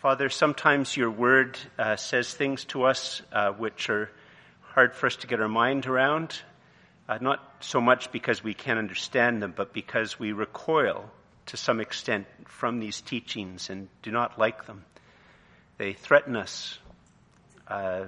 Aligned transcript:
Father, 0.00 0.30
sometimes 0.30 0.96
your 0.96 1.10
word 1.10 1.58
uh, 1.78 1.94
says 1.96 2.32
things 2.32 2.64
to 2.64 2.84
us 2.84 3.20
uh, 3.32 3.50
which 3.50 3.90
are 3.90 4.10
hard 4.62 4.94
for 4.94 5.06
us 5.06 5.16
to 5.16 5.26
get 5.26 5.42
our 5.42 5.48
mind 5.48 5.86
around, 5.86 6.40
uh, 7.06 7.18
not 7.20 7.56
so 7.60 7.82
much 7.82 8.10
because 8.10 8.42
we 8.42 8.54
can't 8.54 8.78
understand 8.78 9.42
them, 9.42 9.52
but 9.54 9.74
because 9.74 10.18
we 10.18 10.32
recoil 10.32 11.10
to 11.44 11.58
some 11.58 11.80
extent 11.80 12.26
from 12.46 12.80
these 12.80 13.02
teachings 13.02 13.68
and 13.68 13.90
do 14.00 14.10
not 14.10 14.38
like 14.38 14.64
them. 14.64 14.86
They 15.76 15.92
threaten 15.92 16.34
us. 16.34 16.78
Uh, 17.68 18.04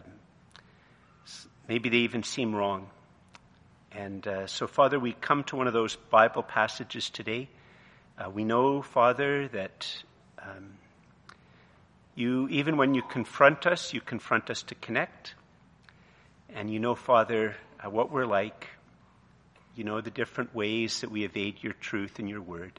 maybe 1.69 1.91
they 1.91 1.99
even 1.99 2.23
seem 2.23 2.57
wrong. 2.57 2.89
And 3.95 4.27
uh, 4.27 4.47
so, 4.47 4.67
Father, 4.67 4.99
we 4.99 5.13
come 5.13 5.45
to 5.45 5.57
one 5.57 5.67
of 5.67 5.75
those 5.75 5.97
Bible 5.97 6.43
passages 6.43 7.11
today. 7.11 7.51
Uh, 8.17 8.31
we 8.31 8.45
know, 8.45 8.81
Father, 8.81 9.49
that 9.49 9.95
um, 10.39 10.79
you, 12.15 12.49
even 12.49 12.77
when 12.77 12.95
you 12.95 13.03
confront 13.03 13.67
us, 13.67 13.93
you 13.93 14.01
confront 14.01 14.51
us 14.51 14.63
to 14.65 14.75
connect. 14.75 15.35
And 16.55 16.71
you 16.71 16.79
know, 16.79 16.95
Father, 16.95 17.57
uh, 17.83 17.91
what 17.91 18.11
we're 18.11 18.27
like. 18.27 18.69
You 19.75 19.85
know 19.85 20.03
the 20.03 20.11
different 20.11 20.55
ways 20.55 21.01
that 21.01 21.11
we 21.11 21.25
evade 21.25 21.63
your 21.63 21.73
truth 21.73 22.19
and 22.19 22.29
your 22.29 22.43
word. 22.43 22.79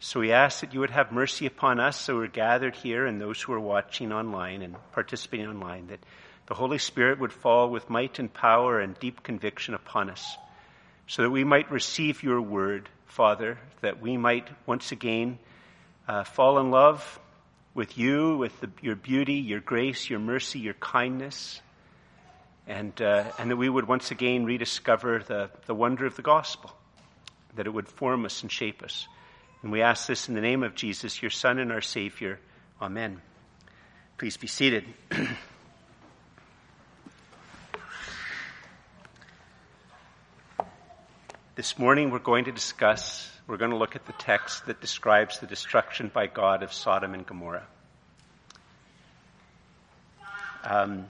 So 0.00 0.20
we 0.20 0.32
ask 0.32 0.60
that 0.60 0.72
you 0.72 0.80
would 0.80 0.90
have 0.90 1.12
mercy 1.12 1.46
upon 1.46 1.80
us, 1.80 1.98
so 1.98 2.16
we're 2.16 2.26
gathered 2.26 2.74
here, 2.74 3.06
and 3.06 3.20
those 3.20 3.40
who 3.40 3.52
are 3.52 3.60
watching 3.60 4.12
online 4.12 4.62
and 4.62 4.76
participating 4.92 5.46
online, 5.46 5.88
that 5.88 6.00
the 6.46 6.54
Holy 6.54 6.78
Spirit 6.78 7.20
would 7.20 7.32
fall 7.32 7.70
with 7.70 7.88
might 7.88 8.18
and 8.18 8.32
power 8.32 8.80
and 8.80 8.98
deep 8.98 9.22
conviction 9.22 9.74
upon 9.74 10.10
us, 10.10 10.36
so 11.06 11.22
that 11.22 11.30
we 11.30 11.44
might 11.44 11.70
receive 11.70 12.22
your 12.22 12.40
word, 12.40 12.88
Father, 13.06 13.58
that 13.82 14.00
we 14.00 14.16
might 14.16 14.48
once 14.66 14.92
again 14.92 15.38
uh, 16.08 16.24
fall 16.24 16.58
in 16.58 16.70
love 16.70 17.20
with 17.74 17.98
you, 17.98 18.36
with 18.36 18.58
the, 18.60 18.70
your 18.80 18.94
beauty, 18.94 19.34
your 19.34 19.60
grace, 19.60 20.08
your 20.08 20.20
mercy, 20.20 20.60
your 20.60 20.74
kindness, 20.74 21.60
and, 22.66 23.00
uh, 23.02 23.24
and 23.38 23.50
that 23.50 23.56
we 23.56 23.68
would 23.68 23.86
once 23.86 24.10
again 24.10 24.44
rediscover 24.44 25.18
the, 25.26 25.50
the 25.66 25.74
wonder 25.74 26.06
of 26.06 26.16
the 26.16 26.22
gospel, 26.22 26.72
that 27.56 27.66
it 27.66 27.70
would 27.70 27.88
form 27.88 28.24
us 28.24 28.42
and 28.42 28.50
shape 28.50 28.82
us. 28.82 29.06
And 29.62 29.72
we 29.72 29.82
ask 29.82 30.06
this 30.06 30.28
in 30.28 30.34
the 30.34 30.40
name 30.40 30.62
of 30.62 30.74
Jesus, 30.74 31.20
your 31.20 31.30
Son 31.30 31.58
and 31.58 31.72
our 31.72 31.80
Savior. 31.80 32.38
Amen. 32.80 33.20
Please 34.18 34.36
be 34.36 34.46
seated. 34.46 34.84
this 41.56 41.78
morning 41.78 42.10
we're 42.10 42.18
going 42.18 42.44
to 42.44 42.52
discuss, 42.52 43.33
we're 43.46 43.58
going 43.58 43.72
to 43.72 43.76
look 43.76 43.94
at 43.94 44.06
the 44.06 44.12
text 44.14 44.66
that 44.66 44.80
describes 44.80 45.38
the 45.38 45.46
destruction 45.46 46.10
by 46.12 46.26
God 46.26 46.62
of 46.62 46.72
Sodom 46.72 47.12
and 47.12 47.26
Gomorrah. 47.26 47.66
Um, 50.64 51.06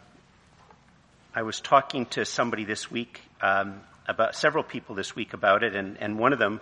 I 1.33 1.43
was 1.43 1.61
talking 1.61 2.07
to 2.07 2.25
somebody 2.25 2.65
this 2.65 2.91
week 2.91 3.23
um, 3.41 3.81
about 4.09 4.35
several 4.35 4.65
people 4.65 4.97
this 4.97 5.15
week 5.15 5.33
about 5.33 5.63
it, 5.63 5.77
and, 5.77 5.97
and 6.01 6.19
one 6.19 6.33
of 6.33 6.41
them 6.41 6.61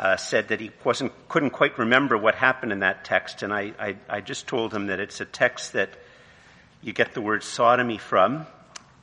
uh, 0.00 0.16
said 0.16 0.48
that 0.48 0.60
he 0.60 0.72
wasn't 0.82 1.12
couldn't 1.28 1.50
quite 1.50 1.78
remember 1.78 2.18
what 2.18 2.34
happened 2.34 2.72
in 2.72 2.80
that 2.80 3.04
text, 3.04 3.44
and 3.44 3.52
I, 3.52 3.72
I, 3.78 3.96
I 4.08 4.20
just 4.20 4.48
told 4.48 4.74
him 4.74 4.88
that 4.88 4.98
it's 4.98 5.20
a 5.20 5.24
text 5.24 5.74
that 5.74 5.90
you 6.82 6.92
get 6.92 7.14
the 7.14 7.20
word 7.20 7.44
sodomy 7.44 7.98
from, 7.98 8.46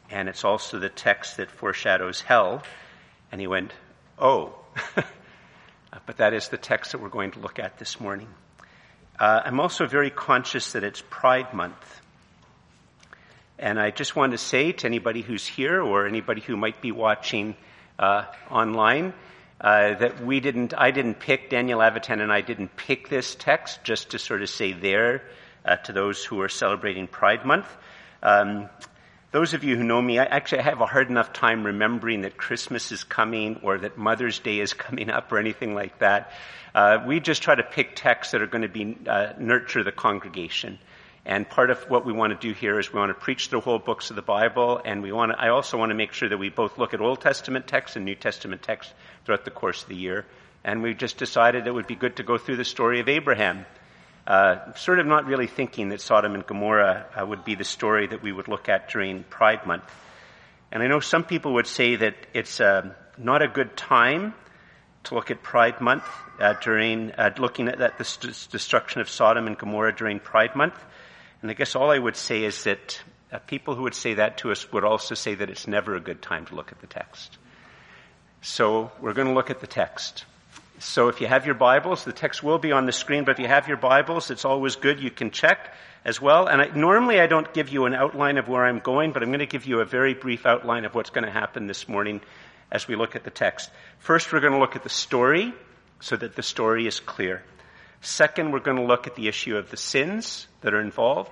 and 0.10 0.28
it's 0.28 0.44
also 0.44 0.78
the 0.78 0.90
text 0.90 1.38
that 1.38 1.50
foreshadows 1.50 2.20
hell. 2.20 2.64
And 3.32 3.40
he 3.40 3.48
went, 3.48 3.72
"Oh." 4.20 4.56
but 6.06 6.18
that 6.18 6.34
is 6.34 6.50
the 6.50 6.58
text 6.58 6.94
that 6.94 7.02
we're 7.02 7.10
going 7.10 7.32
to 7.32 7.40
look 7.40 7.60
at 7.60 7.78
this 7.78 8.00
morning. 8.00 8.28
Uh, 9.20 9.42
I'm 9.46 9.60
also 9.60 9.86
very 9.86 10.10
conscious 10.10 10.72
that 10.74 10.84
it's 10.84 11.04
Pride 11.10 11.54
Month. 11.54 12.02
And 13.60 13.80
I 13.80 13.92
just 13.92 14.16
want 14.16 14.32
to 14.32 14.38
say 14.38 14.72
to 14.72 14.88
anybody 14.88 15.22
who's 15.22 15.46
here 15.46 15.82
or 15.82 16.08
anybody 16.08 16.42
who 16.42 16.58
might 16.58 16.82
be 16.82 16.92
watching 16.92 17.56
uh, 18.00 18.26
online 18.50 19.14
uh, 19.60 19.94
that 19.94 20.26
we 20.26 20.40
didn't, 20.40 20.74
I 20.76 20.90
didn't 20.90 21.20
pick, 21.20 21.50
Daniel 21.52 21.80
Avitan 21.80 22.22
and 22.22 22.32
I 22.32 22.42
didn't 22.42 22.76
pick 22.76 23.10
this 23.10 23.36
text 23.36 23.84
just 23.84 24.12
to 24.12 24.20
sort 24.20 24.42
of 24.42 24.50
say 24.50 24.74
there 24.74 25.22
uh, 25.64 25.76
to 25.76 25.94
those 25.94 26.26
who 26.26 26.42
are 26.42 26.50
celebrating 26.50 27.06
Pride 27.06 27.46
Month. 27.46 27.68
Um, 28.24 28.70
those 29.32 29.54
of 29.54 29.64
you 29.64 29.78
who 29.78 29.84
know 29.84 30.02
me, 30.02 30.20
I 30.20 30.26
actually 30.26 30.64
have 30.64 30.82
a 30.82 30.86
hard 30.86 31.10
enough 31.10 31.32
time 31.32 31.66
remembering 31.66 32.22
that 32.22 32.38
Christmas 32.38 32.92
is 32.92 33.04
coming 33.06 33.62
or 33.64 33.78
that 33.78 33.98
Mother's 33.98 34.40
Day 34.40 34.60
is 34.60 34.74
coming 34.88 35.10
up 35.10 35.32
or 35.32 35.38
anything 35.38 35.74
like 35.74 36.00
that. 36.00 36.32
Uh, 36.76 37.00
we 37.06 37.20
just 37.20 37.42
try 37.42 37.56
to 37.56 37.64
pick 37.64 37.96
texts 37.96 38.32
that 38.32 38.42
are 38.42 38.48
going 38.48 38.62
to 38.62 38.70
be 38.70 38.98
uh, 39.08 39.34
nurture 39.40 39.84
the 39.84 39.92
congregation. 39.92 40.80
And 41.26 41.48
part 41.48 41.70
of 41.70 41.80
what 41.90 42.06
we 42.06 42.14
want 42.14 42.34
to 42.40 42.48
do 42.48 42.54
here 42.54 42.80
is 42.80 42.92
we 42.92 43.00
want 43.00 43.12
to 43.12 43.14
preach 43.14 43.50
the 43.50 43.60
whole 43.60 43.78
books 43.78 44.10
of 44.10 44.16
the 44.16 44.22
Bible, 44.22 44.82
and 44.84 45.04
we 45.04 45.12
want 45.12 45.32
to, 45.32 45.40
I 45.40 45.50
also 45.50 45.78
want 45.78 45.92
to 45.92 45.96
make 45.96 46.14
sure 46.14 46.28
that 46.28 46.38
we 46.38 46.50
both 46.50 46.78
look 46.78 46.94
at 46.94 47.02
Old 47.02 47.22
Testament 47.22 47.68
texts 47.68 47.96
and 47.96 48.06
New 48.06 48.16
Testament 48.16 48.64
texts 48.64 48.94
throughout 49.24 49.46
the 49.46 49.52
course 49.52 49.84
of 49.84 49.90
the 49.90 49.96
year. 49.96 50.26
And 50.64 50.82
we 50.82 50.94
just 50.94 51.18
decided 51.18 51.68
it 51.68 51.74
would 51.74 51.88
be 51.88 51.96
good 51.96 52.16
to 52.18 52.24
go 52.24 52.38
through 52.38 52.58
the 52.58 52.66
story 52.66 53.00
of 53.00 53.08
Abraham. 53.08 53.66
Uh, 54.28 54.74
sort 54.74 55.00
of 55.00 55.08
not 55.08 55.26
really 55.26 55.48
thinking 55.48 55.90
that 55.90 56.00
Sodom 56.00 56.36
and 56.36 56.46
Gomorrah 56.46 57.06
uh, 57.20 57.26
would 57.26 57.44
be 57.44 57.56
the 57.56 57.64
story 57.64 58.08
that 58.08 58.22
we 58.22 58.32
would 58.32 58.48
look 58.48 58.70
at 58.70 58.90
during 58.90 59.24
Pride 59.24 59.66
Month. 59.66 59.84
And 60.72 60.84
I 60.84 60.88
know 60.88 61.00
some 61.00 61.24
people 61.24 61.56
would 61.56 61.68
say 61.68 61.96
that 61.96 62.16
it's 62.34 62.62
uh, 62.62 62.94
not 63.18 63.42
a 63.42 63.48
good 63.48 63.76
time 63.76 64.34
to 65.06 65.16
look 65.16 65.32
at 65.32 65.42
Pride 65.42 65.82
Month 65.82 66.06
uh, 66.40 66.54
during 66.62 67.12
uh, 67.12 67.34
looking 67.38 67.68
at, 67.68 67.98
the 67.98 68.04
st- 68.04 68.48
destruction 68.52 69.02
of 69.02 69.10
Sodom 69.10 69.48
and 69.48 69.58
Gomorrah 69.58 69.96
during 69.96 70.20
Pride 70.20 70.56
Month. 70.56 70.80
And 71.42 71.50
I 71.50 71.56
guess 71.56 71.76
all 71.76 71.90
I 71.90 71.98
would 71.98 72.16
say 72.16 72.44
is 72.44 72.64
that 72.66 73.02
uh, 73.32 73.40
people 73.40 73.76
who 73.76 73.84
would 73.84 73.96
say 73.96 74.16
that 74.16 74.38
to 74.40 74.52
us 74.52 74.72
would 74.72 74.84
also 74.84 75.16
say 75.16 75.36
that 75.36 75.50
it's 75.50 75.68
never 75.68 75.96
a 75.96 76.00
good 76.00 76.22
time 76.22 76.46
to 76.46 76.56
look 76.56 76.72
at 76.72 76.80
the 76.80 76.88
text. 76.88 77.38
So 78.42 78.92
we're 79.02 79.14
going 79.14 79.28
to 79.28 79.34
look 79.34 79.50
at 79.50 79.60
the 79.60 79.68
text. 79.68 80.26
So 80.82 81.10
if 81.10 81.22
you 81.22 81.28
have 81.28 81.46
your 81.46 81.54
Bibles, 81.54 82.06
the 82.06 82.12
text 82.12 82.42
will 82.42 82.58
be 82.58 82.72
on 82.72 82.88
the 82.88 82.92
screen, 82.92 83.24
but 83.24 83.34
if 83.34 83.40
you 83.40 83.48
have 83.48 83.68
your 83.68 83.78
Bibles, 83.78 84.32
it's 84.32 84.46
always 84.46 84.78
good. 84.78 85.00
You 85.00 85.12
can 85.12 85.30
check 85.30 85.76
as 86.04 86.20
well. 86.20 86.48
And 86.48 86.60
I, 86.60 86.66
normally 86.76 87.20
I 87.20 87.28
don't 87.28 87.54
give 87.54 87.70
you 87.70 87.86
an 87.86 87.94
outline 87.94 88.40
of 88.40 88.48
where 88.48 88.66
I'm 88.66 88.80
going, 88.80 89.12
but 89.12 89.22
I'm 89.22 89.30
going 89.30 89.42
to 89.42 89.46
give 89.46 89.68
you 89.68 89.82
a 89.82 89.86
very 89.86 90.16
brief 90.16 90.48
outline 90.48 90.86
of 90.86 90.96
what's 90.96 91.12
going 91.12 91.24
to 91.24 91.32
happen 91.32 91.68
this 91.68 91.88
morning 91.88 92.20
as 92.72 92.88
we 92.88 92.96
look 92.96 93.16
at 93.16 93.24
the 93.24 93.30
text. 93.30 93.70
First, 94.00 94.34
we're 94.34 94.40
going 94.40 94.54
to 94.54 94.60
look 94.60 94.76
at 94.76 94.82
the 94.82 94.90
story 94.90 95.54
so 96.00 96.16
that 96.16 96.36
the 96.36 96.42
story 96.42 96.88
is 96.88 97.00
clear. 97.00 97.44
Second, 98.02 98.52
we're 98.52 98.60
going 98.60 98.78
to 98.78 98.84
look 98.84 99.06
at 99.06 99.16
the 99.16 99.28
issue 99.28 99.58
of 99.58 99.70
the 99.70 99.78
sins 99.78 100.48
that 100.62 100.74
are 100.74 100.82
involved. 100.82 101.32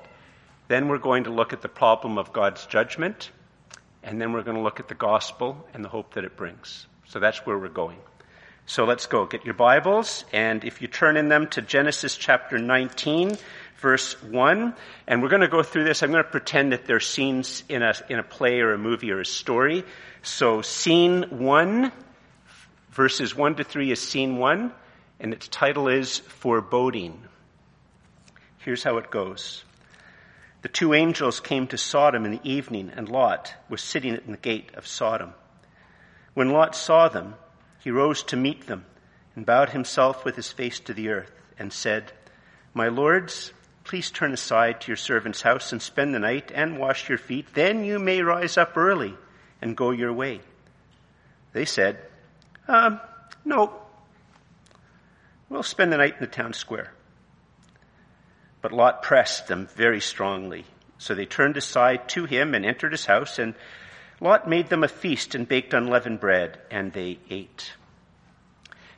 Then 0.68 0.90
we're 0.90 1.00
going 1.00 1.24
to 1.24 1.32
look 1.32 1.54
at 1.54 1.64
the 1.64 1.70
problem 1.70 2.20
of 2.20 2.34
God's 2.34 2.68
judgment. 2.68 3.32
And 4.04 4.22
then 4.22 4.32
we're 4.32 4.44
going 4.44 4.58
to 4.58 4.64
look 4.64 4.80
at 4.80 4.90
the 4.90 4.94
gospel 4.94 5.68
and 5.74 5.84
the 5.84 5.90
hope 5.90 6.14
that 6.14 6.24
it 6.24 6.38
brings. 6.38 6.86
So 7.08 7.20
that's 7.20 7.48
where 7.48 7.58
we're 7.58 7.70
going. 7.70 7.98
So 8.70 8.86
let's 8.86 9.08
go. 9.08 9.26
Get 9.26 9.46
your 9.46 9.56
Bibles, 9.56 10.26
and 10.32 10.64
if 10.64 10.80
you 10.80 10.88
turn 10.88 11.18
in 11.18 11.28
them 11.28 11.48
to 11.48 11.62
Genesis 11.64 12.16
chapter 12.16 12.60
19, 12.60 13.36
verse 13.82 14.22
1, 14.22 14.76
and 15.08 15.24
we're 15.24 15.30
going 15.30 15.42
to 15.42 15.48
go 15.48 15.64
through 15.64 15.86
this. 15.86 16.04
I'm 16.04 16.12
going 16.12 16.24
to 16.24 16.30
pretend 16.30 16.72
that 16.72 16.86
they're 16.86 17.00
scenes 17.00 17.64
in 17.68 17.82
a, 17.82 17.96
in 18.10 18.20
a 18.20 18.24
play 18.24 18.60
or 18.60 18.74
a 18.74 18.78
movie 18.78 19.10
or 19.10 19.22
a 19.22 19.26
story. 19.26 19.86
So 20.22 20.62
scene 20.62 21.24
1, 21.32 21.92
verses 22.92 23.36
1 23.36 23.56
to 23.56 23.64
3 23.64 23.92
is 23.92 24.08
scene 24.08 24.38
1 24.38 24.72
and 25.20 25.34
its 25.34 25.48
title 25.48 25.88
is 25.88 26.20
Foreboding. 26.20 27.24
Here's 28.60 28.84
how 28.84 28.98
it 28.98 29.10
goes. 29.10 29.64
The 30.62 30.70
two 30.70 30.94
angels 30.94 31.40
came 31.40 31.66
to 31.70 31.78
Sodom 31.80 32.24
in 32.24 32.34
the 32.34 32.48
evening, 32.48 32.92
and 32.96 33.10
Lot 33.10 33.52
was 33.68 33.82
sitting 33.82 34.14
at 34.14 34.28
the 34.28 34.38
gate 34.38 34.70
of 34.76 34.86
Sodom. 34.86 35.34
When 36.36 36.52
Lot 36.52 36.76
saw 36.76 37.10
them, 37.10 37.34
he 37.80 37.92
rose 37.92 38.24
to 38.24 38.38
meet 38.38 38.68
them 38.68 38.86
and 39.36 39.46
bowed 39.46 39.70
himself 39.70 40.26
with 40.26 40.36
his 40.36 40.52
face 40.52 40.80
to 40.82 40.94
the 40.94 41.10
earth 41.10 41.32
and 41.58 41.72
said, 41.72 42.12
My 42.74 42.88
lords, 42.88 43.54
please 43.84 44.12
turn 44.12 44.34
aside 44.34 44.82
to 44.82 44.88
your 44.88 44.98
servant's 44.98 45.42
house 45.42 45.72
and 45.72 45.82
spend 45.82 46.14
the 46.14 46.20
night 46.20 46.52
and 46.54 46.78
wash 46.78 47.10
your 47.10 47.18
feet. 47.18 47.54
Then 47.54 47.84
you 47.84 48.00
may 48.00 48.22
rise 48.22 48.58
up 48.58 48.78
early 48.78 49.16
and 49.62 49.76
go 49.78 49.92
your 49.92 50.14
way. 50.14 50.42
They 51.54 51.66
said, 51.66 52.00
um, 52.68 53.00
No, 53.46 53.74
We'll 55.50 55.64
spend 55.64 55.92
the 55.92 55.98
night 55.98 56.14
in 56.14 56.20
the 56.20 56.28
town 56.28 56.54
square. 56.54 56.94
But 58.62 58.72
Lot 58.72 59.02
pressed 59.02 59.48
them 59.48 59.68
very 59.76 60.00
strongly. 60.00 60.66
So 61.00 61.16
they 61.16 61.26
turned 61.26 61.58
aside 61.58 62.08
to 62.10 62.26
him 62.26 62.54
and 62.54 62.66
entered 62.66 62.92
his 62.92 63.06
house, 63.06 63.40
and 63.40 63.56
Lot 64.22 64.50
made 64.50 64.70
them 64.70 64.84
a 64.84 64.88
feast 64.88 65.34
and 65.36 65.48
baked 65.48 65.74
unleavened 65.74 66.20
bread, 66.20 66.60
and 66.70 66.92
they 66.92 67.20
ate. 67.30 67.72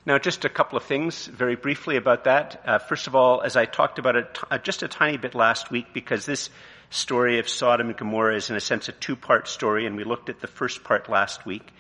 Now, 0.04 0.18
just 0.18 0.46
a 0.46 0.50
couple 0.50 0.78
of 0.78 0.84
things 0.84 1.28
very 1.28 1.56
briefly 1.56 1.96
about 1.96 2.24
that. 2.24 2.62
Uh, 2.66 2.80
first 2.80 3.06
of 3.06 3.16
all, 3.16 3.42
as 3.42 3.56
I 3.56 3.66
talked 3.66 4.00
about 4.00 4.16
it 4.16 4.40
uh, 4.50 4.58
just 4.58 4.82
a 4.82 4.88
tiny 4.88 5.18
bit 5.18 5.36
last 5.36 5.70
week, 5.70 5.94
because 5.94 6.26
this 6.26 6.50
story 6.90 7.38
of 7.38 7.48
Sodom 7.48 7.90
and 7.90 7.98
Gomorrah 7.98 8.36
is 8.36 8.50
in 8.50 8.56
a 8.56 8.60
sense 8.60 8.90
a 8.90 8.94
two-part 8.94 9.48
story, 9.48 9.86
and 9.86 9.96
we 9.96 10.04
looked 10.04 10.30
at 10.30 10.40
the 10.40 10.48
first 10.48 10.84
part 10.84 11.08
last 11.08 11.46
week. 11.46 11.72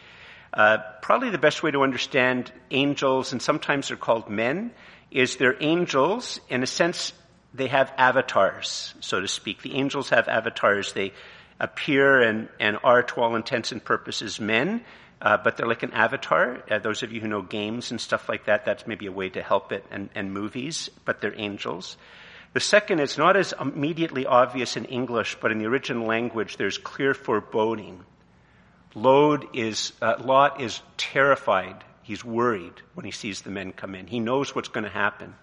Uh, 0.53 0.77
probably 1.01 1.31
the 1.31 1.39
best 1.39 1.63
way 1.63 1.71
to 1.71 1.81
understand 1.81 2.51
angels, 2.69 3.31
and 3.31 3.41
sometimes 3.41 3.87
they're 3.87 3.97
called 3.97 4.29
men, 4.29 4.71
is 5.09 5.37
they're 5.37 5.57
angels. 5.59 6.39
In 6.47 6.61
a 6.61 6.67
sense, 6.67 7.13
they 7.55 7.67
have 7.67 7.91
avatars, 7.97 8.93
so 8.99 9.19
to 9.19 9.27
speak. 9.27 9.63
The 9.63 9.75
angels 9.75 10.09
have 10.09 10.27
avatars. 10.27 10.93
They 10.93 11.13
appear 11.61 12.21
and, 12.21 12.49
and 12.59 12.77
are, 12.83 13.03
to 13.03 13.21
all 13.21 13.35
intents 13.35 13.71
and 13.71 13.81
purposes, 13.83 14.39
men, 14.39 14.83
uh, 15.21 15.37
but 15.37 15.55
they're 15.55 15.67
like 15.67 15.83
an 15.83 15.93
avatar. 15.93 16.63
Uh, 16.69 16.79
those 16.79 17.03
of 17.03 17.13
you 17.13 17.21
who 17.21 17.27
know 17.27 17.43
games 17.43 17.91
and 17.91 18.01
stuff 18.01 18.27
like 18.27 18.45
that, 18.45 18.65
that's 18.65 18.87
maybe 18.87 19.05
a 19.05 19.11
way 19.11 19.29
to 19.29 19.41
help 19.41 19.71
it, 19.71 19.85
and, 19.91 20.09
and 20.15 20.33
movies, 20.33 20.89
but 21.05 21.21
they're 21.21 21.39
angels. 21.39 21.95
The 22.53 22.59
second 22.59 22.99
is 22.99 23.17
not 23.17 23.37
as 23.37 23.53
immediately 23.61 24.25
obvious 24.25 24.75
in 24.75 24.85
English, 24.85 25.37
but 25.39 25.51
in 25.51 25.59
the 25.59 25.67
original 25.67 26.07
language, 26.07 26.57
there's 26.57 26.79
clear 26.79 27.13
foreboding. 27.13 28.03
Is, 29.53 29.93
uh, 30.01 30.15
Lot 30.19 30.59
is 30.59 30.81
terrified. 30.97 31.83
He's 32.01 32.25
worried 32.25 32.73
when 32.95 33.05
he 33.05 33.11
sees 33.11 33.41
the 33.41 33.51
men 33.51 33.71
come 33.71 33.95
in. 33.95 34.07
He 34.07 34.19
knows 34.19 34.53
what's 34.53 34.67
going 34.67 34.83
to 34.83 34.89
happen. 34.89 35.35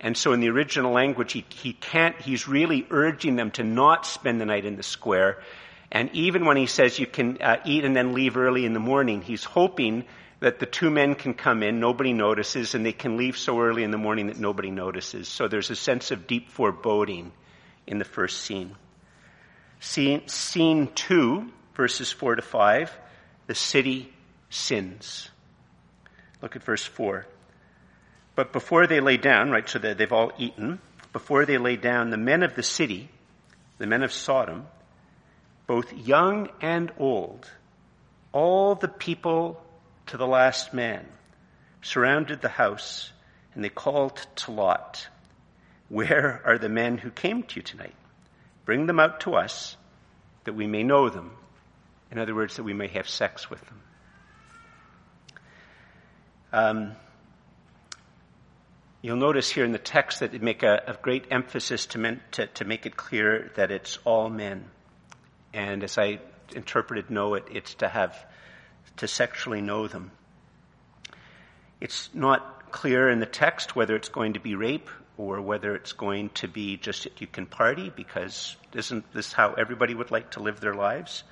And 0.00 0.16
so 0.16 0.32
in 0.32 0.40
the 0.40 0.48
original 0.48 0.92
language, 0.92 1.32
he, 1.32 1.44
he 1.48 1.72
can't, 1.72 2.20
he's 2.20 2.46
really 2.46 2.86
urging 2.90 3.36
them 3.36 3.50
to 3.52 3.64
not 3.64 4.06
spend 4.06 4.40
the 4.40 4.46
night 4.46 4.64
in 4.64 4.76
the 4.76 4.82
square. 4.82 5.42
And 5.90 6.10
even 6.12 6.44
when 6.44 6.56
he 6.56 6.66
says 6.66 6.98
you 6.98 7.06
can 7.06 7.38
uh, 7.42 7.56
eat 7.64 7.84
and 7.84 7.96
then 7.96 8.12
leave 8.12 8.36
early 8.36 8.64
in 8.64 8.74
the 8.74 8.80
morning, 8.80 9.22
he's 9.22 9.42
hoping 9.42 10.04
that 10.40 10.60
the 10.60 10.66
two 10.66 10.88
men 10.88 11.16
can 11.16 11.34
come 11.34 11.64
in, 11.64 11.80
nobody 11.80 12.12
notices, 12.12 12.76
and 12.76 12.86
they 12.86 12.92
can 12.92 13.16
leave 13.16 13.36
so 13.36 13.60
early 13.60 13.82
in 13.82 13.90
the 13.90 13.98
morning 13.98 14.28
that 14.28 14.38
nobody 14.38 14.70
notices. 14.70 15.26
So 15.26 15.48
there's 15.48 15.70
a 15.70 15.76
sense 15.76 16.12
of 16.12 16.28
deep 16.28 16.50
foreboding 16.50 17.32
in 17.88 17.98
the 17.98 18.04
first 18.04 18.42
scene. 18.42 18.76
Scene, 19.80 20.28
scene 20.28 20.88
two, 20.94 21.50
verses 21.74 22.12
four 22.12 22.36
to 22.36 22.42
five, 22.42 22.92
the 23.48 23.54
city 23.54 24.12
sins. 24.50 25.30
Look 26.40 26.54
at 26.54 26.62
verse 26.62 26.84
four. 26.84 27.26
But 28.38 28.52
before 28.52 28.86
they 28.86 29.00
lay 29.00 29.16
down, 29.16 29.50
right, 29.50 29.68
so 29.68 29.80
they've 29.80 30.12
all 30.12 30.30
eaten, 30.38 30.78
before 31.12 31.44
they 31.44 31.58
lay 31.58 31.74
down, 31.74 32.10
the 32.10 32.16
men 32.16 32.44
of 32.44 32.54
the 32.54 32.62
city, 32.62 33.08
the 33.78 33.86
men 33.88 34.04
of 34.04 34.12
Sodom, 34.12 34.68
both 35.66 35.92
young 35.92 36.48
and 36.60 36.92
old, 36.98 37.50
all 38.30 38.76
the 38.76 38.86
people 38.86 39.60
to 40.06 40.16
the 40.16 40.26
last 40.28 40.72
man, 40.72 41.04
surrounded 41.82 42.40
the 42.40 42.48
house, 42.48 43.10
and 43.56 43.64
they 43.64 43.70
called 43.70 44.24
to 44.36 44.52
Lot, 44.52 45.08
Where 45.88 46.40
are 46.44 46.58
the 46.58 46.68
men 46.68 46.96
who 46.96 47.10
came 47.10 47.42
to 47.42 47.56
you 47.56 47.62
tonight? 47.62 47.96
Bring 48.64 48.86
them 48.86 49.00
out 49.00 49.18
to 49.22 49.34
us 49.34 49.76
that 50.44 50.52
we 50.52 50.68
may 50.68 50.84
know 50.84 51.08
them. 51.08 51.32
In 52.12 52.20
other 52.20 52.36
words, 52.36 52.54
that 52.54 52.62
we 52.62 52.72
may 52.72 52.86
have 52.86 53.08
sex 53.08 53.50
with 53.50 53.64
them. 53.66 53.80
Um, 56.52 56.96
you'll 59.02 59.16
notice 59.16 59.50
here 59.50 59.64
in 59.64 59.72
the 59.72 59.78
text 59.78 60.20
that 60.20 60.32
they 60.32 60.38
make 60.38 60.62
a, 60.62 60.82
a 60.86 60.98
great 61.00 61.26
emphasis 61.30 61.86
to, 61.86 61.98
men, 61.98 62.20
to, 62.32 62.46
to 62.46 62.64
make 62.64 62.86
it 62.86 62.96
clear 62.96 63.50
that 63.56 63.70
it's 63.70 63.98
all 64.04 64.28
men. 64.28 64.64
And 65.52 65.84
as 65.84 65.98
I 65.98 66.20
interpreted 66.54 67.10
know 67.10 67.34
it, 67.34 67.44
it's 67.50 67.74
to 67.74 67.88
have 67.88 68.16
to 68.96 69.08
sexually 69.08 69.60
know 69.60 69.86
them. 69.86 70.10
It's 71.80 72.10
not 72.12 72.72
clear 72.72 73.08
in 73.08 73.20
the 73.20 73.26
text 73.26 73.76
whether 73.76 73.94
it's 73.94 74.08
going 74.08 74.34
to 74.34 74.40
be 74.40 74.54
rape 74.54 74.90
or 75.16 75.40
whether 75.40 75.74
it's 75.74 75.92
going 75.92 76.30
to 76.30 76.48
be 76.48 76.76
just 76.76 77.04
that 77.04 77.20
you 77.20 77.26
can 77.26 77.46
party 77.46 77.90
because 77.94 78.56
isn't 78.74 79.12
this 79.12 79.32
how 79.32 79.54
everybody 79.54 79.94
would 79.94 80.10
like 80.10 80.32
to 80.32 80.42
live 80.42 80.60
their 80.60 80.74
lives? 80.74 81.22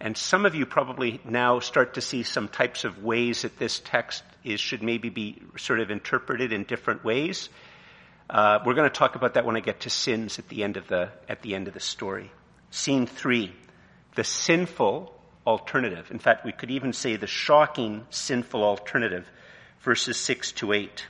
And 0.00 0.16
some 0.16 0.46
of 0.46 0.54
you 0.54 0.66
probably 0.66 1.20
now 1.24 1.60
start 1.60 1.94
to 1.94 2.00
see 2.00 2.24
some 2.24 2.48
types 2.48 2.84
of 2.84 3.04
ways 3.04 3.42
that 3.42 3.58
this 3.58 3.80
text 3.84 4.24
is, 4.44 4.60
should 4.60 4.82
maybe 4.82 5.08
be 5.08 5.42
sort 5.56 5.80
of 5.80 5.90
interpreted 5.90 6.52
in 6.52 6.64
different 6.64 7.04
ways. 7.04 7.48
Uh, 8.28 8.60
we're 8.64 8.74
going 8.74 8.88
to 8.88 8.94
talk 8.94 9.14
about 9.14 9.34
that 9.34 9.44
when 9.44 9.56
I 9.56 9.60
get 9.60 9.80
to 9.80 9.90
sins 9.90 10.38
at 10.38 10.48
the 10.48 10.64
end 10.64 10.76
of 10.76 10.88
the, 10.88 11.10
at 11.28 11.42
the 11.42 11.54
end 11.54 11.68
of 11.68 11.74
the 11.74 11.80
story. 11.80 12.30
Scene 12.70 13.06
three. 13.06 13.54
The 14.14 14.24
sinful 14.24 15.14
alternative. 15.46 16.10
In 16.10 16.18
fact, 16.18 16.44
we 16.44 16.52
could 16.52 16.70
even 16.70 16.92
say 16.92 17.16
the 17.16 17.26
shocking 17.26 18.06
sinful 18.10 18.62
alternative, 18.62 19.28
verses 19.80 20.16
6 20.16 20.52
to 20.52 20.72
8. 20.72 21.06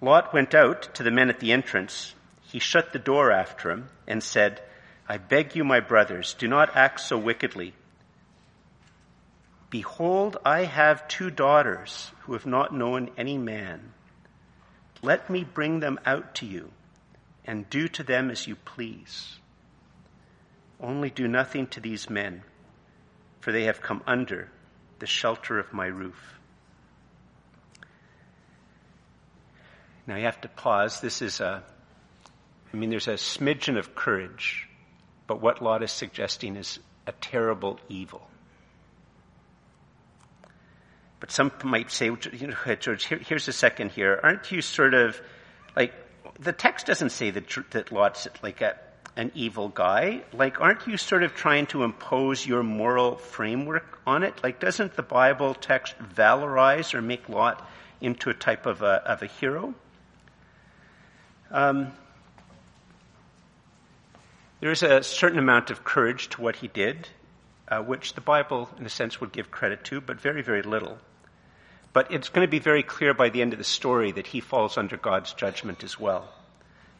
Lot 0.00 0.32
went 0.32 0.54
out 0.54 0.94
to 0.94 1.02
the 1.02 1.10
men 1.10 1.28
at 1.28 1.40
the 1.40 1.52
entrance. 1.52 2.14
He 2.42 2.58
shut 2.58 2.92
the 2.92 2.98
door 2.98 3.30
after 3.30 3.70
him 3.70 3.88
and 4.06 4.22
said, 4.22 4.60
I 5.08 5.18
beg 5.18 5.56
you, 5.56 5.64
my 5.64 5.80
brothers, 5.80 6.34
do 6.34 6.48
not 6.48 6.76
act 6.76 7.00
so 7.00 7.18
wickedly. 7.18 7.74
Behold, 9.72 10.36
I 10.44 10.64
have 10.64 11.08
two 11.08 11.30
daughters 11.30 12.10
who 12.20 12.34
have 12.34 12.44
not 12.44 12.74
known 12.74 13.10
any 13.16 13.38
man. 13.38 13.94
Let 15.00 15.30
me 15.30 15.44
bring 15.44 15.80
them 15.80 15.98
out 16.04 16.34
to 16.36 16.46
you 16.46 16.70
and 17.46 17.70
do 17.70 17.88
to 17.88 18.02
them 18.02 18.30
as 18.30 18.46
you 18.46 18.54
please. 18.54 19.38
Only 20.78 21.08
do 21.08 21.26
nothing 21.26 21.68
to 21.68 21.80
these 21.80 22.10
men 22.10 22.42
for 23.40 23.50
they 23.50 23.64
have 23.64 23.80
come 23.80 24.02
under 24.06 24.50
the 24.98 25.06
shelter 25.06 25.58
of 25.58 25.72
my 25.72 25.86
roof. 25.86 26.38
Now 30.06 30.16
you 30.16 30.24
have 30.24 30.42
to 30.42 30.48
pause. 30.48 31.00
This 31.00 31.22
is 31.22 31.40
a, 31.40 31.62
I 32.74 32.76
mean, 32.76 32.90
there's 32.90 33.08
a 33.08 33.14
smidgen 33.14 33.78
of 33.78 33.94
courage, 33.94 34.68
but 35.26 35.40
what 35.40 35.62
Lot 35.62 35.82
is 35.82 35.90
suggesting 35.90 36.56
is 36.56 36.78
a 37.06 37.12
terrible 37.12 37.80
evil. 37.88 38.28
But 41.22 41.30
some 41.30 41.52
might 41.62 41.92
say, 41.92 42.06
you 42.06 42.48
know, 42.48 42.74
George, 42.80 43.04
here, 43.04 43.18
here's 43.18 43.46
a 43.46 43.52
second 43.52 43.92
here. 43.92 44.18
Aren't 44.20 44.50
you 44.50 44.60
sort 44.60 44.92
of 44.92 45.20
like, 45.76 45.94
the 46.40 46.52
text 46.52 46.86
doesn't 46.86 47.10
say 47.10 47.30
that, 47.30 47.44
that 47.70 47.92
Lot's 47.92 48.26
like 48.42 48.60
a, 48.60 48.76
an 49.14 49.30
evil 49.36 49.68
guy. 49.68 50.22
Like, 50.32 50.60
aren't 50.60 50.84
you 50.88 50.96
sort 50.96 51.22
of 51.22 51.36
trying 51.36 51.66
to 51.66 51.84
impose 51.84 52.44
your 52.44 52.64
moral 52.64 53.18
framework 53.18 54.00
on 54.04 54.24
it? 54.24 54.42
Like, 54.42 54.58
doesn't 54.58 54.96
the 54.96 55.04
Bible 55.04 55.54
text 55.54 55.94
valorize 56.12 56.92
or 56.92 57.00
make 57.00 57.28
Lot 57.28 57.70
into 58.00 58.28
a 58.28 58.34
type 58.34 58.66
of 58.66 58.82
a, 58.82 59.08
of 59.08 59.22
a 59.22 59.26
hero? 59.26 59.76
Um, 61.52 61.92
there 64.58 64.72
is 64.72 64.82
a 64.82 65.04
certain 65.04 65.38
amount 65.38 65.70
of 65.70 65.84
courage 65.84 66.30
to 66.30 66.40
what 66.40 66.56
he 66.56 66.66
did, 66.66 67.08
uh, 67.68 67.80
which 67.80 68.14
the 68.14 68.20
Bible, 68.20 68.68
in 68.76 68.84
a 68.84 68.88
sense, 68.88 69.20
would 69.20 69.30
give 69.30 69.52
credit 69.52 69.84
to, 69.84 70.00
but 70.00 70.20
very, 70.20 70.42
very 70.42 70.62
little. 70.62 70.98
But 71.92 72.10
it's 72.10 72.30
going 72.30 72.46
to 72.46 72.50
be 72.50 72.58
very 72.58 72.82
clear 72.82 73.12
by 73.12 73.28
the 73.28 73.42
end 73.42 73.52
of 73.52 73.58
the 73.58 73.64
story 73.64 74.12
that 74.12 74.28
he 74.28 74.40
falls 74.40 74.78
under 74.78 74.96
God's 74.96 75.34
judgment 75.34 75.84
as 75.84 76.00
well. 76.00 76.28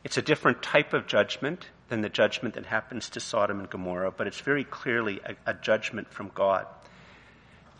It's 0.04 0.18
a 0.18 0.22
different 0.22 0.62
type 0.62 0.92
of 0.92 1.06
judgment 1.06 1.66
than 1.88 2.00
the 2.00 2.08
judgment 2.08 2.54
that 2.54 2.66
happens 2.66 3.10
to 3.10 3.20
Sodom 3.20 3.60
and 3.60 3.70
Gomorrah, 3.70 4.10
but 4.10 4.26
it's 4.26 4.40
very 4.40 4.64
clearly 4.64 5.20
a, 5.24 5.50
a 5.50 5.54
judgment 5.54 6.10
from 6.12 6.30
God. 6.34 6.66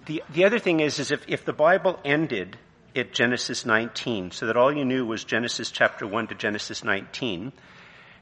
The, 0.07 0.23
the 0.33 0.45
other 0.45 0.59
thing 0.59 0.81
is, 0.81 0.99
is 0.99 1.11
if, 1.11 1.25
if 1.29 1.45
the 1.45 1.53
Bible 1.53 1.99
ended 2.05 2.57
at 2.95 3.13
Genesis 3.13 3.65
19, 3.67 4.31
so 4.31 4.47
that 4.47 4.57
all 4.57 4.75
you 4.75 4.85
knew 4.85 5.07
was 5.07 5.25
Genesis 5.25 5.71
chapter 5.71 6.07
1 6.07 6.29
to 6.29 6.35
Genesis 6.35 6.85
19, 6.85 7.53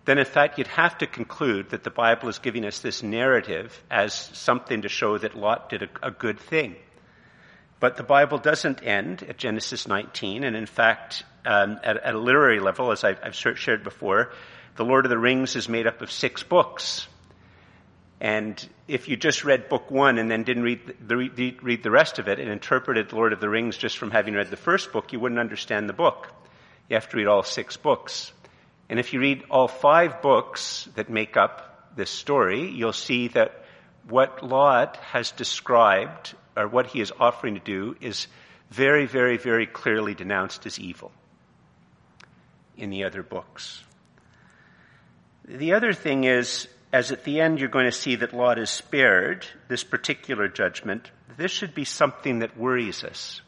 then 0.04 0.18
in 0.18 0.24
fact 0.24 0.58
you'd 0.58 0.66
have 0.68 0.96
to 0.98 1.06
conclude 1.06 1.70
that 1.70 1.84
the 1.84 1.90
Bible 1.90 2.28
is 2.28 2.38
giving 2.38 2.64
us 2.64 2.80
this 2.80 3.02
narrative 3.02 3.82
as 3.90 4.14
something 4.14 4.82
to 4.82 4.88
show 4.88 5.18
that 5.18 5.36
Lot 5.36 5.68
did 5.70 5.82
a, 5.82 5.88
a 6.02 6.10
good 6.10 6.38
thing. 6.38 6.76
But 7.80 7.96
the 7.96 8.02
Bible 8.02 8.38
doesn't 8.38 8.82
end 8.84 9.22
at 9.22 9.38
Genesis 9.38 9.88
19, 9.88 10.44
and 10.44 10.54
in 10.54 10.66
fact, 10.66 11.24
um, 11.46 11.80
at, 11.82 11.96
at, 11.96 12.14
a 12.14 12.18
literary 12.18 12.60
level, 12.60 12.92
as 12.92 13.02
I've, 13.04 13.18
I've 13.22 13.34
shared 13.34 13.82
before, 13.82 14.32
the 14.76 14.84
Lord 14.84 15.06
of 15.06 15.10
the 15.10 15.18
Rings 15.18 15.56
is 15.56 15.68
made 15.68 15.86
up 15.86 16.02
of 16.02 16.12
six 16.12 16.42
books. 16.42 17.08
And 18.20 18.68
if 18.86 19.08
you 19.08 19.16
just 19.16 19.44
read 19.44 19.70
book 19.70 19.90
one 19.90 20.18
and 20.18 20.30
then 20.30 20.44
didn't 20.44 20.62
read 20.62 20.94
the, 21.00 21.56
read 21.62 21.82
the 21.82 21.90
rest 21.90 22.18
of 22.18 22.28
it 22.28 22.38
and 22.38 22.50
interpreted 22.50 23.14
Lord 23.14 23.32
of 23.32 23.40
the 23.40 23.48
Rings 23.48 23.78
just 23.78 23.96
from 23.96 24.10
having 24.10 24.34
read 24.34 24.50
the 24.50 24.56
first 24.58 24.92
book, 24.92 25.14
you 25.14 25.18
wouldn't 25.18 25.40
understand 25.40 25.88
the 25.88 25.94
book. 25.94 26.28
You 26.90 26.96
have 26.96 27.08
to 27.08 27.16
read 27.16 27.28
all 27.28 27.42
six 27.42 27.78
books. 27.78 28.32
And 28.90 28.98
if 28.98 29.14
you 29.14 29.20
read 29.20 29.44
all 29.50 29.68
five 29.68 30.20
books 30.20 30.86
that 30.96 31.08
make 31.08 31.38
up 31.38 31.96
this 31.96 32.10
story, 32.10 32.68
you'll 32.68 32.92
see 32.92 33.28
that 33.28 33.64
what 34.08 34.44
Lot 34.46 34.96
has 34.96 35.30
described, 35.30 36.34
or 36.60 36.68
what 36.68 36.86
he 36.86 37.00
is 37.00 37.12
offering 37.18 37.54
to 37.54 37.60
do, 37.60 37.96
is 38.00 38.26
very, 38.70 39.06
very, 39.06 39.36
very 39.36 39.66
clearly 39.66 40.14
denounced 40.14 40.66
as 40.66 40.78
evil 40.78 41.12
in 42.76 42.90
the 42.90 43.04
other 43.04 43.22
books. 43.22 43.82
The 45.44 45.74
other 45.74 45.92
thing 45.92 46.24
is, 46.24 46.68
as 46.92 47.12
at 47.12 47.24
the 47.24 47.40
end 47.40 47.58
you're 47.58 47.68
going 47.68 47.86
to 47.86 47.92
see 47.92 48.16
that 48.16 48.32
Lot 48.32 48.58
is 48.58 48.70
spared 48.70 49.46
this 49.68 49.84
particular 49.84 50.48
judgment, 50.48 51.10
this 51.36 51.50
should 51.50 51.74
be 51.74 51.84
something 51.84 52.40
that 52.40 52.56
worries 52.56 53.04
us. 53.04 53.40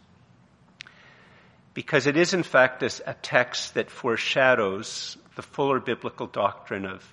Because 1.75 2.07
it 2.07 2.17
is 2.17 2.35
in 2.35 2.43
fact 2.43 2.83
a 2.83 3.17
text 3.23 3.75
that 3.75 3.91
foreshadows 3.91 5.17
the 5.37 5.43
fuller 5.43 5.81
biblical 5.81 6.27
doctrine 6.27 6.85
of, 6.85 7.13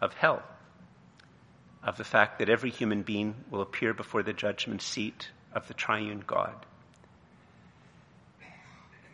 of 0.00 0.14
hell. 0.14 0.42
Of 1.86 1.96
the 1.96 2.04
fact 2.04 2.40
that 2.40 2.48
every 2.48 2.70
human 2.70 3.02
being 3.02 3.36
will 3.48 3.62
appear 3.62 3.94
before 3.94 4.24
the 4.24 4.32
judgment 4.32 4.82
seat 4.82 5.30
of 5.52 5.68
the 5.68 5.74
triune 5.74 6.24
God. 6.26 6.66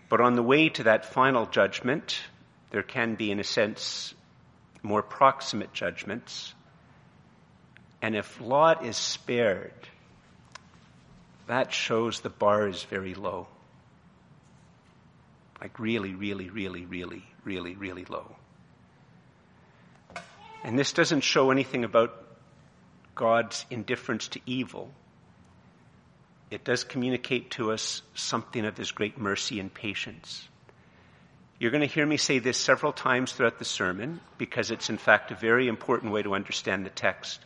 But 0.08 0.22
on 0.22 0.36
the 0.36 0.42
way 0.42 0.70
to 0.70 0.84
that 0.84 1.04
final 1.04 1.44
judgment, 1.44 2.18
there 2.70 2.82
can 2.82 3.14
be, 3.14 3.30
in 3.30 3.40
a 3.40 3.44
sense, 3.44 4.14
more 4.82 5.02
proximate 5.02 5.74
judgments. 5.74 6.54
And 8.00 8.16
if 8.16 8.40
Lot 8.40 8.86
is 8.86 8.96
spared, 8.96 9.72
that 11.48 11.74
shows 11.74 12.20
the 12.20 12.30
bar 12.30 12.68
is 12.68 12.82
very 12.84 13.14
low. 13.14 13.48
Like 15.60 15.78
really, 15.78 16.14
really, 16.14 16.48
really, 16.48 16.86
really, 16.86 17.24
really, 17.44 17.76
really 17.76 18.06
low. 18.06 18.34
And 20.64 20.78
this 20.78 20.94
doesn't 20.94 21.20
show 21.20 21.50
anything 21.50 21.84
about 21.84 22.21
God's 23.14 23.64
indifference 23.70 24.28
to 24.28 24.40
evil. 24.46 24.90
It 26.50 26.64
does 26.64 26.84
communicate 26.84 27.50
to 27.52 27.72
us 27.72 28.02
something 28.14 28.64
of 28.64 28.76
his 28.76 28.92
great 28.92 29.18
mercy 29.18 29.58
and 29.58 29.72
patience. 29.72 30.48
You're 31.58 31.70
going 31.70 31.86
to 31.86 31.94
hear 31.94 32.04
me 32.04 32.16
say 32.16 32.40
this 32.40 32.58
several 32.58 32.92
times 32.92 33.32
throughout 33.32 33.58
the 33.58 33.64
sermon 33.64 34.20
because 34.36 34.70
it's 34.70 34.90
in 34.90 34.98
fact 34.98 35.30
a 35.30 35.36
very 35.36 35.68
important 35.68 36.12
way 36.12 36.22
to 36.22 36.34
understand 36.34 36.84
the 36.84 36.90
text. 36.90 37.40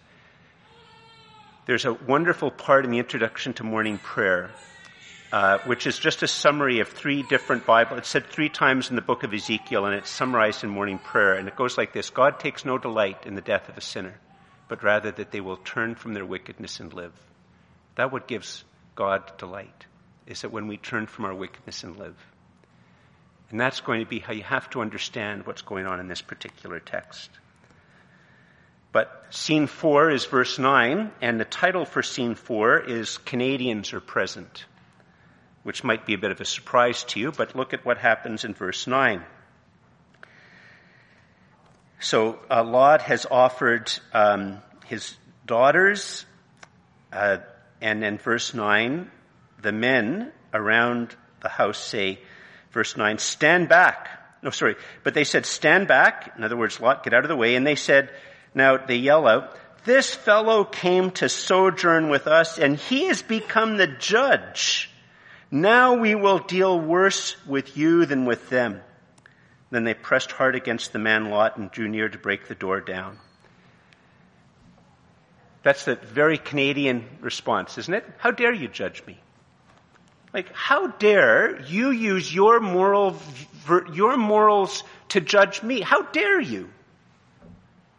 There's 1.67 1.85
a 1.85 1.93
wonderful 1.93 2.51
part 2.51 2.85
in 2.85 2.93
the 2.93 2.99
introduction 2.99 3.53
to 3.55 3.65
morning 3.65 3.99
prayer, 3.99 4.53
uh, 5.33 5.59
which 5.67 5.87
is 5.87 5.99
just 5.99 6.23
a 6.23 6.29
summary 6.29 6.81
of 6.81 6.89
three 6.89 7.25
different 7.25 7.67
Bible. 7.67 7.99
It's 7.99 8.09
said 8.09 8.27
three 8.27 8.49
times 8.49 8.89
in 8.89 8.97
the 8.97 9.03
book 9.03 9.25
of 9.25 9.35
Ezekiel, 9.35 9.85
and 9.85 9.95
it's 9.95 10.09
summarized 10.09 10.65
in 10.65 10.71
morning 10.71 10.99
prayer. 10.99 11.35
And 11.35 11.47
it 11.49 11.57
goes 11.57 11.77
like 11.77 11.93
this: 11.93 12.09
God 12.09 12.39
takes 12.39 12.65
no 12.65 12.79
delight 12.79 13.27
in 13.27 13.35
the 13.35 13.41
death 13.41 13.69
of 13.69 13.77
a 13.77 13.81
sinner, 13.81 14.15
but 14.69 14.83
rather 14.83 15.11
that 15.11 15.31
they 15.31 15.41
will 15.41 15.57
turn 15.59 15.95
from 15.95 16.15
their 16.15 16.27
wickedness 16.27 16.81
and 16.81 16.93
live. 16.93 17.13
That 17.97 18.13
what 18.13 18.29
gives 18.29 18.65
God 18.95 19.39
delight 19.39 19.87
is 20.27 20.43
that 20.43 20.53
when 20.53 20.67
we 20.67 20.77
turn 20.77 21.07
from 21.07 21.25
our 21.25 21.35
wickedness 21.35 21.85
and 21.85 21.97
live. 21.97 22.17
And 23.51 23.61
that's 23.61 23.81
going 23.81 24.01
to 24.01 24.07
be 24.07 24.19
how 24.19 24.33
you 24.33 24.43
have 24.43 24.69
to 24.71 24.81
understand 24.81 25.47
what's 25.47 25.63
going 25.63 25.87
on 25.87 26.01
in 26.01 26.09
this 26.09 26.23
particular 26.23 26.81
text. 26.81 27.31
But 28.91 29.27
scene 29.31 29.67
four 29.67 30.11
is 30.11 30.25
verse 30.25 30.59
nine, 30.59 31.13
and 31.21 31.39
the 31.39 31.45
title 31.45 31.85
for 31.85 32.03
scene 32.03 32.35
four 32.35 32.79
is 32.79 33.19
Canadians 33.19 33.93
are 33.93 34.01
present, 34.01 34.65
which 35.63 35.85
might 35.85 36.07
be 36.07 36.15
a 36.15 36.19
bit 36.19 36.31
of 36.31 36.41
a 36.41 36.45
surprise 36.45 37.05
to 37.05 37.21
you, 37.21 37.31
but 37.31 37.55
look 37.55 37.73
at 37.73 37.85
what 37.85 37.99
happens 37.99 38.45
in 38.45 38.55
verse 38.55 38.87
nine. 38.87 39.23
So 42.07 42.39
uh, 42.49 42.63
Lot 42.63 43.03
has 43.03 43.27
offered 43.29 43.91
um, 44.13 44.59
his 44.85 45.17
daughters, 45.45 46.25
uh, 47.13 47.39
and 47.81 48.05
in 48.05 48.19
verse 48.19 48.55
nine, 48.55 49.11
the 49.61 49.73
men 49.73 50.31
around 50.55 51.17
the 51.43 51.49
house 51.49 51.79
say, 51.79 52.21
Verse 52.71 52.97
9, 52.97 53.19
stand 53.19 53.69
back. 53.69 54.09
No, 54.41 54.51
sorry. 54.51 54.77
But 55.03 55.15
they 55.15 55.25
said, 55.25 55.47
stand 55.47 55.89
back. 55.89 56.35
In 56.37 56.45
other 56.45 56.57
words, 56.57 56.79
Lot, 56.79 57.03
get 57.03 57.13
out 57.13 57.25
of 57.25 57.29
the 57.29 57.37
way. 57.37 57.57
And 57.57 57.67
they 57.67 57.75
said, 57.75 58.11
now 58.55 58.77
they 58.77 58.97
yell 58.97 59.27
out, 59.27 59.59
this 59.85 60.15
fellow 60.15 60.63
came 60.63 61.11
to 61.13 61.29
sojourn 61.29 62.09
with 62.09 62.29
us 62.29 62.59
and 62.59 62.77
he 62.77 63.07
has 63.07 63.23
become 63.23 63.79
the 63.79 63.87
judge. 63.89 64.91
Now 65.51 65.95
we 65.95 66.15
will 66.15 66.39
deal 66.39 66.79
worse 66.79 67.35
with 67.47 67.77
you 67.77 68.05
than 68.05 68.27
with 68.27 68.49
them. 68.49 68.83
Then 69.71 69.85
they 69.85 69.95
pressed 69.95 70.33
hard 70.33 70.55
against 70.55 70.93
the 70.93 70.99
man 70.99 71.31
Lot 71.31 71.57
and 71.57 71.71
drew 71.71 71.89
near 71.89 72.09
to 72.09 72.19
break 72.19 72.49
the 72.49 72.55
door 72.55 72.81
down. 72.81 73.19
That's 75.63 75.85
the 75.85 75.97
very 75.97 76.39
Canadian 76.39 77.05
response, 77.21 77.77
isn't 77.77 77.93
it? 77.93 78.05
How 78.19 78.31
dare 78.31 78.53
you 78.53 78.69
judge 78.69 79.05
me? 79.05 79.19
Like, 80.33 80.53
how 80.53 80.89
dare 80.89 81.61
you 81.63 81.91
use 81.91 82.33
your 82.33 82.61
moral, 82.61 83.17
your 83.93 84.17
morals 84.17 84.85
to 85.09 85.21
judge 85.21 85.63
me? 85.63 85.81
How 85.81 86.03
dare 86.03 86.41
you? 86.41 86.71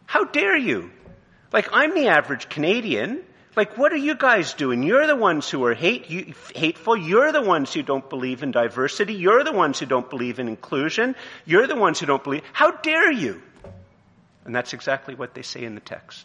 How 0.06 0.24
dare 0.24 0.56
you? 0.56 0.90
Like, 1.52 1.68
I'm 1.72 1.94
the 1.94 2.08
average 2.08 2.48
Canadian. 2.48 3.22
Like, 3.58 3.76
what 3.76 3.92
are 3.92 3.96
you 3.96 4.14
guys 4.14 4.54
doing? 4.54 4.84
You're 4.84 5.08
the 5.08 5.16
ones 5.16 5.50
who 5.50 5.64
are 5.64 5.74
hate, 5.74 6.08
you, 6.08 6.32
hateful. 6.54 6.96
You're 6.96 7.32
the 7.32 7.42
ones 7.42 7.74
who 7.74 7.82
don't 7.82 8.08
believe 8.08 8.44
in 8.44 8.52
diversity. 8.52 9.14
You're 9.14 9.42
the 9.42 9.50
ones 9.50 9.80
who 9.80 9.86
don't 9.86 10.08
believe 10.08 10.38
in 10.38 10.46
inclusion. 10.46 11.16
You're 11.44 11.66
the 11.66 11.74
ones 11.74 11.98
who 11.98 12.06
don't 12.06 12.22
believe. 12.22 12.44
How 12.52 12.70
dare 12.70 13.10
you? 13.10 13.42
And 14.44 14.54
that's 14.54 14.74
exactly 14.74 15.16
what 15.16 15.34
they 15.34 15.42
say 15.42 15.64
in 15.64 15.74
the 15.74 15.80
text. 15.80 16.24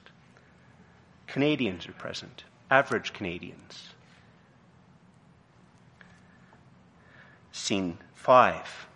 Canadians 1.25 1.87
are 1.87 1.93
present. 1.93 2.43
Average 2.69 3.13
Canadians. 3.13 3.83
Scene 7.51 7.97
5. 8.13 8.87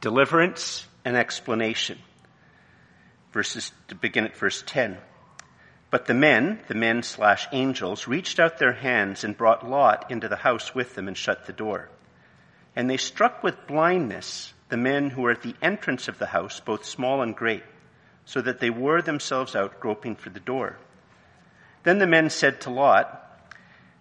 Deliverance 0.00 0.86
and 1.04 1.18
explanation. 1.18 1.98
Verses 3.34 3.72
to 3.88 3.94
begin 3.94 4.24
at 4.24 4.34
verse 4.38 4.64
10. 4.66 4.96
But 5.94 6.06
the 6.06 6.12
men, 6.12 6.58
the 6.66 6.74
men 6.74 7.04
slash 7.04 7.46
angels, 7.52 8.08
reached 8.08 8.40
out 8.40 8.58
their 8.58 8.72
hands 8.72 9.22
and 9.22 9.36
brought 9.36 9.70
Lot 9.70 10.10
into 10.10 10.26
the 10.26 10.34
house 10.34 10.74
with 10.74 10.96
them 10.96 11.06
and 11.06 11.16
shut 11.16 11.46
the 11.46 11.52
door. 11.52 11.88
And 12.74 12.90
they 12.90 12.96
struck 12.96 13.44
with 13.44 13.68
blindness 13.68 14.52
the 14.70 14.76
men 14.76 15.10
who 15.10 15.22
were 15.22 15.30
at 15.30 15.42
the 15.42 15.54
entrance 15.62 16.08
of 16.08 16.18
the 16.18 16.26
house, 16.26 16.58
both 16.58 16.84
small 16.84 17.22
and 17.22 17.36
great, 17.36 17.62
so 18.24 18.40
that 18.40 18.58
they 18.58 18.70
wore 18.70 19.02
themselves 19.02 19.54
out 19.54 19.78
groping 19.78 20.16
for 20.16 20.30
the 20.30 20.40
door. 20.40 20.78
Then 21.84 22.00
the 22.00 22.08
men 22.08 22.28
said 22.28 22.62
to 22.62 22.70
Lot, 22.70 23.46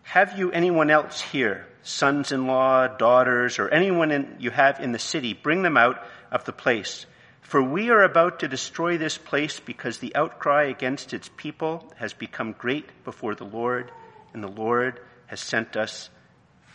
Have 0.01 0.35
you 0.35 0.51
anyone 0.51 0.89
else 0.89 1.21
here 1.21 1.67
sons-in-law, 1.83 2.97
daughters, 2.97 3.59
or 3.59 3.69
anyone 3.69 4.09
in, 4.09 4.37
you 4.39 4.49
have 4.49 4.79
in 4.79 4.93
the 4.93 4.97
city, 4.97 5.33
bring 5.33 5.61
them 5.61 5.77
out 5.77 6.03
of 6.31 6.43
the 6.45 6.53
place. 6.53 7.05
For 7.43 7.61
we 7.61 7.91
are 7.91 8.03
about 8.03 8.39
to 8.39 8.47
destroy 8.47 8.97
this 8.97 9.17
place 9.17 9.59
because 9.59 9.99
the 9.99 10.15
outcry 10.15 10.63
against 10.63 11.13
its 11.13 11.29
people 11.37 11.93
has 11.97 12.13
become 12.13 12.53
great 12.53 13.03
before 13.03 13.35
the 13.35 13.45
Lord, 13.45 13.91
and 14.33 14.43
the 14.43 14.47
Lord 14.47 14.99
has 15.27 15.39
sent 15.39 15.77
us 15.77 16.09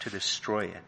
to 0.01 0.11
destroy 0.11 0.67
it. 0.67 0.83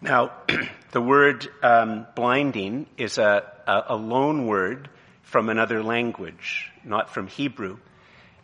Now, 0.00 0.32
the 0.92 1.02
word 1.02 1.48
um, 1.62 2.06
blinding 2.14 2.86
is 2.96 3.18
a, 3.18 3.44
a, 3.66 3.82
a 3.88 3.96
loan 3.96 4.46
word 4.46 4.88
from 5.22 5.48
another 5.48 5.82
language, 5.82 6.70
not 6.84 7.10
from 7.10 7.26
Hebrew. 7.26 7.78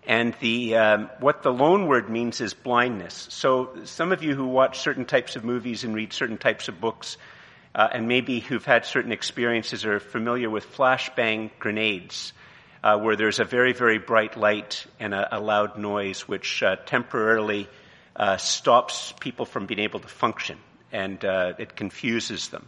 And 0.07 0.35
the, 0.41 0.77
um, 0.77 1.11
what 1.21 1.43
the 1.43 1.53
loan 1.53 1.87
word 1.87 2.11
means 2.11 2.41
is 2.41 2.53
blindness. 2.53 3.29
So 3.31 3.85
some 3.85 4.13
of 4.13 4.23
you 4.23 4.35
who 4.35 4.47
watch 4.47 4.81
certain 4.81 5.07
types 5.07 5.37
of 5.37 5.45
movies 5.45 5.85
and 5.85 5.95
read 5.95 6.13
certain 6.13 6.37
types 6.37 6.69
of 6.69 6.81
books, 6.81 7.17
uh, 7.75 7.89
and 7.93 8.07
maybe 8.07 8.41
who've 8.41 8.65
had 8.65 8.85
certain 8.85 9.13
experiences 9.13 9.85
are 9.85 9.99
familiar 9.99 10.49
with 10.49 10.71
flashbang 10.77 11.51
grenades, 11.59 12.33
uh, 12.83 12.99
where 12.99 13.17
there's 13.17 13.41
a 13.41 13.45
very, 13.45 13.73
very 13.73 13.99
bright 13.99 14.37
light 14.37 14.87
and 15.01 15.15
a, 15.15 15.39
a 15.39 15.41
loud 15.41 15.77
noise 15.79 16.29
which 16.29 16.63
uh, 16.63 16.77
temporarily 16.87 17.69
uh, 18.17 18.37
stops 18.37 19.13
people 19.21 19.45
from 19.47 19.67
being 19.67 19.81
able 19.81 20.01
to 20.01 20.09
function, 20.09 20.59
and 20.93 21.25
uh, 21.25 21.55
it 21.59 21.75
confuses 21.75 22.49
them. 22.49 22.67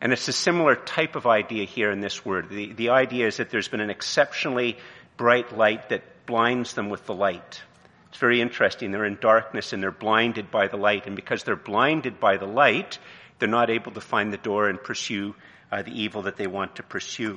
And 0.00 0.12
it's 0.12 0.28
a 0.28 0.32
similar 0.32 0.76
type 0.76 1.16
of 1.16 1.26
idea 1.26 1.64
here 1.64 1.90
in 1.90 2.00
this 2.00 2.24
word. 2.24 2.50
The, 2.50 2.72
the 2.72 2.90
idea 2.90 3.26
is 3.26 3.38
that 3.38 3.50
there's 3.50 3.68
been 3.68 3.80
an 3.80 3.90
exceptionally 3.90 4.76
bright 5.16 5.56
light 5.56 5.88
that 5.88 6.26
blinds 6.26 6.74
them 6.74 6.90
with 6.90 7.06
the 7.06 7.14
light. 7.14 7.62
It's 8.10 8.18
very 8.18 8.40
interesting. 8.40 8.92
They're 8.92 9.06
in 9.06 9.18
darkness 9.20 9.72
and 9.72 9.82
they're 9.82 9.90
blinded 9.90 10.50
by 10.50 10.68
the 10.68 10.76
light. 10.76 11.06
And 11.06 11.16
because 11.16 11.42
they're 11.42 11.56
blinded 11.56 12.20
by 12.20 12.36
the 12.36 12.46
light, 12.46 12.98
they're 13.38 13.48
not 13.48 13.70
able 13.70 13.92
to 13.92 14.00
find 14.00 14.32
the 14.32 14.38
door 14.38 14.68
and 14.68 14.82
pursue 14.82 15.34
uh, 15.70 15.82
the 15.82 16.02
evil 16.02 16.22
that 16.22 16.36
they 16.36 16.46
want 16.46 16.76
to 16.76 16.82
pursue. 16.82 17.36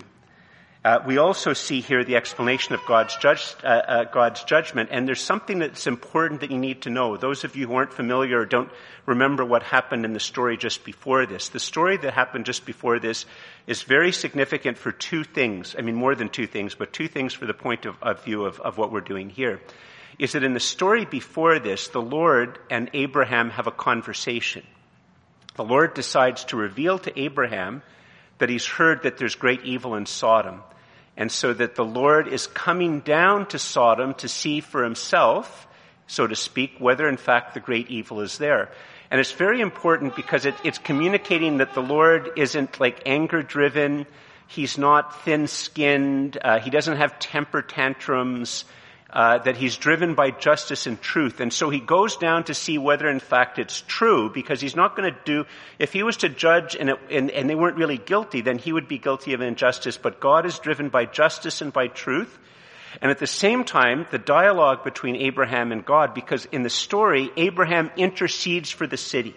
Uh, 0.85 1.03
we 1.05 1.17
also 1.17 1.51
see 1.51 1.81
here 1.81 2.05
the 2.05 2.15
explanation 2.15 2.73
of 2.73 2.85
God's, 2.85 3.17
judge, 3.17 3.55
uh, 3.63 3.67
uh, 3.67 4.03
God's 4.05 4.43
judgment, 4.43 4.89
and 4.89 5.05
there's 5.05 5.19
something 5.19 5.59
that's 5.59 5.85
important 5.85 6.39
that 6.41 6.51
you 6.51 6.57
need 6.57 6.83
to 6.83 6.89
know. 6.89 7.17
Those 7.17 7.43
of 7.43 7.57
you 7.57 7.67
who 7.67 7.75
aren't 7.75 7.91
familiar 7.91 8.39
or 8.39 8.45
don't 8.45 8.71
remember 9.05 9.43
what 9.43 9.63
happened 9.63 10.05
in 10.05 10.13
the 10.13 10.19
story 10.19 10.55
just 10.55 10.85
before 10.85 11.25
this, 11.25 11.49
the 11.49 11.59
story 11.59 11.97
that 11.97 12.13
happened 12.13 12.45
just 12.45 12.65
before 12.65 12.99
this 12.99 13.25
is 13.65 13.83
very 13.83 14.13
significant 14.13 14.77
for 14.77 14.93
two 14.93 15.25
things. 15.25 15.75
I 15.77 15.81
mean, 15.81 15.95
more 15.95 16.15
than 16.15 16.29
two 16.29 16.47
things, 16.47 16.73
but 16.73 16.93
two 16.93 17.09
things 17.09 17.33
for 17.33 17.47
the 17.47 17.53
point 17.53 17.85
of, 17.85 18.01
of 18.01 18.23
view 18.23 18.45
of, 18.45 18.61
of 18.61 18.77
what 18.77 18.91
we're 18.91 19.01
doing 19.01 19.29
here. 19.29 19.59
Is 20.19 20.31
that 20.31 20.43
in 20.43 20.53
the 20.53 20.59
story 20.61 21.03
before 21.03 21.59
this, 21.59 21.89
the 21.89 22.01
Lord 22.01 22.59
and 22.69 22.89
Abraham 22.93 23.49
have 23.49 23.67
a 23.67 23.71
conversation. 23.71 24.63
The 25.57 25.63
Lord 25.63 25.95
decides 25.95 26.45
to 26.45 26.55
reveal 26.55 26.99
to 26.99 27.19
Abraham 27.19 27.81
that 28.37 28.49
he's 28.49 28.65
heard 28.65 29.03
that 29.03 29.17
there's 29.17 29.35
great 29.35 29.63
evil 29.63 29.95
in 29.95 30.05
Sodom. 30.05 30.61
And 31.17 31.31
so 31.31 31.51
that 31.51 31.73
the 31.73 31.83
Lord 31.83 32.27
is 32.27 32.45
coming 32.45 32.99
down 32.99 33.47
to 33.47 33.59
Sodom 33.59 34.13
to 34.15 34.27
see 34.27 34.59
for 34.59 34.83
himself, 34.83 35.67
so 36.05 36.27
to 36.27 36.35
speak, 36.35 36.75
whether 36.77 37.09
in 37.09 37.17
fact 37.17 37.55
the 37.55 37.59
great 37.59 37.89
evil 37.89 38.21
is 38.21 38.37
there. 38.37 38.69
And 39.09 39.19
it's 39.19 39.31
very 39.31 39.61
important 39.61 40.15
because 40.15 40.45
it, 40.45 40.53
it's 40.63 40.77
communicating 40.77 41.57
that 41.57 41.73
the 41.73 41.81
Lord 41.81 42.29
isn't 42.35 42.79
like 42.79 43.01
anger 43.07 43.41
driven. 43.41 44.05
He's 44.47 44.77
not 44.77 45.23
thin 45.23 45.47
skinned. 45.47 46.37
Uh, 46.39 46.59
he 46.59 46.69
doesn't 46.69 46.97
have 46.97 47.17
temper 47.17 47.63
tantrums. 47.63 48.63
Uh, 49.09 49.37
that 49.39 49.55
he's 49.55 49.77
driven 49.77 50.15
by 50.15 50.31
justice 50.31 50.85
and 50.85 51.01
truth. 51.01 51.39
And 51.39 51.51
so 51.51 51.69
he 51.69 51.79
goes 51.79 52.17
down 52.17 52.43
to 52.45 52.53
see 52.53 52.77
whether 52.77 53.07
in 53.07 53.19
fact 53.19 53.57
it's 53.57 53.81
true 53.87 54.29
because 54.33 54.59
he's 54.59 54.75
not 54.75 54.95
going 54.95 55.13
to 55.13 55.19
do, 55.23 55.45
if 55.79 55.93
he 55.93 56.03
was 56.03 56.17
to 56.17 56.29
judge 56.29 56.75
and, 56.75 56.89
it, 56.89 56.99
and, 57.09 57.31
and 57.31 57.49
they 57.49 57.55
weren't 57.55 57.77
really 57.77 57.97
guilty, 57.97 58.41
then 58.41 58.57
he 58.57 58.73
would 58.73 58.87
be 58.87 58.97
guilty 58.97 59.33
of 59.33 59.41
injustice. 59.41 59.97
But 59.97 60.19
God 60.19 60.45
is 60.45 60.59
driven 60.59 60.89
by 60.89 61.05
justice 61.05 61.61
and 61.61 61.71
by 61.71 61.87
truth. 61.87 62.37
And 63.01 63.11
at 63.11 63.19
the 63.19 63.27
same 63.27 63.63
time, 63.63 64.07
the 64.11 64.17
dialogue 64.17 64.83
between 64.83 65.15
Abraham 65.15 65.71
and 65.71 65.85
God, 65.85 66.13
because 66.13 66.45
in 66.45 66.63
the 66.63 66.69
story, 66.69 67.31
Abraham 67.37 67.91
intercedes 67.95 68.71
for 68.71 68.87
the 68.87 68.97
city. 68.97 69.35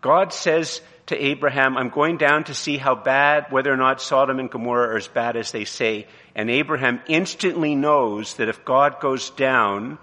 God 0.00 0.32
says 0.32 0.80
to 1.06 1.24
Abraham, 1.24 1.76
I'm 1.76 1.90
going 1.90 2.16
down 2.16 2.44
to 2.44 2.54
see 2.54 2.78
how 2.78 2.96
bad, 2.96 3.46
whether 3.50 3.72
or 3.72 3.76
not 3.76 4.02
Sodom 4.02 4.40
and 4.40 4.50
Gomorrah 4.50 4.88
are 4.88 4.96
as 4.96 5.06
bad 5.06 5.36
as 5.36 5.52
they 5.52 5.64
say. 5.64 6.08
And 6.34 6.50
Abraham 6.50 7.00
instantly 7.06 7.76
knows 7.76 8.34
that 8.34 8.48
if 8.48 8.64
God 8.64 9.00
goes 9.00 9.30
down, 9.30 9.98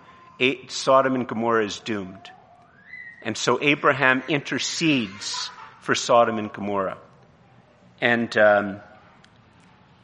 Sodom 0.70 1.16
and 1.16 1.28
Gomorrah 1.28 1.66
is 1.66 1.80
doomed. 1.80 2.32
And 3.22 3.38
so 3.38 3.60
Abraham 3.62 4.24
intercedes 4.30 5.50
for 5.82 5.94
Sodom 5.94 6.38
and 6.38 6.52
Gomorrah. 6.52 6.98
And, 8.00 8.36
um, 8.38 8.80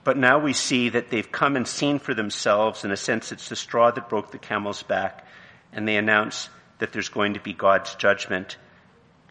but 0.04 0.18
now 0.18 0.40
we 0.40 0.54
see 0.54 0.90
that 0.90 1.10
they've 1.10 1.32
come 1.32 1.56
and 1.56 1.68
seen 1.68 2.00
for 2.00 2.14
themselves. 2.14 2.84
In 2.84 2.92
a 2.92 2.98
sense, 2.98 3.32
it's 3.32 3.50
the 3.50 3.56
straw 3.56 3.92
that 3.92 4.10
broke 4.10 4.32
the 4.32 4.38
camel's 4.38 4.84
back. 4.84 5.26
And 5.72 5.88
they 5.88 5.96
announce 5.96 6.50
that 6.80 6.92
there's 6.92 7.10
going 7.10 7.36
to 7.36 7.40
be 7.40 7.54
God's 7.54 7.96
judgment 7.96 8.58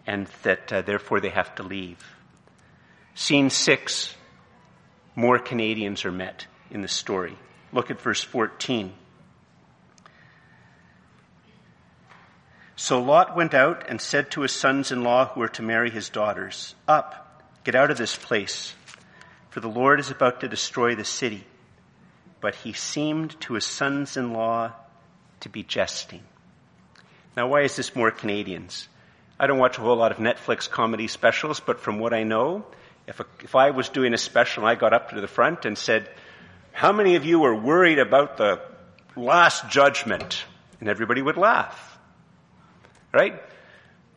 and 0.09 0.27
that 0.43 0.73
uh, 0.73 0.81
therefore 0.81 1.21
they 1.21 1.29
have 1.29 1.55
to 1.57 1.63
leave. 1.63 2.03
Scene 3.15 3.51
six, 3.51 4.15
more 5.15 5.39
Canadians 5.39 6.07
are 6.07 6.11
met 6.13 6.47
in 6.71 6.81
the 6.81 6.89
story. 6.89 7.37
Look 7.75 7.91
at 7.91 8.01
verse 8.01 8.23
14. 8.23 8.95
So 12.75 13.03
Lot 13.03 13.37
went 13.37 13.53
out 13.53 13.91
and 13.91 14.01
said 14.01 14.31
to 14.31 14.41
his 14.41 14.53
sons 14.53 14.91
in 14.91 15.05
law 15.05 15.27
who 15.27 15.41
were 15.41 15.49
to 15.49 15.63
marry 15.63 15.91
his 15.91 16.09
daughters, 16.09 16.75
Up, 16.87 17.43
get 17.65 17.75
out 17.75 17.91
of 17.91 17.99
this 17.99 18.17
place, 18.17 18.73
for 19.51 19.61
the 19.61 19.69
Lord 19.69 20.01
is 20.01 20.11
about 20.11 20.41
to 20.41 20.49
destroy 20.49 20.95
the 20.95 21.05
city. 21.05 21.45
But 22.41 22.55
he 22.55 22.73
seemed 22.73 23.39
to 23.43 23.55
his 23.55 23.67
sons 23.67 24.17
in 24.17 24.33
law 24.33 24.73
to 25.41 25.51
be 25.51 25.65
jesting. 25.65 26.23
Now, 27.37 27.49
why 27.49 27.63
is 27.63 27.77
this 27.77 27.95
more 27.95 28.11
Canadians? 28.11 28.89
I 29.41 29.47
don't 29.47 29.59
watch 29.59 29.79
a 29.79 29.81
whole 29.81 29.97
lot 29.97 30.11
of 30.11 30.19
Netflix 30.19 30.69
comedy 30.69 31.07
specials, 31.07 31.61
but 31.61 31.81
from 31.81 31.99
what 31.99 32.13
I 32.13 32.25
know, 32.25 32.67
if, 33.07 33.21
a, 33.21 33.27
if 33.43 33.55
I 33.55 33.71
was 33.71 33.89
doing 33.89 34.13
a 34.15 34.19
special 34.19 34.65
and 34.65 34.71
I 34.71 34.75
got 34.75 34.93
up 34.93 35.11
to 35.11 35.21
the 35.21 35.29
front 35.29 35.65
and 35.65 35.79
said, 35.79 36.11
how 36.73 36.93
many 36.93 37.15
of 37.17 37.25
you 37.25 37.45
are 37.45 37.55
worried 37.55 37.99
about 37.99 38.37
the 38.37 38.61
last 39.17 39.69
judgment? 39.69 40.45
And 40.81 40.89
everybody 40.89 41.23
would 41.23 41.37
laugh. 41.37 41.99
Right? 43.13 43.41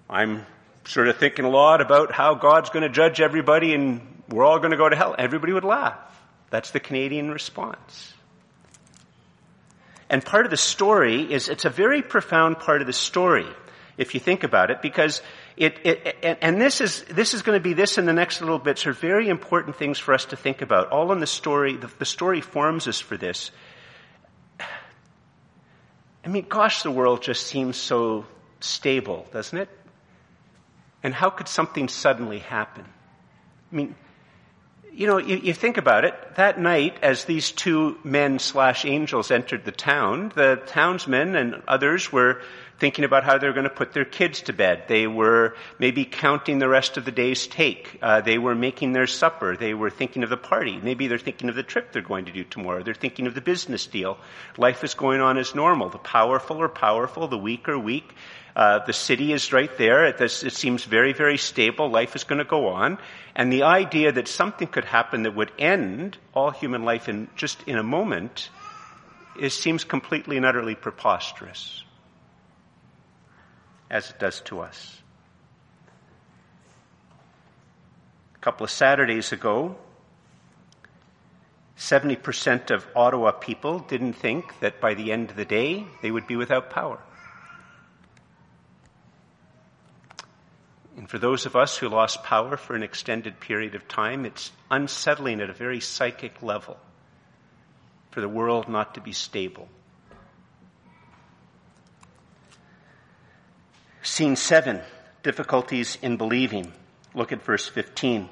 I'm 0.09 0.45
sort 0.85 1.07
of 1.07 1.17
thinking 1.17 1.45
a 1.45 1.49
lot 1.49 1.81
about 1.81 2.11
how 2.11 2.35
God's 2.35 2.69
going 2.69 2.83
to 2.83 2.89
judge 2.89 3.21
everybody 3.21 3.73
and 3.73 4.23
we're 4.29 4.45
all 4.45 4.59
going 4.59 4.71
to 4.71 4.77
go 4.77 4.89
to 4.89 4.95
hell. 4.95 5.15
Everybody 5.17 5.53
would 5.53 5.63
laugh. 5.63 5.99
That's 6.49 6.71
the 6.71 6.79
Canadian 6.79 7.31
response. 7.31 8.13
And 10.09 10.23
part 10.23 10.45
of 10.45 10.51
the 10.51 10.57
story 10.57 11.31
is, 11.31 11.47
it's 11.47 11.63
a 11.63 11.69
very 11.69 12.01
profound 12.01 12.59
part 12.59 12.81
of 12.81 12.87
the 12.87 12.93
story, 12.93 13.47
if 14.01 14.15
you 14.15 14.19
think 14.19 14.43
about 14.43 14.71
it, 14.71 14.81
because 14.81 15.21
it, 15.55 15.77
it, 15.85 16.37
and 16.41 16.59
this 16.59 16.81
is, 16.81 17.03
this 17.03 17.35
is 17.35 17.43
going 17.43 17.55
to 17.55 17.63
be 17.63 17.73
this 17.73 17.99
in 17.99 18.05
the 18.05 18.13
next 18.13 18.41
little 18.41 18.57
bits 18.57 18.87
are 18.87 18.93
very 18.93 19.29
important 19.29 19.75
things 19.75 19.99
for 19.99 20.15
us 20.15 20.25
to 20.25 20.35
think 20.35 20.63
about. 20.63 20.89
All 20.89 21.11
in 21.11 21.19
the 21.19 21.27
story, 21.27 21.77
the, 21.77 21.89
the 21.99 22.05
story 22.05 22.41
forms 22.41 22.87
us 22.87 22.99
for 22.99 23.15
this. 23.15 23.51
I 26.25 26.29
mean, 26.29 26.47
gosh, 26.49 26.81
the 26.81 26.89
world 26.89 27.21
just 27.21 27.45
seems 27.45 27.77
so 27.77 28.25
stable, 28.59 29.27
doesn't 29.31 29.57
it? 29.57 29.69
And 31.03 31.13
how 31.13 31.29
could 31.29 31.47
something 31.47 31.87
suddenly 31.87 32.39
happen? 32.39 32.85
I 33.71 33.75
mean, 33.75 33.95
you 34.93 35.05
know, 35.07 35.19
you, 35.19 35.37
you, 35.37 35.53
think 35.53 35.77
about 35.77 36.05
it. 36.05 36.15
That 36.35 36.59
night, 36.59 36.97
as 37.01 37.25
these 37.25 37.51
two 37.51 37.97
men 38.03 38.39
slash 38.39 38.83
angels 38.83 39.31
entered 39.31 39.63
the 39.63 39.71
town, 39.71 40.31
the 40.35 40.61
townsmen 40.67 41.35
and 41.35 41.61
others 41.67 42.11
were 42.11 42.41
thinking 42.81 43.05
about 43.05 43.23
how 43.23 43.37
they're 43.37 43.53
going 43.53 43.69
to 43.69 43.69
put 43.69 43.93
their 43.93 44.05
kids 44.05 44.41
to 44.41 44.53
bed. 44.53 44.85
They 44.87 45.05
were 45.05 45.55
maybe 45.77 46.03
counting 46.03 46.57
the 46.57 46.67
rest 46.67 46.97
of 46.97 47.05
the 47.05 47.11
day's 47.11 47.45
take. 47.45 47.99
Uh, 48.01 48.21
they 48.21 48.39
were 48.39 48.55
making 48.55 48.91
their 48.91 49.05
supper. 49.05 49.55
They 49.55 49.75
were 49.75 49.91
thinking 49.91 50.23
of 50.23 50.31
the 50.31 50.35
party. 50.35 50.79
Maybe 50.81 51.07
they're 51.07 51.19
thinking 51.19 51.47
of 51.49 51.55
the 51.55 51.61
trip 51.61 51.91
they're 51.91 52.01
going 52.01 52.25
to 52.25 52.31
do 52.31 52.43
tomorrow. 52.43 52.81
They're 52.81 52.95
thinking 52.95 53.27
of 53.27 53.35
the 53.35 53.41
business 53.41 53.85
deal. 53.85 54.17
Life 54.57 54.83
is 54.83 54.95
going 54.95 55.21
on 55.21 55.37
as 55.37 55.53
normal. 55.53 55.89
The 55.89 55.99
powerful 55.99 56.59
are 56.59 56.69
powerful. 56.69 57.27
The 57.27 57.37
weak 57.37 57.69
are 57.69 57.77
weak. 57.77 58.15
Uh, 58.55 58.83
the 58.83 58.93
city 58.93 59.31
is 59.31 59.53
right 59.53 59.77
there. 59.77 60.05
It, 60.07 60.19
it 60.19 60.53
seems 60.53 60.83
very, 60.83 61.13
very 61.13 61.37
stable. 61.37 61.87
Life 61.87 62.15
is 62.15 62.23
going 62.23 62.39
to 62.39 62.49
go 62.49 62.69
on. 62.69 62.97
And 63.35 63.53
the 63.53 63.61
idea 63.61 64.11
that 64.11 64.27
something 64.27 64.67
could 64.67 64.85
happen 64.85 65.23
that 65.23 65.35
would 65.35 65.51
end 65.59 66.17
all 66.33 66.49
human 66.49 66.83
life 66.83 67.07
in 67.07 67.29
just 67.35 67.61
in 67.67 67.77
a 67.77 67.83
moment 67.83 68.49
is, 69.39 69.53
seems 69.53 69.83
completely 69.83 70.35
and 70.37 70.47
utterly 70.47 70.73
preposterous 70.73 71.83
as 73.91 74.09
it 74.09 74.17
does 74.17 74.39
to 74.41 74.61
us. 74.61 74.97
A 78.35 78.39
couple 78.39 78.63
of 78.63 78.71
Saturdays 78.71 79.33
ago, 79.33 79.75
70% 81.77 82.71
of 82.71 82.87
Ottawa 82.95 83.31
people 83.31 83.79
didn't 83.79 84.13
think 84.13 84.59
that 84.61 84.79
by 84.79 84.93
the 84.93 85.11
end 85.11 85.29
of 85.29 85.35
the 85.35 85.45
day 85.45 85.85
they 86.01 86.09
would 86.09 86.25
be 86.25 86.37
without 86.37 86.69
power. 86.69 86.99
And 90.95 91.09
for 91.09 91.19
those 91.19 91.45
of 91.45 91.55
us 91.55 91.77
who 91.77 91.89
lost 91.89 92.23
power 92.23 92.55
for 92.55 92.75
an 92.75 92.83
extended 92.83 93.39
period 93.39 93.75
of 93.75 93.87
time, 93.87 94.25
it's 94.25 94.51
unsettling 94.69 95.41
at 95.41 95.49
a 95.49 95.53
very 95.53 95.81
psychic 95.81 96.41
level 96.41 96.77
for 98.11 98.21
the 98.21 98.29
world 98.29 98.69
not 98.69 98.93
to 98.95 99.01
be 99.01 99.11
stable. 99.11 99.67
Scene 104.03 104.35
7 104.35 104.81
Difficulties 105.21 105.99
in 106.01 106.17
Believing. 106.17 106.73
Look 107.13 107.31
at 107.31 107.43
verse 107.43 107.67
15. 107.67 108.29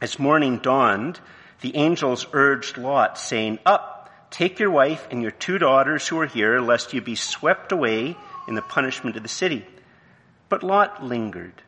As 0.00 0.18
morning 0.18 0.58
dawned, 0.58 1.20
the 1.60 1.76
angels 1.76 2.26
urged 2.32 2.78
Lot, 2.78 3.18
saying, 3.18 3.58
Up, 3.66 4.10
take 4.30 4.58
your 4.58 4.70
wife 4.70 5.06
and 5.10 5.20
your 5.20 5.30
two 5.30 5.58
daughters 5.58 6.08
who 6.08 6.18
are 6.20 6.26
here, 6.26 6.58
lest 6.60 6.94
you 6.94 7.02
be 7.02 7.16
swept 7.16 7.70
away 7.70 8.16
in 8.46 8.54
the 8.54 8.62
punishment 8.62 9.16
of 9.16 9.22
the 9.22 9.28
city. 9.28 9.66
But 10.48 10.62
Lot 10.62 11.04
lingered. 11.04 11.60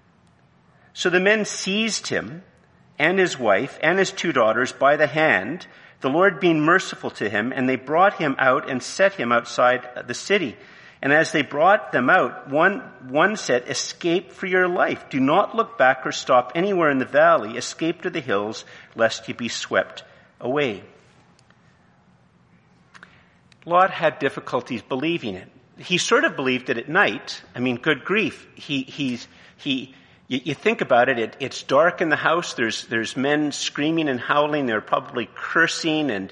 So 0.95 1.11
the 1.11 1.21
men 1.21 1.45
seized 1.45 2.07
him 2.07 2.43
and 2.99 3.19
his 3.19 3.39
wife 3.39 3.79
and 3.83 3.99
his 3.99 4.13
two 4.13 4.33
daughters 4.33 4.73
by 4.73 4.97
the 4.97 5.07
hand, 5.07 5.67
the 6.01 6.09
Lord 6.09 6.41
being 6.41 6.63
merciful 6.63 7.11
to 7.11 7.29
him, 7.29 7.53
and 7.55 7.69
they 7.69 7.77
brought 7.77 8.15
him 8.15 8.35
out 8.39 8.71
and 8.71 8.83
set 8.83 9.13
him 9.13 9.31
outside 9.31 10.07
the 10.07 10.15
city. 10.15 10.57
And 11.03 11.13
as 11.13 11.33
they 11.33 11.43
brought 11.43 11.93
them 11.93 12.11
out, 12.11 12.51
one, 12.51 12.81
one 13.09 13.37
said, 13.37 13.69
escape 13.69 14.33
for 14.33 14.47
your 14.47 14.69
life. 14.69 15.09
Do 15.09 15.19
not 15.19 15.55
look 15.55 15.79
back 15.79 16.05
or 16.05 16.13
stop 16.13 16.53
anywhere 16.55 16.91
in 16.91 16.99
the 16.99 17.07
valley. 17.07 17.57
Escape 17.57 18.03
to 18.03 18.11
the 18.11 18.21
hills, 18.21 18.65
lest 18.95 19.27
you 19.27 19.35
be 19.35 19.49
swept 19.49 20.05
away. 20.41 20.85
Lot 23.65 23.91
had 23.91 24.19
difficulties 24.19 24.83
believing 24.83 25.37
it. 25.37 25.49
He 25.79 25.97
sort 25.97 26.25
of 26.25 26.37
believed 26.37 26.69
it 26.69 26.77
at 26.77 26.91
night. 26.91 27.41
I 27.55 27.61
mean, 27.61 27.77
good 27.77 28.05
grief. 28.05 28.47
He, 28.55 28.83
he's, 28.83 29.27
he, 29.57 29.95
you, 30.29 30.55
think 30.55 30.83
about 30.83 31.09
it, 31.09 31.19
it, 31.19 31.37
it's 31.41 31.63
dark 31.63 32.03
in 32.03 32.11
the 32.11 32.17
house. 32.17 32.53
There's, 32.53 32.87
there's 32.89 33.17
men 33.17 33.53
screaming 33.53 34.11
and 34.11 34.21
howling. 34.21 34.67
They're 34.67 34.83
probably 34.83 35.31
cursing 35.35 36.11
and, 36.11 36.31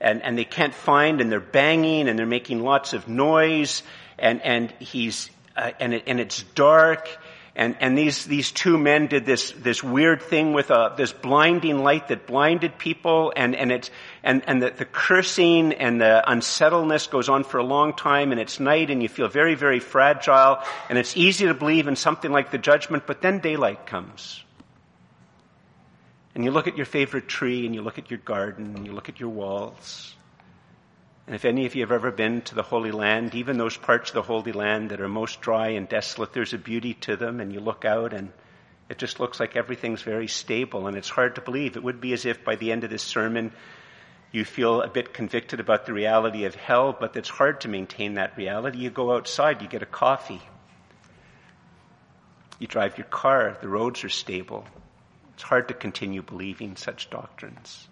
and, 0.00 0.24
and 0.24 0.36
they 0.36 0.44
can't 0.44 0.74
find 0.74 1.20
and 1.20 1.30
they're 1.30 1.38
banging 1.38 2.08
and 2.08 2.18
they're 2.18 2.26
making 2.26 2.60
lots 2.60 2.92
of 2.94 3.06
noise 3.06 3.84
and 4.18 4.42
and 4.42 4.70
he's 4.78 5.30
uh, 5.58 5.72
and 5.80 5.94
it, 5.94 6.04
and 6.06 6.20
it's 6.20 6.42
dark. 6.54 7.08
And, 7.56 7.76
and 7.80 7.98
these, 7.98 8.24
these 8.24 8.52
two 8.52 8.78
men 8.78 9.08
did 9.08 9.26
this, 9.26 9.50
this 9.50 9.82
weird 9.82 10.22
thing 10.22 10.52
with 10.52 10.70
a, 10.70 10.78
uh, 10.78 10.94
this 10.94 11.12
blinding 11.12 11.82
light 11.82 12.06
that 12.06 12.24
blinded 12.24 12.78
people 12.78 13.32
and, 13.34 13.56
and 13.56 13.72
it's, 13.72 13.90
and, 14.22 14.44
and 14.46 14.62
the, 14.62 14.70
the 14.70 14.84
cursing 14.84 15.72
and 15.72 16.00
the 16.00 16.22
unsettledness 16.30 17.08
goes 17.08 17.28
on 17.28 17.42
for 17.42 17.58
a 17.58 17.64
long 17.64 17.94
time 17.94 18.30
and 18.30 18.40
it's 18.40 18.60
night 18.60 18.90
and 18.92 19.02
you 19.02 19.08
feel 19.08 19.26
very, 19.26 19.56
very 19.56 19.80
fragile 19.80 20.62
and 20.88 20.98
it's 20.98 21.16
easy 21.16 21.46
to 21.46 21.54
believe 21.54 21.88
in 21.88 21.96
something 21.96 22.30
like 22.30 22.52
the 22.52 22.58
judgment, 22.58 23.08
but 23.08 23.22
then 23.22 23.40
daylight 23.40 23.86
comes. 23.86 24.44
And 26.36 26.44
you 26.44 26.52
look 26.52 26.68
at 26.68 26.76
your 26.76 26.86
favorite 26.86 27.26
tree 27.26 27.66
and 27.66 27.74
you 27.74 27.82
look 27.82 27.98
at 27.98 28.08
your 28.08 28.20
garden 28.20 28.76
and 28.76 28.86
you 28.86 28.92
look 28.92 29.08
at 29.08 29.18
your 29.18 29.30
walls 29.30 30.14
and 31.28 31.34
if 31.34 31.44
any 31.44 31.66
of 31.66 31.74
you 31.74 31.82
have 31.82 31.92
ever 31.92 32.10
been 32.10 32.40
to 32.40 32.54
the 32.54 32.62
Holy 32.62 32.90
Land, 32.90 33.34
even 33.34 33.58
those 33.58 33.76
parts 33.76 34.08
of 34.08 34.14
the 34.14 34.22
Holy 34.22 34.52
Land 34.52 34.88
that 34.88 35.02
are 35.02 35.08
most 35.10 35.42
dry 35.42 35.72
and 35.72 35.86
desolate, 35.86 36.32
there's 36.32 36.54
a 36.54 36.58
beauty 36.58 36.94
to 36.94 37.16
them, 37.16 37.40
and 37.40 37.52
you 37.52 37.60
look 37.60 37.84
out 37.84 38.14
and 38.14 38.32
it 38.88 38.96
just 38.96 39.20
looks 39.20 39.38
like 39.38 39.54
everything's 39.54 40.00
very 40.00 40.26
stable, 40.26 40.86
and 40.86 40.96
it's 40.96 41.10
hard 41.10 41.34
to 41.34 41.42
believe. 41.42 41.76
It 41.76 41.82
would 41.82 42.00
be 42.00 42.14
as 42.14 42.24
if 42.24 42.44
by 42.44 42.56
the 42.56 42.72
end 42.72 42.82
of 42.82 42.88
this 42.88 43.02
sermon, 43.02 43.52
you 44.32 44.46
feel 44.46 44.80
a 44.80 44.88
bit 44.88 45.12
convicted 45.12 45.60
about 45.60 45.84
the 45.84 45.92
reality 45.92 46.46
of 46.46 46.54
hell, 46.54 46.96
but 46.98 47.14
it's 47.14 47.28
hard 47.28 47.60
to 47.60 47.68
maintain 47.68 48.14
that 48.14 48.38
reality. 48.38 48.78
You 48.78 48.88
go 48.88 49.14
outside, 49.14 49.60
you 49.60 49.68
get 49.68 49.82
a 49.82 49.86
coffee. 49.86 50.40
You 52.58 52.68
drive 52.68 52.96
your 52.96 53.06
car, 53.06 53.58
the 53.60 53.68
roads 53.68 54.02
are 54.02 54.08
stable. 54.08 54.64
It's 55.34 55.42
hard 55.42 55.68
to 55.68 55.74
continue 55.74 56.22
believing 56.22 56.76
such 56.76 57.10
doctrines. 57.10 57.87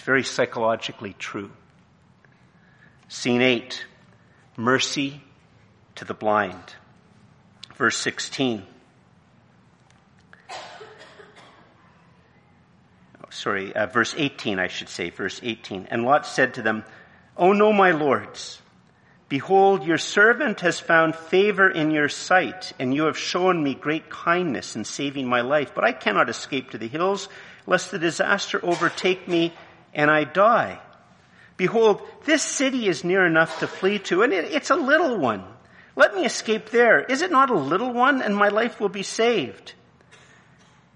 It's 0.00 0.06
very 0.06 0.24
psychologically 0.24 1.14
true. 1.18 1.50
Scene 3.08 3.42
8 3.42 3.84
Mercy 4.56 5.22
to 5.96 6.06
the 6.06 6.14
blind. 6.14 6.74
Verse 7.76 7.98
16. 7.98 8.62
sorry, 13.28 13.76
uh, 13.76 13.88
verse 13.88 14.14
18, 14.16 14.58
I 14.58 14.68
should 14.68 14.88
say, 14.88 15.10
verse 15.10 15.38
18. 15.42 15.88
And 15.90 16.04
Lot 16.04 16.24
said 16.24 16.54
to 16.54 16.62
them, 16.62 16.82
Oh 17.36 17.52
no, 17.52 17.70
my 17.70 17.90
lords, 17.90 18.62
behold, 19.28 19.84
your 19.84 19.98
servant 19.98 20.60
has 20.60 20.80
found 20.80 21.14
favor 21.14 21.68
in 21.68 21.90
your 21.90 22.08
sight, 22.08 22.72
and 22.78 22.94
you 22.94 23.02
have 23.02 23.18
shown 23.18 23.62
me 23.62 23.74
great 23.74 24.08
kindness 24.08 24.76
in 24.76 24.86
saving 24.86 25.28
my 25.28 25.42
life, 25.42 25.72
but 25.74 25.84
I 25.84 25.92
cannot 25.92 26.30
escape 26.30 26.70
to 26.70 26.78
the 26.78 26.88
hills, 26.88 27.28
lest 27.66 27.90
the 27.90 27.98
disaster 27.98 28.60
overtake 28.64 29.28
me 29.28 29.52
and 29.94 30.10
I 30.10 30.24
die. 30.24 30.80
Behold, 31.56 32.00
this 32.24 32.42
city 32.42 32.88
is 32.88 33.04
near 33.04 33.26
enough 33.26 33.60
to 33.60 33.66
flee 33.66 33.98
to, 33.98 34.22
and 34.22 34.32
it, 34.32 34.52
it's 34.52 34.70
a 34.70 34.76
little 34.76 35.18
one. 35.18 35.44
Let 35.96 36.14
me 36.14 36.24
escape 36.24 36.70
there. 36.70 37.00
Is 37.00 37.20
it 37.20 37.30
not 37.30 37.50
a 37.50 37.58
little 37.58 37.92
one, 37.92 38.22
and 38.22 38.34
my 38.34 38.48
life 38.48 38.80
will 38.80 38.88
be 38.88 39.02
saved? 39.02 39.74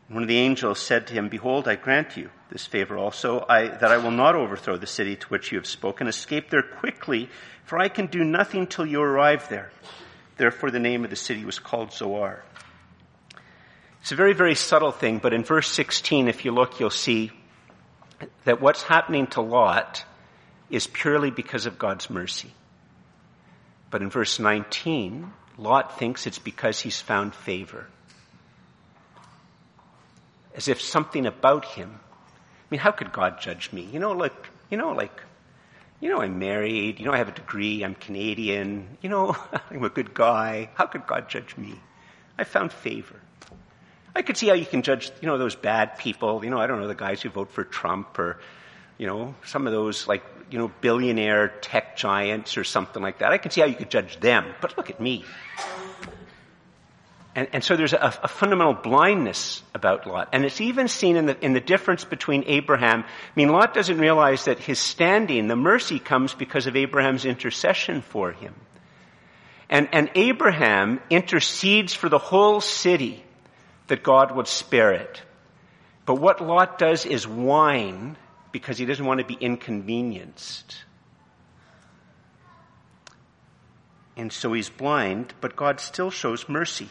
One 0.08 0.22
of 0.22 0.28
the 0.28 0.38
angels 0.38 0.78
said 0.78 1.06
to 1.08 1.14
him, 1.14 1.28
Behold, 1.28 1.66
I 1.68 1.76
grant 1.76 2.16
you 2.16 2.30
this 2.50 2.66
favor 2.66 2.96
also, 2.96 3.44
I, 3.48 3.68
that 3.68 3.90
I 3.90 3.96
will 3.96 4.10
not 4.10 4.36
overthrow 4.36 4.76
the 4.76 4.86
city 4.86 5.16
to 5.16 5.26
which 5.26 5.50
you 5.50 5.58
have 5.58 5.66
spoken. 5.66 6.06
Escape 6.06 6.50
there 6.50 6.62
quickly, 6.62 7.28
for 7.64 7.78
I 7.78 7.88
can 7.88 8.06
do 8.06 8.22
nothing 8.22 8.66
till 8.66 8.86
you 8.86 9.02
arrive 9.02 9.48
there. 9.48 9.70
Therefore, 10.36 10.70
the 10.70 10.78
name 10.78 11.04
of 11.04 11.10
the 11.10 11.16
city 11.16 11.44
was 11.44 11.58
called 11.58 11.92
Zoar. 11.92 12.44
It's 14.00 14.12
a 14.12 14.16
very, 14.16 14.34
very 14.34 14.54
subtle 14.54 14.92
thing, 14.92 15.18
but 15.18 15.32
in 15.32 15.44
verse 15.44 15.70
16, 15.70 16.28
if 16.28 16.44
you 16.44 16.52
look, 16.52 16.78
you'll 16.78 16.90
see 16.90 17.32
that 18.44 18.60
what's 18.60 18.82
happening 18.82 19.26
to 19.28 19.40
Lot 19.40 20.04
is 20.70 20.86
purely 20.86 21.30
because 21.30 21.66
of 21.66 21.78
God's 21.78 22.10
mercy. 22.10 22.50
But 23.90 24.02
in 24.02 24.10
verse 24.10 24.38
19, 24.38 25.32
Lot 25.58 25.98
thinks 25.98 26.26
it's 26.26 26.38
because 26.38 26.80
he's 26.80 27.00
found 27.00 27.34
favor 27.34 27.86
as 30.54 30.68
if 30.68 30.80
something 30.80 31.26
about 31.26 31.64
him. 31.64 32.00
I 32.00 32.66
mean, 32.70 32.80
how 32.80 32.92
could 32.92 33.12
God 33.12 33.40
judge 33.40 33.72
me? 33.72 33.82
You 33.92 33.98
know, 33.98 34.12
like, 34.12 34.34
you 34.70 34.78
know, 34.78 34.92
like, 34.92 35.22
you 36.00 36.08
know, 36.08 36.20
I'm 36.20 36.38
married. 36.38 36.98
You 36.98 37.06
know, 37.06 37.12
I 37.12 37.18
have 37.18 37.28
a 37.28 37.32
degree. 37.32 37.82
I'm 37.82 37.94
Canadian. 37.94 38.96
You 39.02 39.10
know, 39.10 39.36
I'm 39.70 39.84
a 39.84 39.88
good 39.88 40.14
guy. 40.14 40.70
How 40.74 40.86
could 40.86 41.06
God 41.06 41.28
judge 41.28 41.56
me? 41.56 41.74
I 42.38 42.44
found 42.44 42.72
favor. 42.72 43.20
I 44.14 44.22
could 44.22 44.36
see 44.36 44.48
how 44.48 44.54
you 44.54 44.66
can 44.66 44.82
judge, 44.82 45.10
you 45.20 45.26
know, 45.26 45.38
those 45.38 45.56
bad 45.56 45.98
people. 45.98 46.44
You 46.44 46.50
know, 46.50 46.58
I 46.58 46.66
don't 46.66 46.80
know, 46.80 46.88
the 46.88 46.94
guys 46.94 47.20
who 47.20 47.30
vote 47.30 47.50
for 47.50 47.64
Trump 47.64 48.18
or, 48.18 48.38
you 48.96 49.06
know, 49.06 49.34
some 49.44 49.66
of 49.66 49.72
those, 49.72 50.06
like, 50.06 50.22
you 50.50 50.58
know, 50.58 50.70
billionaire 50.80 51.48
tech 51.48 51.96
giants 51.96 52.56
or 52.56 52.64
something 52.64 53.02
like 53.02 53.18
that. 53.18 53.32
I 53.32 53.38
can 53.38 53.50
see 53.50 53.60
how 53.60 53.66
you 53.66 53.74
could 53.74 53.90
judge 53.90 54.20
them. 54.20 54.54
But 54.60 54.76
look 54.76 54.90
at 54.90 55.00
me. 55.00 55.24
And, 57.34 57.48
and 57.52 57.64
so 57.64 57.74
there's 57.74 57.92
a, 57.92 58.14
a, 58.22 58.28
fundamental 58.28 58.74
blindness 58.74 59.64
about 59.74 60.06
Lot. 60.06 60.28
And 60.32 60.44
it's 60.44 60.60
even 60.60 60.86
seen 60.86 61.16
in 61.16 61.26
the, 61.26 61.44
in 61.44 61.52
the 61.52 61.60
difference 61.60 62.04
between 62.04 62.44
Abraham. 62.46 63.02
I 63.02 63.32
mean, 63.34 63.48
Lot 63.48 63.74
doesn't 63.74 63.98
realize 63.98 64.44
that 64.44 64.60
his 64.60 64.78
standing, 64.78 65.48
the 65.48 65.56
mercy 65.56 65.98
comes 65.98 66.32
because 66.32 66.68
of 66.68 66.76
Abraham's 66.76 67.24
intercession 67.24 68.02
for 68.02 68.30
him. 68.30 68.54
And, 69.68 69.88
and 69.90 70.10
Abraham 70.14 71.00
intercedes 71.10 71.92
for 71.92 72.08
the 72.08 72.18
whole 72.18 72.60
city 72.60 73.23
that 73.86 74.02
God 74.02 74.34
would 74.34 74.48
spare 74.48 74.92
it. 74.92 75.22
But 76.06 76.16
what 76.16 76.40
Lot 76.40 76.78
does 76.78 77.06
is 77.06 77.26
whine 77.26 78.16
because 78.52 78.78
he 78.78 78.86
doesn't 78.86 79.04
want 79.04 79.20
to 79.20 79.26
be 79.26 79.34
inconvenienced. 79.34 80.76
And 84.16 84.32
so 84.32 84.52
he's 84.52 84.68
blind, 84.68 85.34
but 85.40 85.56
God 85.56 85.80
still 85.80 86.10
shows 86.10 86.48
mercy. 86.48 86.88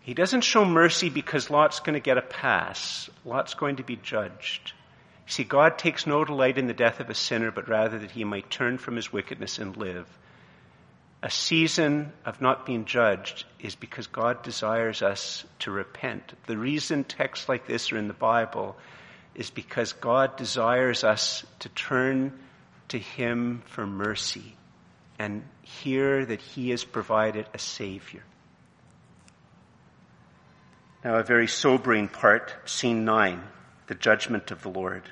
He 0.00 0.12
doesn't 0.12 0.42
show 0.42 0.64
mercy 0.66 1.08
because 1.08 1.48
Lot's 1.48 1.80
going 1.80 1.94
to 1.94 2.00
get 2.00 2.18
a 2.18 2.22
pass. 2.22 3.08
Lot's 3.24 3.54
going 3.54 3.76
to 3.76 3.82
be 3.82 3.96
judged. 3.96 4.74
See, 5.26 5.44
God 5.44 5.78
takes 5.78 6.06
no 6.06 6.22
delight 6.24 6.58
in 6.58 6.66
the 6.66 6.74
death 6.74 7.00
of 7.00 7.08
a 7.08 7.14
sinner, 7.14 7.50
but 7.50 7.68
rather 7.68 7.98
that 7.98 8.10
he 8.10 8.24
might 8.24 8.50
turn 8.50 8.76
from 8.76 8.96
his 8.96 9.10
wickedness 9.10 9.58
and 9.58 9.74
live. 9.76 10.06
A 11.24 11.30
season 11.30 12.12
of 12.26 12.42
not 12.42 12.66
being 12.66 12.84
judged 12.84 13.46
is 13.58 13.74
because 13.74 14.06
God 14.08 14.42
desires 14.42 15.00
us 15.00 15.46
to 15.60 15.70
repent. 15.70 16.34
The 16.46 16.58
reason 16.58 17.02
texts 17.02 17.48
like 17.48 17.66
this 17.66 17.92
are 17.92 17.96
in 17.96 18.08
the 18.08 18.12
Bible 18.12 18.76
is 19.34 19.48
because 19.48 19.94
God 19.94 20.36
desires 20.36 21.02
us 21.02 21.46
to 21.60 21.70
turn 21.70 22.38
to 22.88 22.98
him 22.98 23.62
for 23.64 23.86
mercy 23.86 24.54
and 25.18 25.42
hear 25.62 26.26
that 26.26 26.42
he 26.42 26.68
has 26.70 26.84
provided 26.84 27.46
a 27.54 27.58
Savior. 27.58 28.22
Now, 31.02 31.16
a 31.16 31.22
very 31.22 31.48
sobering 31.48 32.08
part, 32.08 32.54
scene 32.66 33.06
9, 33.06 33.42
the 33.86 33.94
judgment 33.94 34.50
of 34.50 34.60
the 34.60 34.68
Lord. 34.68 35.04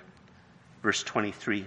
Verse 0.82 1.02
23. 1.02 1.64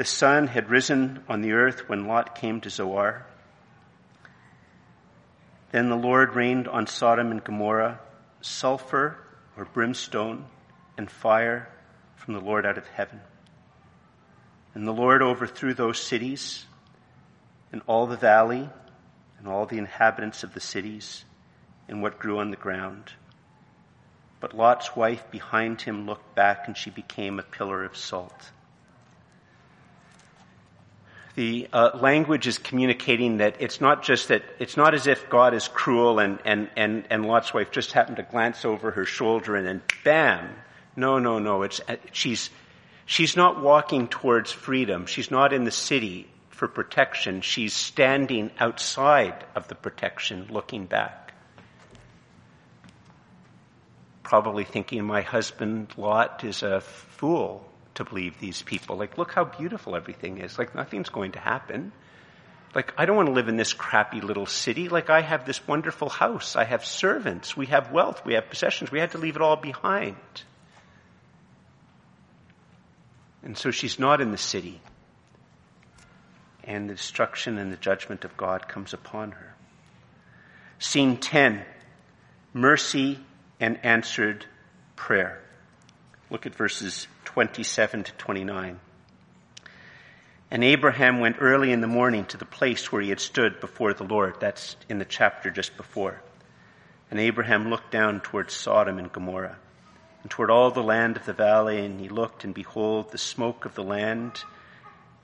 The 0.00 0.06
sun 0.06 0.46
had 0.46 0.70
risen 0.70 1.22
on 1.28 1.42
the 1.42 1.52
earth 1.52 1.86
when 1.86 2.06
Lot 2.06 2.34
came 2.34 2.62
to 2.62 2.70
Zoar. 2.70 3.26
Then 5.72 5.90
the 5.90 5.94
Lord 5.94 6.34
rained 6.34 6.66
on 6.68 6.86
Sodom 6.86 7.30
and 7.30 7.44
Gomorrah 7.44 8.00
sulfur 8.40 9.18
or 9.58 9.66
brimstone 9.66 10.46
and 10.96 11.10
fire 11.10 11.68
from 12.16 12.32
the 12.32 12.40
Lord 12.40 12.64
out 12.64 12.78
of 12.78 12.86
heaven. 12.86 13.20
And 14.74 14.86
the 14.86 14.92
Lord 14.94 15.20
overthrew 15.20 15.74
those 15.74 16.00
cities 16.00 16.64
and 17.70 17.82
all 17.86 18.06
the 18.06 18.16
valley 18.16 18.70
and 19.38 19.46
all 19.46 19.66
the 19.66 19.76
inhabitants 19.76 20.42
of 20.42 20.54
the 20.54 20.60
cities 20.60 21.26
and 21.88 22.00
what 22.00 22.18
grew 22.18 22.38
on 22.38 22.50
the 22.50 22.56
ground. 22.56 23.12
But 24.40 24.56
Lot's 24.56 24.96
wife 24.96 25.30
behind 25.30 25.82
him 25.82 26.06
looked 26.06 26.34
back 26.34 26.68
and 26.68 26.74
she 26.74 26.88
became 26.88 27.38
a 27.38 27.42
pillar 27.42 27.84
of 27.84 27.98
salt. 27.98 28.50
The 31.36 31.68
uh, 31.72 31.90
language 31.94 32.46
is 32.46 32.58
communicating 32.58 33.38
that 33.38 33.56
it's 33.60 33.80
not 33.80 34.02
just 34.02 34.28
that, 34.28 34.42
it's 34.58 34.76
not 34.76 34.94
as 34.94 35.06
if 35.06 35.30
God 35.30 35.54
is 35.54 35.68
cruel 35.68 36.18
and, 36.18 36.38
and, 36.44 36.68
and, 36.76 37.04
and 37.08 37.26
Lot's 37.26 37.54
wife 37.54 37.70
just 37.70 37.92
happened 37.92 38.16
to 38.16 38.22
glance 38.24 38.64
over 38.64 38.90
her 38.90 39.04
shoulder 39.04 39.56
and 39.56 39.66
then 39.66 39.82
bam. 40.04 40.50
No, 40.96 41.18
no, 41.18 41.38
no. 41.38 41.62
It's, 41.62 41.80
uh, 41.88 41.96
she's, 42.12 42.50
she's 43.06 43.36
not 43.36 43.62
walking 43.62 44.08
towards 44.08 44.50
freedom. 44.50 45.06
She's 45.06 45.30
not 45.30 45.52
in 45.52 45.64
the 45.64 45.70
city 45.70 46.26
for 46.48 46.66
protection. 46.66 47.40
She's 47.42 47.74
standing 47.74 48.50
outside 48.58 49.44
of 49.54 49.68
the 49.68 49.76
protection 49.76 50.48
looking 50.50 50.86
back 50.86 51.20
probably 54.30 54.62
thinking 54.62 55.04
my 55.04 55.22
husband 55.22 55.92
Lot 55.96 56.44
is 56.44 56.62
a 56.62 56.80
fool 56.80 57.66
to 58.00 58.04
believe 58.04 58.38
these 58.40 58.62
people. 58.62 58.96
Like, 58.96 59.18
look 59.18 59.32
how 59.32 59.44
beautiful 59.44 59.94
everything 59.94 60.38
is. 60.38 60.58
Like, 60.58 60.74
nothing's 60.74 61.10
going 61.10 61.32
to 61.32 61.38
happen. 61.38 61.92
Like, 62.74 62.94
I 62.96 63.04
don't 63.04 63.16
want 63.16 63.28
to 63.28 63.32
live 63.32 63.48
in 63.48 63.56
this 63.56 63.74
crappy 63.74 64.22
little 64.22 64.46
city. 64.46 64.88
Like, 64.88 65.10
I 65.10 65.20
have 65.20 65.44
this 65.44 65.66
wonderful 65.68 66.08
house. 66.08 66.56
I 66.56 66.64
have 66.64 66.84
servants. 66.86 67.56
We 67.56 67.66
have 67.66 67.92
wealth. 67.92 68.24
We 68.24 68.34
have 68.34 68.48
possessions. 68.48 68.90
We 68.90 69.00
had 69.00 69.10
to 69.10 69.18
leave 69.18 69.36
it 69.36 69.42
all 69.42 69.56
behind. 69.56 70.16
And 73.42 73.56
so 73.56 73.70
she's 73.70 73.98
not 73.98 74.22
in 74.22 74.30
the 74.30 74.38
city. 74.38 74.80
And 76.64 76.88
the 76.88 76.94
destruction 76.94 77.58
and 77.58 77.70
the 77.70 77.76
judgment 77.76 78.24
of 78.24 78.34
God 78.34 78.66
comes 78.66 78.94
upon 78.94 79.32
her. 79.32 79.54
Scene 80.78 81.18
10 81.18 81.64
Mercy 82.54 83.18
and 83.60 83.78
answered 83.84 84.46
prayer. 84.96 85.42
Look 86.30 86.46
at 86.46 86.54
verses 86.54 87.08
27 87.24 88.04
to 88.04 88.12
29. 88.12 88.78
And 90.52 90.64
Abraham 90.64 91.20
went 91.20 91.36
early 91.40 91.72
in 91.72 91.80
the 91.80 91.86
morning 91.86 92.24
to 92.26 92.36
the 92.36 92.44
place 92.44 92.90
where 92.90 93.02
he 93.02 93.08
had 93.08 93.20
stood 93.20 93.60
before 93.60 93.94
the 93.94 94.04
Lord. 94.04 94.36
That's 94.40 94.76
in 94.88 94.98
the 94.98 95.04
chapter 95.04 95.50
just 95.50 95.76
before. 95.76 96.22
And 97.10 97.18
Abraham 97.18 97.68
looked 97.68 97.90
down 97.90 98.20
toward 98.20 98.50
Sodom 98.50 98.98
and 98.98 99.12
Gomorrah 99.12 99.56
and 100.22 100.30
toward 100.30 100.50
all 100.50 100.70
the 100.70 100.82
land 100.82 101.16
of 101.16 101.24
the 101.24 101.32
valley, 101.32 101.84
and 101.84 101.98
he 101.98 102.08
looked, 102.08 102.44
and 102.44 102.54
behold, 102.54 103.10
the 103.10 103.18
smoke 103.18 103.64
of 103.64 103.74
the 103.74 103.82
land 103.82 104.44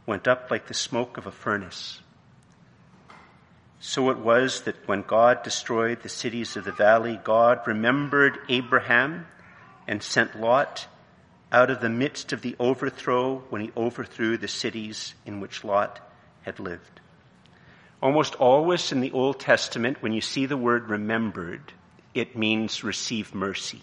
went 0.06 0.26
up 0.26 0.50
like 0.50 0.66
the 0.66 0.74
smoke 0.74 1.18
of 1.18 1.26
a 1.26 1.32
furnace. 1.32 2.00
So 3.78 4.10
it 4.10 4.18
was 4.18 4.62
that 4.62 4.88
when 4.88 5.02
God 5.02 5.42
destroyed 5.42 6.02
the 6.02 6.08
cities 6.08 6.56
of 6.56 6.64
the 6.64 6.72
valley, 6.72 7.20
God 7.22 7.60
remembered 7.66 8.38
Abraham 8.48 9.26
and 9.86 10.02
sent 10.02 10.40
Lot 10.40 10.86
out 11.56 11.70
of 11.70 11.80
the 11.80 11.88
midst 11.88 12.34
of 12.34 12.42
the 12.42 12.54
overthrow 12.60 13.38
when 13.48 13.62
he 13.62 13.72
overthrew 13.74 14.36
the 14.36 14.46
cities 14.46 15.14
in 15.24 15.40
which 15.40 15.64
Lot 15.64 15.98
had 16.42 16.60
lived. 16.60 17.00
Almost 18.02 18.34
always 18.34 18.92
in 18.92 19.00
the 19.00 19.12
Old 19.12 19.40
Testament, 19.40 20.02
when 20.02 20.12
you 20.12 20.20
see 20.20 20.44
the 20.44 20.58
word 20.58 20.90
remembered, 20.90 21.72
it 22.12 22.36
means 22.36 22.84
receive 22.84 23.34
mercy. 23.34 23.80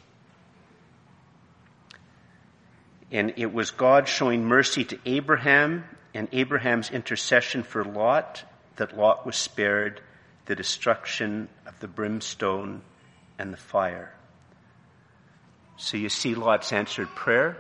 And 3.12 3.34
it 3.38 3.52
was 3.52 3.72
God 3.72 4.08
showing 4.08 4.46
mercy 4.46 4.86
to 4.86 5.00
Abraham 5.08 5.84
and 6.14 6.28
Abraham's 6.32 6.92
intercession 6.92 7.64
for 7.64 7.84
Lot 7.84 8.44
that 8.76 8.96
Lot 8.96 9.26
was 9.26 9.36
spared 9.36 10.00
the 10.46 10.54
destruction 10.54 11.50
of 11.66 11.80
the 11.80 11.88
brimstone 11.88 12.84
and 13.40 13.52
the 13.52 13.58
fire. 13.58 14.14
So 15.78 15.98
you 15.98 16.10
see 16.10 16.36
Lot's 16.36 16.72
answered 16.72 17.10
prayer. 17.16 17.58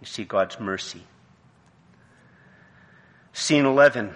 You 0.00 0.06
see 0.06 0.24
God's 0.24 0.60
mercy. 0.60 1.02
Scene 3.32 3.64
11 3.64 4.14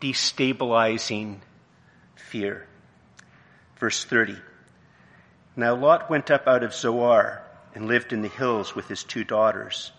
destabilizing 0.00 1.38
fear. 2.14 2.66
Verse 3.78 4.04
30. 4.04 4.36
Now 5.56 5.74
Lot 5.74 6.10
went 6.10 6.30
up 6.30 6.46
out 6.46 6.62
of 6.62 6.74
Zoar 6.74 7.42
and 7.74 7.86
lived 7.86 8.12
in 8.12 8.22
the 8.22 8.28
hills 8.28 8.74
with 8.74 8.88
his 8.88 9.04
two 9.04 9.24
daughters, 9.24 9.92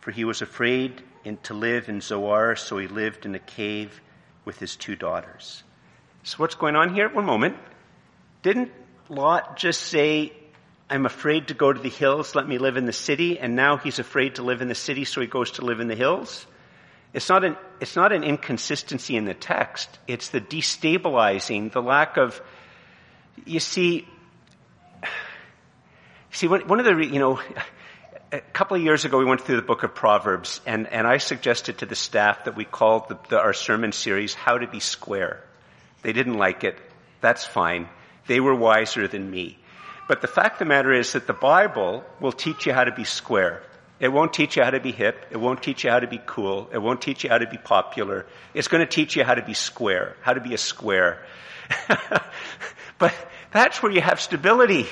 for 0.00 0.10
he 0.10 0.24
was 0.24 0.42
afraid 0.42 1.02
in, 1.24 1.36
to 1.38 1.54
live 1.54 1.88
in 1.88 2.00
Zoar, 2.00 2.56
so 2.56 2.78
he 2.78 2.88
lived 2.88 3.26
in 3.26 3.34
a 3.34 3.40
cave 3.40 4.00
with 4.44 4.58
his 4.58 4.76
two 4.76 4.96
daughters. 4.96 5.62
So 6.22 6.36
what's 6.38 6.54
going 6.54 6.76
on 6.76 6.94
here? 6.94 7.08
One 7.08 7.24
moment. 7.24 7.56
Didn't 8.42 8.72
Lot 9.08 9.56
just 9.56 9.82
say, 9.82 10.32
I'm 10.90 11.04
afraid 11.04 11.48
to 11.48 11.54
go 11.54 11.72
to 11.72 11.78
the 11.78 11.90
hills, 11.90 12.34
let 12.34 12.48
me 12.48 12.58
live 12.58 12.76
in 12.76 12.86
the 12.86 12.92
city, 12.92 13.38
and 13.38 13.54
now 13.54 13.76
he's 13.76 13.98
afraid 13.98 14.36
to 14.36 14.42
live 14.42 14.62
in 14.62 14.68
the 14.68 14.74
city, 14.74 15.04
so 15.04 15.20
he 15.20 15.26
goes 15.26 15.52
to 15.52 15.64
live 15.64 15.80
in 15.80 15.88
the 15.88 15.94
hills? 15.94 16.46
It's 17.12 17.28
not 17.28 17.44
an, 17.44 17.56
it's 17.80 17.96
not 17.96 18.12
an 18.12 18.24
inconsistency 18.24 19.16
in 19.16 19.24
the 19.24 19.34
text. 19.34 19.88
It's 20.06 20.30
the 20.30 20.40
destabilizing, 20.40 21.72
the 21.72 21.82
lack 21.82 22.16
of, 22.16 22.40
you 23.44 23.60
see, 23.60 24.06
see, 26.32 26.48
one 26.48 26.80
of 26.80 26.86
the, 26.86 26.96
you 27.04 27.18
know, 27.18 27.40
a 28.32 28.40
couple 28.40 28.76
of 28.76 28.82
years 28.82 29.04
ago 29.04 29.18
we 29.18 29.24
went 29.24 29.40
through 29.40 29.56
the 29.56 29.62
book 29.62 29.82
of 29.82 29.94
Proverbs 29.94 30.60
and, 30.66 30.86
and 30.86 31.06
I 31.06 31.16
suggested 31.18 31.78
to 31.78 31.86
the 31.86 31.96
staff 31.96 32.44
that 32.44 32.56
we 32.56 32.64
called 32.64 33.08
the, 33.08 33.18
the, 33.30 33.40
our 33.40 33.54
sermon 33.54 33.92
series 33.92 34.34
How 34.34 34.58
to 34.58 34.66
Be 34.66 34.80
Square. 34.80 35.42
They 36.02 36.12
didn't 36.12 36.34
like 36.34 36.64
it. 36.64 36.78
That's 37.20 37.44
fine. 37.44 37.88
They 38.26 38.40
were 38.40 38.54
wiser 38.54 39.08
than 39.08 39.30
me. 39.30 39.58
But 40.08 40.22
the 40.22 40.26
fact 40.26 40.54
of 40.54 40.60
the 40.60 40.64
matter 40.64 40.92
is 40.92 41.12
that 41.12 41.26
the 41.26 41.34
Bible 41.34 42.02
will 42.18 42.32
teach 42.32 42.66
you 42.66 42.72
how 42.72 42.82
to 42.82 42.92
be 42.92 43.04
square. 43.04 43.62
It 44.00 44.08
won't 44.08 44.32
teach 44.32 44.56
you 44.56 44.64
how 44.64 44.70
to 44.70 44.80
be 44.80 44.90
hip. 44.90 45.26
It 45.30 45.36
won't 45.36 45.62
teach 45.62 45.84
you 45.84 45.90
how 45.90 46.00
to 46.00 46.06
be 46.06 46.20
cool. 46.24 46.70
It 46.72 46.78
won't 46.78 47.02
teach 47.02 47.24
you 47.24 47.30
how 47.30 47.38
to 47.38 47.46
be 47.46 47.58
popular. 47.58 48.26
It's 48.54 48.68
going 48.68 48.80
to 48.80 48.90
teach 48.90 49.16
you 49.16 49.24
how 49.24 49.34
to 49.34 49.42
be 49.42 49.54
square, 49.54 50.16
how 50.22 50.32
to 50.32 50.40
be 50.40 50.54
a 50.54 50.58
square. 50.58 51.24
but 52.98 53.14
that's 53.52 53.82
where 53.82 53.92
you 53.92 54.00
have 54.00 54.18
stability 54.20 54.86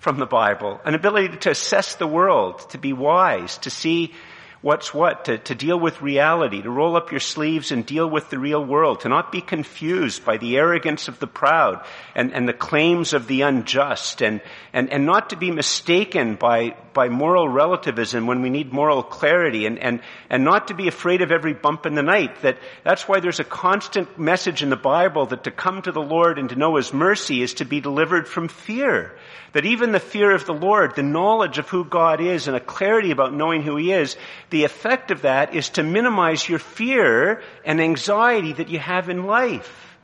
from 0.00 0.18
the 0.18 0.26
Bible, 0.26 0.80
an 0.84 0.94
ability 0.94 1.36
to 1.38 1.50
assess 1.50 1.94
the 1.94 2.06
world, 2.06 2.70
to 2.70 2.78
be 2.78 2.92
wise, 2.92 3.58
to 3.58 3.70
see 3.70 4.14
what's 4.60 4.92
what, 4.92 5.26
to, 5.26 5.38
to 5.38 5.54
deal 5.54 5.78
with 5.78 6.02
reality, 6.02 6.62
to 6.62 6.70
roll 6.70 6.96
up 6.96 7.10
your 7.10 7.20
sleeves 7.20 7.70
and 7.70 7.86
deal 7.86 8.08
with 8.08 8.28
the 8.30 8.38
real 8.38 8.64
world, 8.64 9.00
to 9.00 9.08
not 9.08 9.30
be 9.30 9.40
confused 9.40 10.24
by 10.24 10.36
the 10.36 10.56
arrogance 10.56 11.08
of 11.08 11.18
the 11.20 11.26
proud 11.26 11.84
and, 12.14 12.32
and 12.32 12.48
the 12.48 12.52
claims 12.52 13.12
of 13.12 13.26
the 13.26 13.42
unjust, 13.42 14.22
and, 14.22 14.40
and, 14.72 14.90
and 14.90 15.06
not 15.06 15.30
to 15.30 15.36
be 15.36 15.50
mistaken 15.50 16.34
by, 16.34 16.74
by 16.98 17.08
moral 17.08 17.48
relativism 17.48 18.26
when 18.26 18.42
we 18.42 18.50
need 18.50 18.72
moral 18.72 19.04
clarity, 19.04 19.66
and, 19.66 19.78
and, 19.78 20.00
and 20.28 20.42
not 20.42 20.66
to 20.66 20.74
be 20.74 20.88
afraid 20.88 21.22
of 21.22 21.30
every 21.30 21.54
bump 21.54 21.86
in 21.86 21.94
the 21.94 22.02
night. 22.02 22.42
That, 22.42 22.58
that's 22.82 23.06
why 23.06 23.20
there's 23.20 23.38
a 23.38 23.44
constant 23.44 24.18
message 24.18 24.64
in 24.64 24.68
the 24.68 24.74
Bible 24.74 25.26
that 25.26 25.44
to 25.44 25.52
come 25.52 25.80
to 25.82 25.92
the 25.92 26.02
Lord 26.02 26.40
and 26.40 26.48
to 26.48 26.56
know 26.56 26.74
His 26.74 26.92
mercy 26.92 27.40
is 27.40 27.54
to 27.54 27.64
be 27.64 27.80
delivered 27.80 28.26
from 28.26 28.48
fear. 28.48 29.16
That 29.52 29.64
even 29.64 29.92
the 29.92 30.00
fear 30.00 30.34
of 30.34 30.44
the 30.44 30.52
Lord, 30.52 30.96
the 30.96 31.04
knowledge 31.04 31.58
of 31.58 31.68
who 31.68 31.84
God 31.84 32.20
is 32.20 32.48
and 32.48 32.56
a 32.56 32.60
clarity 32.60 33.12
about 33.12 33.32
knowing 33.32 33.62
who 33.62 33.76
He 33.76 33.92
is, 33.92 34.16
the 34.50 34.64
effect 34.64 35.12
of 35.12 35.22
that 35.22 35.54
is 35.54 35.68
to 35.70 35.84
minimize 35.84 36.48
your 36.48 36.58
fear 36.58 37.42
and 37.64 37.80
anxiety 37.80 38.54
that 38.54 38.70
you 38.70 38.80
have 38.80 39.08
in 39.08 39.24
life. 39.24 39.96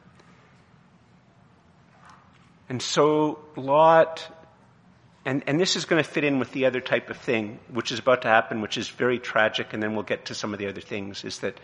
And 2.68 2.80
so 2.80 3.40
Lot, 3.56 4.28
and, 5.24 5.42
and 5.46 5.58
this 5.58 5.76
is 5.76 5.86
going 5.86 6.02
to 6.02 6.08
fit 6.08 6.24
in 6.24 6.38
with 6.38 6.52
the 6.52 6.66
other 6.66 6.80
type 6.80 7.08
of 7.08 7.16
thing, 7.16 7.58
which 7.70 7.92
is 7.92 7.98
about 7.98 8.22
to 8.22 8.28
happen, 8.28 8.60
which 8.60 8.76
is 8.76 8.88
very 8.88 9.18
tragic, 9.18 9.72
and 9.72 9.82
then 9.82 9.94
we'll 9.94 10.02
get 10.02 10.26
to 10.26 10.34
some 10.34 10.52
of 10.52 10.58
the 10.58 10.66
other 10.66 10.82
things, 10.82 11.24
is 11.24 11.38
that 11.38 11.58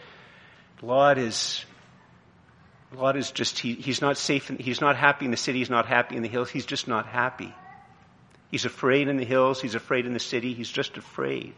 Lot 0.81 1.19
is, 1.19 1.65
Lot 2.95 3.17
is 3.17 3.31
just, 3.31 3.59
he, 3.59 3.75
he's 3.75 4.01
not 4.01 4.17
safe, 4.17 4.49
in, 4.49 4.57
he's 4.57 4.81
not 4.81 4.97
happy 4.97 5.27
in 5.27 5.31
the 5.31 5.37
city, 5.37 5.59
he's 5.59 5.69
not 5.69 5.87
happy 5.87 6.17
in 6.17 6.23
the 6.23 6.29
hills, 6.29 6.49
he's 6.49 6.65
just 6.65 6.89
not 6.89 7.07
happy. 7.07 7.55
He's 8.51 8.65
afraid 8.65 9.09
in 9.09 9.19
the 9.19 9.25
hills, 9.25 9.61
he's 9.61 9.75
afraid 9.75 10.07
in 10.07 10.15
the 10.15 10.21
city, 10.21 10.55
he's 10.55 10.71
just 10.71 10.97
afraid. 10.97 11.55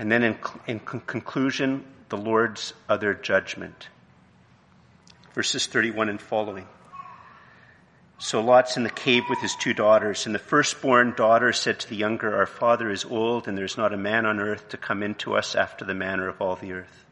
And 0.00 0.10
then 0.10 0.24
in, 0.24 0.38
in 0.66 0.80
conclusion, 0.80 1.84
the 2.08 2.18
Lord's 2.18 2.74
other 2.88 3.14
judgment. 3.14 3.88
Verses 5.34 5.66
31 5.66 6.08
and 6.08 6.20
following. 6.20 6.66
So 8.18 8.40
Lot's 8.40 8.78
in 8.78 8.82
the 8.82 8.90
cave 8.90 9.24
with 9.28 9.40
his 9.40 9.54
two 9.54 9.74
daughters, 9.74 10.24
and 10.24 10.34
the 10.34 10.38
firstborn 10.38 11.12
daughter 11.14 11.52
said 11.52 11.80
to 11.80 11.88
the 11.88 11.96
younger, 11.96 12.34
Our 12.34 12.46
father 12.46 12.90
is 12.90 13.04
old, 13.04 13.46
and 13.46 13.58
there's 13.58 13.76
not 13.76 13.92
a 13.92 13.98
man 13.98 14.24
on 14.24 14.40
earth 14.40 14.70
to 14.70 14.78
come 14.78 15.02
in 15.02 15.14
to 15.16 15.36
us 15.36 15.54
after 15.54 15.84
the 15.84 15.94
manner 15.94 16.26
of 16.26 16.40
all 16.40 16.56
the 16.56 16.72
earth. 16.72 17.04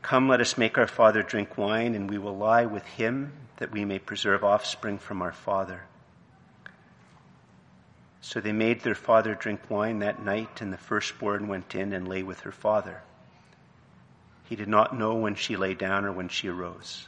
Come, 0.00 0.26
let 0.26 0.40
us 0.40 0.56
make 0.56 0.78
our 0.78 0.86
father 0.86 1.22
drink 1.22 1.58
wine, 1.58 1.94
and 1.94 2.08
we 2.08 2.16
will 2.16 2.36
lie 2.36 2.64
with 2.64 2.86
him, 2.86 3.32
that 3.58 3.70
we 3.70 3.84
may 3.84 3.98
preserve 3.98 4.42
offspring 4.42 4.96
from 4.96 5.20
our 5.20 5.32
father. 5.32 5.82
So 8.22 8.40
they 8.40 8.52
made 8.52 8.80
their 8.80 8.94
father 8.94 9.34
drink 9.34 9.68
wine 9.68 9.98
that 9.98 10.24
night, 10.24 10.62
and 10.62 10.72
the 10.72 10.78
firstborn 10.78 11.46
went 11.46 11.74
in 11.74 11.92
and 11.92 12.08
lay 12.08 12.22
with 12.22 12.40
her 12.40 12.52
father. 12.52 13.02
He 14.44 14.56
did 14.56 14.68
not 14.68 14.96
know 14.96 15.16
when 15.16 15.34
she 15.34 15.56
lay 15.56 15.74
down 15.74 16.06
or 16.06 16.12
when 16.12 16.30
she 16.30 16.48
arose. 16.48 17.07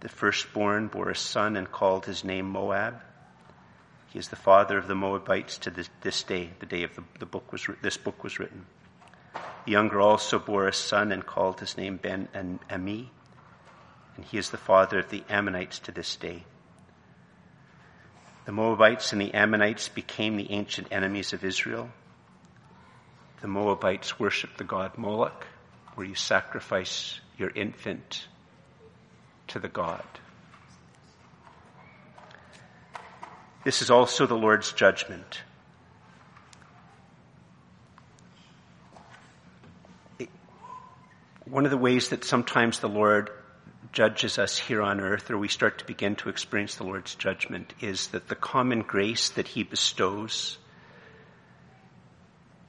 The 0.00 0.08
firstborn 0.08 0.88
bore 0.88 1.10
a 1.10 1.16
son 1.16 1.56
and 1.56 1.70
called 1.70 2.06
his 2.06 2.22
name 2.22 2.46
Moab. 2.46 3.00
He 4.08 4.18
is 4.18 4.28
the 4.28 4.36
father 4.36 4.78
of 4.78 4.88
the 4.88 4.94
Moabites 4.94 5.58
to 5.58 5.70
this, 5.70 5.88
this 6.02 6.22
day, 6.22 6.50
the 6.58 6.66
day 6.66 6.82
of 6.82 6.94
the, 6.94 7.04
the 7.18 7.26
book 7.26 7.52
was, 7.52 7.66
this 7.82 7.96
book 7.96 8.22
was 8.22 8.38
written. 8.38 8.66
The 9.64 9.72
younger 9.72 10.00
also 10.00 10.38
bore 10.38 10.68
a 10.68 10.72
son 10.72 11.12
and 11.12 11.24
called 11.24 11.60
his 11.60 11.76
name 11.76 11.96
Ben 11.96 12.28
and 12.32 12.60
Ami, 12.70 13.10
and 14.16 14.24
he 14.24 14.38
is 14.38 14.50
the 14.50 14.56
father 14.58 14.98
of 14.98 15.10
the 15.10 15.24
Ammonites 15.28 15.78
to 15.80 15.92
this 15.92 16.14
day. 16.16 16.44
The 18.44 18.52
Moabites 18.52 19.12
and 19.12 19.20
the 19.20 19.34
Ammonites 19.34 19.88
became 19.88 20.36
the 20.36 20.52
ancient 20.52 20.88
enemies 20.92 21.32
of 21.32 21.44
Israel. 21.44 21.90
The 23.40 23.48
Moabites 23.48 24.20
worshiped 24.20 24.56
the 24.56 24.64
god 24.64 24.96
Moloch, 24.96 25.46
where 25.94 26.06
you 26.06 26.14
sacrifice 26.14 27.20
your 27.36 27.50
infant 27.50 28.28
to 29.48 29.58
the 29.58 29.68
god. 29.68 30.04
This 33.64 33.82
is 33.82 33.90
also 33.90 34.26
the 34.26 34.36
Lord's 34.36 34.72
judgment. 34.72 35.42
one 41.46 41.64
of 41.64 41.70
the 41.70 41.76
ways 41.76 42.08
that 42.08 42.24
sometimes 42.24 42.80
the 42.80 42.88
Lord 42.88 43.30
judges 43.92 44.38
us 44.38 44.58
here 44.58 44.82
on 44.82 45.00
earth, 45.00 45.30
or 45.30 45.38
we 45.38 45.48
start 45.48 45.78
to 45.78 45.84
begin 45.86 46.16
to 46.16 46.28
experience 46.28 46.74
the 46.74 46.84
Lord's 46.84 47.14
judgment, 47.14 47.72
is 47.80 48.08
that 48.08 48.28
the 48.28 48.34
common 48.34 48.82
grace 48.82 49.30
that 49.30 49.48
He 49.48 49.62
bestows, 49.62 50.58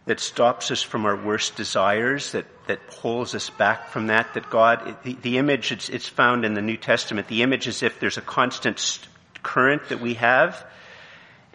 that 0.06 0.20
stops 0.20 0.72
us 0.72 0.82
from 0.82 1.06
our 1.06 1.16
worst 1.16 1.56
desires, 1.56 2.32
that, 2.34 2.46
that 2.67 2.88
pulls 2.88 3.36
us 3.36 3.49
back 3.49 3.89
from 3.89 4.08
that, 4.08 4.34
that 4.34 4.49
God, 4.49 4.97
the, 5.03 5.13
the 5.21 5.38
image, 5.38 5.71
it's, 5.71 5.89
it's 5.89 6.08
found 6.08 6.45
in 6.45 6.53
the 6.53 6.62
New 6.62 6.77
Testament, 6.77 7.27
the 7.27 7.43
image 7.43 7.67
is 7.67 7.84
if 7.84 7.99
there's 7.99 8.17
a 8.17 8.21
constant 8.21 8.99
current 9.43 9.89
that 9.89 9.99
we 9.99 10.15
have. 10.15 10.65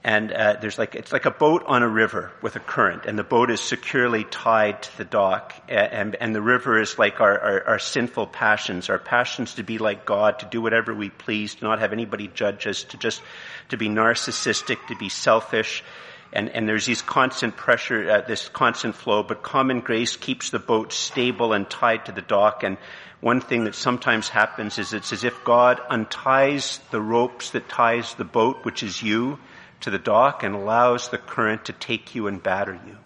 And 0.04 0.32
uh, 0.32 0.56
there's 0.60 0.78
like 0.78 0.96
it's 0.96 1.12
like 1.12 1.26
a 1.26 1.30
boat 1.30 1.62
on 1.64 1.84
a 1.84 1.88
river 1.88 2.32
with 2.42 2.56
a 2.56 2.58
current, 2.58 3.06
and 3.06 3.16
the 3.16 3.22
boat 3.22 3.52
is 3.52 3.60
securely 3.60 4.24
tied 4.24 4.82
to 4.82 4.98
the 4.98 5.04
dock, 5.04 5.54
and 5.68 6.16
and 6.16 6.34
the 6.34 6.42
river 6.42 6.80
is 6.80 6.98
like 6.98 7.20
our, 7.20 7.38
our, 7.38 7.64
our 7.68 7.78
sinful 7.78 8.26
passions, 8.26 8.90
our 8.90 8.98
passions 8.98 9.54
to 9.54 9.62
be 9.62 9.78
like 9.78 10.04
God, 10.04 10.40
to 10.40 10.46
do 10.46 10.60
whatever 10.60 10.92
we 10.92 11.08
please, 11.08 11.54
to 11.54 11.64
not 11.64 11.78
have 11.78 11.92
anybody 11.92 12.26
judge 12.26 12.66
us, 12.66 12.82
to 12.82 12.96
just 12.96 13.22
to 13.68 13.76
be 13.76 13.88
narcissistic, 13.88 14.84
to 14.88 14.96
be 14.96 15.08
selfish, 15.08 15.84
and 16.32 16.48
and 16.48 16.68
there's 16.68 16.86
these 16.86 17.02
constant 17.02 17.56
pressure, 17.56 18.10
uh, 18.10 18.20
this 18.22 18.48
constant 18.48 18.94
flow. 18.94 19.22
But 19.22 19.42
common 19.42 19.80
grace 19.80 20.16
keeps 20.16 20.50
the 20.50 20.58
boat 20.58 20.92
stable 20.92 21.52
and 21.52 21.68
tied 21.68 22.06
to 22.06 22.12
the 22.12 22.22
dock, 22.22 22.62
and 22.62 22.78
one 23.20 23.40
thing 23.40 23.64
that 23.64 23.74
sometimes 23.74 24.28
happens 24.28 24.78
is 24.78 24.92
it's 24.92 25.12
as 25.12 25.22
if 25.22 25.44
God 25.44 25.80
unties 25.88 26.80
the 26.90 27.00
ropes 27.00 27.50
that 27.50 27.68
ties 27.68 28.14
the 28.14 28.24
boat, 28.24 28.64
which 28.64 28.82
is 28.82 29.00
you 29.00 29.38
to 29.82 29.90
the 29.90 29.98
dock 29.98 30.42
and 30.42 30.54
allows 30.54 31.08
the 31.08 31.18
current 31.18 31.66
to 31.66 31.72
take 31.72 32.14
you 32.14 32.26
and 32.26 32.42
batter 32.42 32.80
you. 32.86 32.98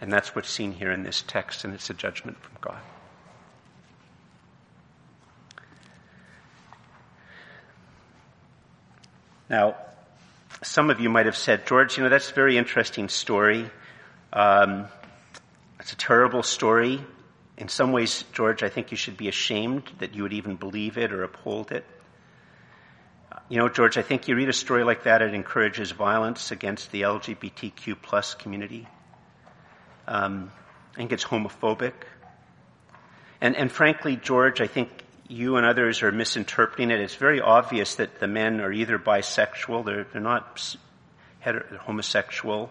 And 0.00 0.12
that's 0.12 0.34
what's 0.34 0.50
seen 0.50 0.72
here 0.72 0.92
in 0.92 1.02
this 1.02 1.24
text, 1.26 1.64
and 1.64 1.74
it's 1.74 1.90
a 1.90 1.94
judgment 1.94 2.40
from 2.40 2.56
God. 2.60 2.78
Now, 9.50 9.76
some 10.78 10.90
of 10.90 11.00
you 11.00 11.08
might 11.10 11.26
have 11.26 11.36
said, 11.36 11.66
George, 11.66 11.96
you 11.96 12.04
know, 12.04 12.08
that's 12.08 12.30
a 12.30 12.34
very 12.34 12.56
interesting 12.56 13.08
story. 13.08 13.68
Um, 14.32 14.86
it's 15.80 15.92
a 15.92 15.96
terrible 15.96 16.44
story. 16.44 17.00
In 17.56 17.66
some 17.66 17.90
ways, 17.90 18.24
George, 18.32 18.62
I 18.62 18.68
think 18.68 18.92
you 18.92 18.96
should 18.96 19.16
be 19.16 19.26
ashamed 19.26 19.90
that 19.98 20.14
you 20.14 20.22
would 20.22 20.32
even 20.32 20.54
believe 20.54 20.96
it 20.96 21.12
or 21.12 21.24
uphold 21.24 21.72
it. 21.72 21.84
You 23.48 23.58
know, 23.58 23.68
George, 23.68 23.98
I 23.98 24.02
think 24.02 24.28
you 24.28 24.36
read 24.36 24.48
a 24.48 24.52
story 24.52 24.84
like 24.84 25.02
that, 25.02 25.20
it 25.20 25.34
encourages 25.34 25.90
violence 25.90 26.52
against 26.52 26.92
the 26.92 27.02
LGBTQ 27.02 27.96
plus 28.00 28.34
community. 28.34 28.86
Um, 30.06 30.52
I 30.94 30.98
think 30.98 31.10
it's 31.10 31.24
homophobic. 31.24 31.94
And, 33.40 33.56
and 33.56 33.72
frankly, 33.72 34.14
George, 34.14 34.60
I 34.60 34.68
think 34.68 34.90
you 35.28 35.56
and 35.56 35.66
others 35.66 36.02
are 36.02 36.10
misinterpreting 36.10 36.90
it. 36.90 37.00
It's 37.00 37.14
very 37.14 37.40
obvious 37.40 37.96
that 37.96 38.18
the 38.18 38.26
men 38.26 38.60
are 38.60 38.72
either 38.72 38.98
bisexual, 38.98 39.84
they're, 39.84 40.04
they're 40.04 40.20
not 40.20 40.76
they're 41.44 41.62
homosexual. 41.80 42.70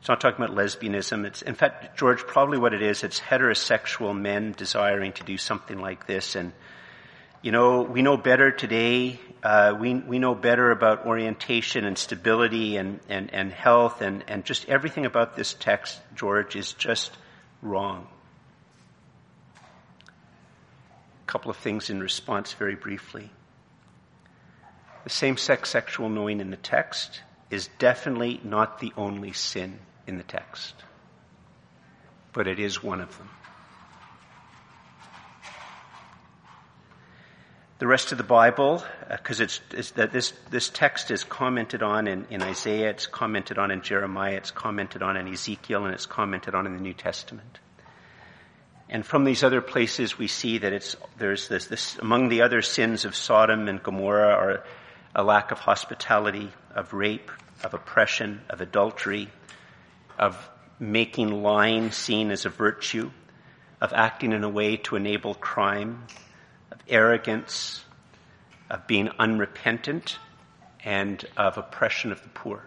It's 0.00 0.08
not 0.08 0.20
talking 0.20 0.44
about 0.44 0.56
lesbianism. 0.56 1.24
It's, 1.26 1.42
in 1.42 1.54
fact, 1.54 1.96
George, 1.96 2.26
probably 2.26 2.58
what 2.58 2.74
it 2.74 2.82
is, 2.82 3.04
it's 3.04 3.20
heterosexual 3.20 4.18
men 4.18 4.52
desiring 4.56 5.12
to 5.14 5.24
do 5.24 5.36
something 5.36 5.78
like 5.78 6.06
this 6.06 6.34
and 6.34 6.52
you 7.42 7.50
know, 7.50 7.82
we 7.82 8.02
know 8.02 8.16
better 8.16 8.52
today. 8.52 9.18
Uh, 9.42 9.76
we, 9.78 9.94
we 9.94 10.20
know 10.20 10.34
better 10.34 10.70
about 10.70 11.06
orientation 11.06 11.84
and 11.84 11.98
stability 11.98 12.76
and, 12.76 13.00
and, 13.08 13.34
and 13.34 13.52
health 13.52 14.00
and, 14.00 14.22
and 14.28 14.44
just 14.44 14.68
everything 14.68 15.06
about 15.06 15.34
this 15.34 15.52
text, 15.52 15.98
George, 16.14 16.54
is 16.54 16.72
just 16.72 17.10
wrong. 17.60 18.06
A 21.21 21.21
couple 21.32 21.50
of 21.50 21.56
things 21.56 21.88
in 21.88 21.98
response 21.98 22.52
very 22.52 22.74
briefly. 22.74 23.30
The 25.04 25.10
same 25.10 25.38
sex 25.38 25.70
sexual 25.70 26.10
knowing 26.10 26.40
in 26.40 26.50
the 26.50 26.58
text 26.58 27.22
is 27.50 27.70
definitely 27.78 28.38
not 28.44 28.80
the 28.80 28.92
only 28.98 29.32
sin 29.32 29.78
in 30.06 30.18
the 30.18 30.24
text, 30.24 30.74
but 32.34 32.46
it 32.46 32.58
is 32.58 32.82
one 32.82 33.00
of 33.00 33.16
them. 33.16 33.30
the 37.78 37.88
rest 37.88 38.12
of 38.12 38.18
the 38.18 38.22
Bible, 38.22 38.84
because 39.10 39.40
uh, 39.40 39.44
it's, 39.44 39.60
it's, 39.72 39.90
that 39.92 40.12
this, 40.12 40.32
this 40.50 40.68
text 40.68 41.10
is 41.10 41.24
commented 41.24 41.82
on 41.82 42.06
in, 42.06 42.24
in 42.30 42.40
Isaiah, 42.40 42.90
it's 42.90 43.08
commented 43.08 43.58
on 43.58 43.72
in 43.72 43.82
Jeremiah, 43.82 44.36
it's 44.36 44.52
commented 44.52 45.02
on 45.02 45.16
in 45.16 45.26
Ezekiel, 45.26 45.84
and 45.84 45.92
it's 45.92 46.06
commented 46.06 46.54
on 46.54 46.64
in 46.64 46.74
the 46.74 46.80
New 46.80 46.94
Testament. 46.94 47.58
And 48.92 49.06
from 49.06 49.24
these 49.24 49.42
other 49.42 49.62
places, 49.62 50.18
we 50.18 50.26
see 50.26 50.58
that 50.58 50.74
it's, 50.74 50.96
there's 51.16 51.48
this, 51.48 51.66
this, 51.66 51.96
among 51.96 52.28
the 52.28 52.42
other 52.42 52.60
sins 52.60 53.06
of 53.06 53.16
Sodom 53.16 53.66
and 53.66 53.82
Gomorrah 53.82 54.34
are 54.34 54.64
a 55.14 55.24
lack 55.24 55.50
of 55.50 55.58
hospitality, 55.58 56.50
of 56.74 56.92
rape, 56.92 57.30
of 57.64 57.72
oppression, 57.72 58.42
of 58.50 58.60
adultery, 58.60 59.30
of 60.18 60.36
making 60.78 61.42
lying 61.42 61.90
seen 61.90 62.30
as 62.30 62.44
a 62.44 62.50
virtue, 62.50 63.10
of 63.80 63.94
acting 63.94 64.32
in 64.32 64.44
a 64.44 64.48
way 64.50 64.76
to 64.76 64.96
enable 64.96 65.32
crime, 65.32 66.06
of 66.70 66.78
arrogance, 66.86 67.82
of 68.68 68.86
being 68.86 69.08
unrepentant, 69.18 70.18
and 70.84 71.24
of 71.38 71.56
oppression 71.56 72.12
of 72.12 72.22
the 72.22 72.28
poor. 72.28 72.62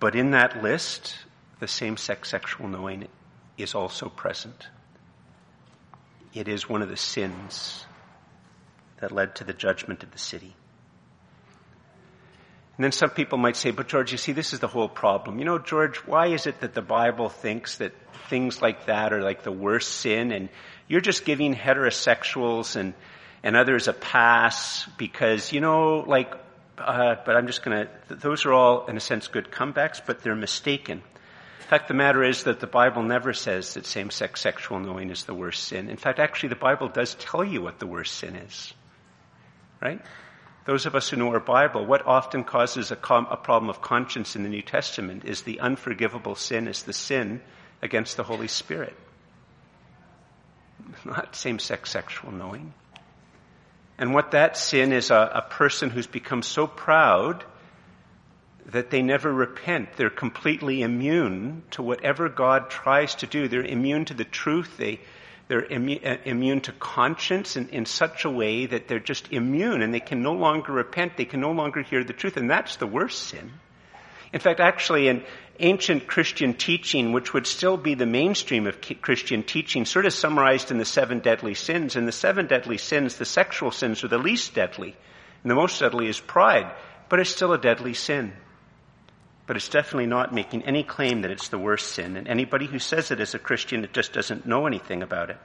But 0.00 0.14
in 0.14 0.30
that 0.30 0.62
list, 0.62 1.14
the 1.60 1.68
same 1.68 1.98
sex 1.98 2.30
sexual 2.30 2.68
knowing 2.68 3.06
is 3.58 3.74
also 3.74 4.08
present. 4.08 4.68
It 6.34 6.48
is 6.48 6.68
one 6.68 6.82
of 6.82 6.88
the 6.88 6.96
sins 6.96 7.84
that 9.00 9.12
led 9.12 9.36
to 9.36 9.44
the 9.44 9.52
judgment 9.52 10.02
of 10.02 10.10
the 10.10 10.18
city. 10.18 10.54
And 12.76 12.84
then 12.84 12.92
some 12.92 13.10
people 13.10 13.38
might 13.38 13.56
say, 13.56 13.72
but 13.72 13.88
George, 13.88 14.12
you 14.12 14.18
see, 14.18 14.30
this 14.30 14.52
is 14.52 14.60
the 14.60 14.68
whole 14.68 14.88
problem. 14.88 15.40
You 15.40 15.44
know, 15.44 15.58
George, 15.58 15.96
why 15.98 16.28
is 16.28 16.46
it 16.46 16.60
that 16.60 16.74
the 16.74 16.82
Bible 16.82 17.28
thinks 17.28 17.78
that 17.78 17.92
things 18.28 18.62
like 18.62 18.86
that 18.86 19.12
are 19.12 19.20
like 19.20 19.42
the 19.42 19.50
worst 19.50 19.92
sin 19.94 20.30
and 20.30 20.48
you're 20.86 21.00
just 21.00 21.24
giving 21.24 21.56
heterosexuals 21.56 22.76
and, 22.76 22.94
and 23.42 23.56
others 23.56 23.88
a 23.88 23.92
pass 23.92 24.86
because, 24.96 25.52
you 25.52 25.60
know, 25.60 26.04
like, 26.06 26.32
uh, 26.78 27.16
but 27.26 27.36
I'm 27.36 27.48
just 27.48 27.64
gonna, 27.64 27.88
those 28.08 28.46
are 28.46 28.52
all, 28.52 28.86
in 28.86 28.96
a 28.96 29.00
sense, 29.00 29.26
good 29.26 29.50
comebacks, 29.50 30.00
but 30.04 30.22
they're 30.22 30.36
mistaken. 30.36 31.02
In 31.60 31.66
fact, 31.66 31.88
the 31.88 31.94
matter 31.94 32.24
is 32.24 32.44
that 32.44 32.60
the 32.60 32.66
Bible 32.66 33.02
never 33.02 33.32
says 33.32 33.74
that 33.74 33.84
same-sex 33.84 34.40
sexual 34.40 34.78
knowing 34.78 35.10
is 35.10 35.24
the 35.24 35.34
worst 35.34 35.64
sin. 35.64 35.90
In 35.90 35.96
fact, 35.96 36.18
actually, 36.18 36.50
the 36.50 36.56
Bible 36.56 36.88
does 36.88 37.14
tell 37.16 37.44
you 37.44 37.60
what 37.60 37.78
the 37.78 37.86
worst 37.86 38.14
sin 38.14 38.36
is. 38.36 38.72
Right? 39.82 40.00
Those 40.64 40.86
of 40.86 40.94
us 40.94 41.08
who 41.08 41.16
know 41.16 41.30
our 41.30 41.40
Bible, 41.40 41.84
what 41.84 42.06
often 42.06 42.44
causes 42.44 42.90
a, 42.90 42.96
com- 42.96 43.28
a 43.30 43.36
problem 43.36 43.70
of 43.70 43.82
conscience 43.82 44.36
in 44.36 44.42
the 44.42 44.48
New 44.48 44.62
Testament 44.62 45.24
is 45.24 45.42
the 45.42 45.60
unforgivable 45.60 46.34
sin, 46.34 46.68
is 46.68 46.82
the 46.82 46.92
sin 46.92 47.40
against 47.82 48.16
the 48.16 48.24
Holy 48.24 48.48
Spirit 48.48 48.96
not 51.04 51.36
same 51.36 51.58
sex 51.58 51.90
sexual 51.90 52.32
knowing. 52.32 52.72
And 53.98 54.14
what 54.14 54.32
that 54.32 54.56
sin 54.56 54.92
is 54.92 55.10
a, 55.10 55.30
a 55.34 55.42
person 55.42 55.90
who's 55.90 56.06
become 56.06 56.42
so 56.42 56.66
proud 56.66 57.44
that 58.68 58.90
they 58.90 59.00
never 59.00 59.32
repent. 59.32 59.96
They're 59.96 60.10
completely 60.10 60.82
immune 60.82 61.62
to 61.70 61.82
whatever 61.82 62.28
God 62.28 62.68
tries 62.68 63.14
to 63.16 63.26
do. 63.26 63.48
They're 63.48 63.62
immune 63.62 64.04
to 64.06 64.14
the 64.14 64.24
truth. 64.24 64.76
They, 64.76 65.00
they're 65.48 65.62
immu- 65.62 66.04
uh, 66.06 66.18
immune 66.24 66.60
to 66.62 66.72
conscience 66.72 67.56
in, 67.56 67.70
in 67.70 67.86
such 67.86 68.26
a 68.26 68.30
way 68.30 68.66
that 68.66 68.86
they're 68.86 68.98
just 68.98 69.32
immune 69.32 69.80
and 69.80 69.94
they 69.94 70.00
can 70.00 70.22
no 70.22 70.34
longer 70.34 70.72
repent. 70.72 71.16
They 71.16 71.24
can 71.24 71.40
no 71.40 71.52
longer 71.52 71.80
hear 71.80 72.04
the 72.04 72.12
truth. 72.12 72.36
And 72.36 72.50
that's 72.50 72.76
the 72.76 72.86
worst 72.86 73.22
sin. 73.22 73.52
In 74.34 74.40
fact, 74.40 74.60
actually, 74.60 75.08
in 75.08 75.24
ancient 75.58 76.06
Christian 76.06 76.52
teaching, 76.52 77.12
which 77.12 77.32
would 77.32 77.46
still 77.46 77.78
be 77.78 77.94
the 77.94 78.04
mainstream 78.04 78.66
of 78.66 78.78
Christian 79.00 79.42
teaching, 79.42 79.86
sort 79.86 80.04
of 80.04 80.12
summarized 80.12 80.70
in 80.70 80.76
the 80.76 80.84
seven 80.84 81.20
deadly 81.20 81.54
sins. 81.54 81.96
In 81.96 82.04
the 82.04 82.12
seven 82.12 82.46
deadly 82.46 82.76
sins, 82.76 83.16
the 83.16 83.24
sexual 83.24 83.70
sins 83.70 84.04
are 84.04 84.08
the 84.08 84.18
least 84.18 84.52
deadly. 84.52 84.94
And 85.42 85.50
the 85.50 85.54
most 85.54 85.80
deadly 85.80 86.06
is 86.08 86.20
pride. 86.20 86.70
But 87.08 87.20
it's 87.20 87.30
still 87.30 87.54
a 87.54 87.58
deadly 87.58 87.94
sin. 87.94 88.34
But 89.48 89.56
it's 89.56 89.70
definitely 89.70 90.06
not 90.06 90.32
making 90.32 90.62
any 90.64 90.82
claim 90.84 91.22
that 91.22 91.30
it's 91.30 91.48
the 91.48 91.58
worst 91.58 91.92
sin. 91.92 92.18
And 92.18 92.28
anybody 92.28 92.66
who 92.66 92.78
says 92.78 93.10
it 93.10 93.18
as 93.18 93.34
a 93.34 93.38
Christian, 93.38 93.82
it 93.82 93.94
just 93.94 94.12
doesn't 94.12 94.46
know 94.46 94.66
anything 94.66 95.02
about 95.02 95.30
it. 95.30 95.38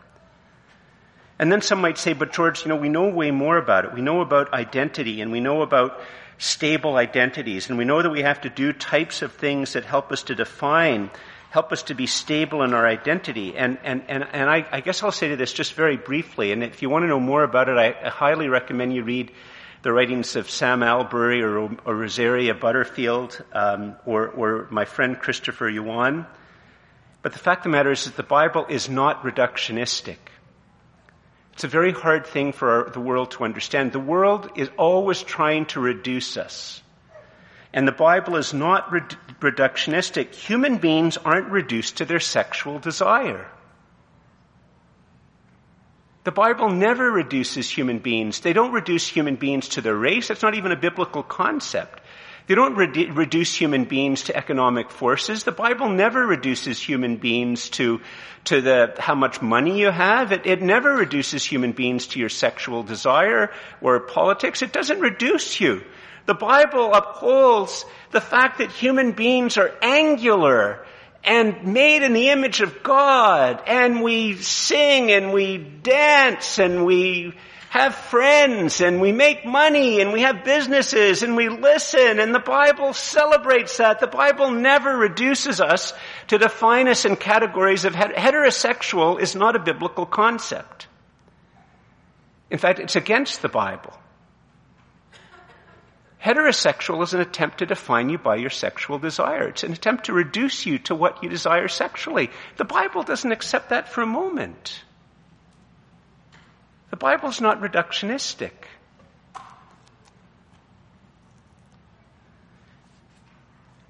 And 1.40 1.50
then 1.50 1.62
some 1.62 1.80
might 1.80 1.98
say, 1.98 2.12
but 2.12 2.34
George, 2.34 2.64
you 2.64 2.70
know, 2.70 2.76
we 2.76 2.90
know 2.90 3.08
way 3.08 3.32
more 3.32 3.58
about 3.58 3.86
it. 3.86 3.94
We 3.94 4.02
know 4.02 4.20
about 4.20 4.54
identity 4.54 5.22
and 5.22 5.32
we 5.32 5.40
know 5.40 5.62
about 5.62 6.02
stable 6.38 6.98
identities. 6.98 7.70
And 7.70 7.78
we 7.78 7.86
know 7.86 8.02
that 8.02 8.10
we 8.10 8.24
have 8.24 8.42
to 8.42 8.50
do 8.50 8.74
types 8.74 9.22
of 9.22 9.32
things 9.32 9.72
that 9.72 9.86
help 9.86 10.12
us 10.12 10.24
to 10.24 10.36
define, 10.36 11.10
help 11.50 11.72
us 11.72 11.84
to 11.84 11.96
be 11.96 12.06
stable 12.06 12.62
in 12.62 12.74
our 12.74 12.86
identity. 12.86 13.56
And, 13.56 13.78
and, 13.86 14.04
and, 14.10 14.28
and 14.34 14.50
I, 14.50 14.66
I 14.70 14.82
guess 14.82 15.02
I'll 15.02 15.14
say 15.14 15.30
to 15.30 15.38
this 15.38 15.54
just 15.54 15.76
very 15.76 15.96
briefly. 15.96 16.52
And 16.52 16.62
if 16.62 16.82
you 16.82 16.90
want 16.90 17.04
to 17.04 17.08
know 17.08 17.22
more 17.22 17.44
about 17.44 17.70
it, 17.70 17.78
I 17.78 18.10
highly 18.10 18.50
recommend 18.50 18.94
you 18.94 19.04
read 19.04 19.32
the 19.84 19.92
writings 19.92 20.38
of 20.38 20.50
Sam 20.50 20.82
Allberry 20.82 21.42
or, 21.42 21.58
or 21.60 21.96
Rosaria 21.96 22.54
Butterfield 22.54 23.44
um, 23.52 23.98
or, 24.06 24.30
or 24.30 24.68
my 24.72 24.86
friend 24.86 25.20
Christopher 25.20 25.70
Yuan. 25.70 26.26
But 27.22 27.34
the 27.34 27.40
fact 27.40 27.60
of 27.60 27.64
the 27.64 27.78
matter 27.78 27.92
is 27.92 28.06
that 28.06 28.16
the 28.16 28.24
Bible 28.24 28.66
is 28.70 28.90
not 28.90 29.24
reductionistic. 29.24 30.18
It's 31.52 31.66
a 31.66 31.68
very 31.68 31.92
hard 31.92 32.26
thing 32.26 32.54
for 32.54 32.70
our, 32.72 32.90
the 32.92 33.02
world 33.02 33.32
to 33.32 33.44
understand. 33.44 33.92
The 33.92 34.00
world 34.00 34.50
is 34.56 34.70
always 34.78 35.22
trying 35.22 35.66
to 35.68 35.82
reduce 35.82 36.38
us. 36.38 36.82
And 37.74 37.86
the 37.86 37.92
Bible 37.92 38.38
is 38.38 38.54
not 38.54 38.90
reductionistic. 38.90 40.34
Human 40.34 40.78
beings 40.78 41.18
aren't 41.18 41.50
reduced 41.50 41.98
to 41.98 42.06
their 42.06 42.22
sexual 42.22 42.80
desire. 42.80 43.48
The 46.24 46.32
Bible 46.32 46.70
never 46.70 47.12
reduces 47.12 47.70
human 47.70 48.00
beings. 48.00 48.40
They 48.40 48.54
don't 48.54 48.72
reduce 48.72 49.08
human 49.08 49.36
beings 49.36 49.70
to 49.70 49.82
their 49.82 49.96
race. 49.96 50.30
That's 50.30 50.42
not 50.42 50.56
even 50.56 50.72
a 50.72 50.78
biblical 50.78 51.22
concept. 51.22 52.00
They 52.48 52.56
don't 52.56 52.76
re- 52.76 53.10
reduce 53.10 53.56
human 53.56 53.86
beings 53.86 54.24
to 54.24 54.36
economic 54.36 54.90
forces. 54.90 55.44
The 55.44 55.52
Bible 55.52 55.90
never 55.90 56.26
reduces 56.26 56.80
human 56.82 57.18
beings 57.18 57.70
to, 57.72 58.02
to 58.46 58.62
the, 58.62 58.96
how 59.00 59.16
much 59.16 59.42
money 59.42 59.80
you 59.80 59.92
have. 59.92 60.32
It, 60.32 60.46
it 60.46 60.62
never 60.62 60.94
reduces 60.94 61.44
human 61.44 61.72
beings 61.74 62.08
to 62.08 62.20
your 62.20 62.30
sexual 62.30 62.84
desire 62.84 63.52
or 63.82 64.00
politics. 64.02 64.62
It 64.62 64.74
doesn't 64.74 65.00
reduce 65.00 65.60
you. 65.60 65.84
The 66.26 66.34
Bible 66.34 66.94
upholds 66.94 67.86
the 68.12 68.22
fact 68.22 68.60
that 68.60 68.72
human 68.72 69.12
beings 69.12 69.58
are 69.58 69.74
angular 69.82 70.86
and 71.24 71.64
made 71.66 72.04
in 72.04 72.14
the 72.14 72.30
image 72.30 72.62
of 72.62 72.84
God, 72.84 73.64
and 73.66 74.02
we 74.02 74.36
sing 74.36 75.12
and 75.12 75.32
we 75.32 75.58
dance 75.58 76.60
and 76.60 76.86
we 76.86 77.34
have 77.70 77.96
friends 77.96 78.82
and 78.82 79.02
we 79.02 79.12
make 79.12 79.46
money 79.46 80.00
and 80.00 80.14
we 80.14 80.22
have 80.22 80.44
businesses 80.44 81.24
and 81.24 81.36
we 81.36 81.50
listen 81.50 82.20
and 82.20 82.36
the 82.36 82.40
Bible 82.40 82.94
celebrates 82.94 83.78
that. 83.78 84.00
The 84.00 84.06
Bible 84.06 84.52
never 84.52 84.96
reduces 84.96 85.60
us 85.60 85.92
to 86.28 86.38
define 86.38 86.88
us 86.88 87.04
in 87.04 87.16
categories 87.16 87.84
of 87.84 87.94
heterosexual 87.94 89.20
is 89.20 89.36
not 89.36 89.56
a 89.56 89.60
biblical 89.60 90.06
concept. 90.06 90.88
In 92.52 92.60
fact, 92.60 92.78
it's 92.78 92.96
against 92.96 93.42
the 93.42 93.50
Bible. 93.50 93.98
Heterosexual 96.24 97.04
is 97.04 97.14
an 97.14 97.20
attempt 97.20 97.58
to 97.58 97.66
define 97.66 98.10
you 98.10 98.18
by 98.18 98.38
your 98.38 98.50
sexual 98.50 98.98
desire. 98.98 99.50
It's 99.50 99.64
an 99.64 99.74
attempt 99.74 100.06
to 100.06 100.14
reduce 100.14 100.66
you 100.66 100.80
to 100.80 100.96
what 100.96 101.22
you 101.22 101.28
desire 101.28 101.68
sexually. 101.68 102.30
The 102.56 102.64
Bible 102.64 103.04
doesn't 103.04 103.32
accept 103.32 103.70
that 103.70 103.90
for 103.90 104.02
a 104.02 104.06
moment. 104.06 104.84
The 106.92 106.96
Bible's 106.96 107.42
not 107.42 107.60
reductionistic. 107.60 108.52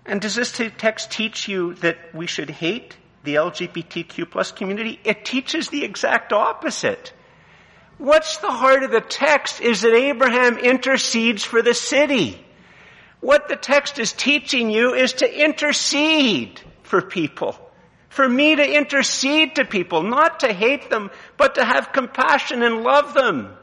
And 0.05 0.19
does 0.19 0.33
this 0.33 0.51
text 0.51 1.11
teach 1.11 1.47
you 1.47 1.75
that 1.75 1.97
we 2.15 2.25
should 2.25 2.49
hate 2.49 2.97
the 3.23 3.35
LGBTQ 3.35 4.31
plus 4.31 4.51
community? 4.51 4.99
It 5.03 5.23
teaches 5.23 5.69
the 5.69 5.83
exact 5.83 6.33
opposite. 6.33 7.13
What's 8.03 8.35
the 8.35 8.51
heart 8.51 8.83
of 8.83 8.91
the 8.91 8.99
text 8.99 9.61
is 9.61 9.79
that 9.79 9.93
Abraham 9.93 10.57
intercedes 10.57 11.45
for 11.45 11.61
the 11.61 11.73
city. 11.73 12.37
What 13.21 13.47
the 13.47 13.55
text 13.55 13.97
is 13.97 14.11
teaching 14.11 14.69
you 14.69 14.93
is 14.93 15.13
to 15.13 15.41
intercede 15.41 16.59
for 16.81 17.01
people. 17.01 17.57
For 18.09 18.27
me 18.27 18.57
to 18.57 18.75
intercede 18.75 19.55
to 19.55 19.63
people, 19.63 20.03
not 20.03 20.41
to 20.41 20.51
hate 20.51 20.89
them, 20.89 21.11
but 21.37 21.55
to 21.55 21.63
have 21.63 21.93
compassion 21.93 22.61
and 22.61 22.83
love 22.83 23.13
them 23.13 23.55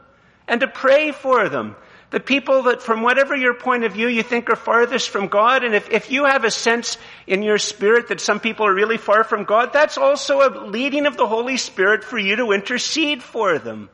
and 0.48 0.62
to 0.62 0.68
pray 0.68 1.12
for 1.12 1.50
them. 1.50 1.76
The 2.08 2.18
people 2.18 2.62
that 2.62 2.80
from 2.80 3.02
whatever 3.02 3.36
your 3.36 3.52
point 3.52 3.84
of 3.84 3.92
view 3.92 4.08
you 4.08 4.22
think 4.22 4.48
are 4.48 4.56
farthest 4.56 5.10
from 5.10 5.28
God, 5.28 5.64
and 5.64 5.74
if, 5.74 5.90
if 5.90 6.10
you 6.10 6.24
have 6.24 6.44
a 6.44 6.50
sense 6.50 6.96
in 7.26 7.42
your 7.42 7.58
spirit 7.58 8.08
that 8.08 8.22
some 8.22 8.40
people 8.40 8.64
are 8.64 8.74
really 8.74 8.96
far 8.96 9.22
from 9.22 9.44
God, 9.44 9.74
that's 9.74 9.98
also 9.98 10.40
a 10.40 10.64
leading 10.64 11.04
of 11.04 11.18
the 11.18 11.26
Holy 11.26 11.58
Spirit 11.58 12.04
for 12.04 12.16
you 12.16 12.36
to 12.36 12.52
intercede 12.52 13.22
for 13.22 13.58
them. 13.58 13.90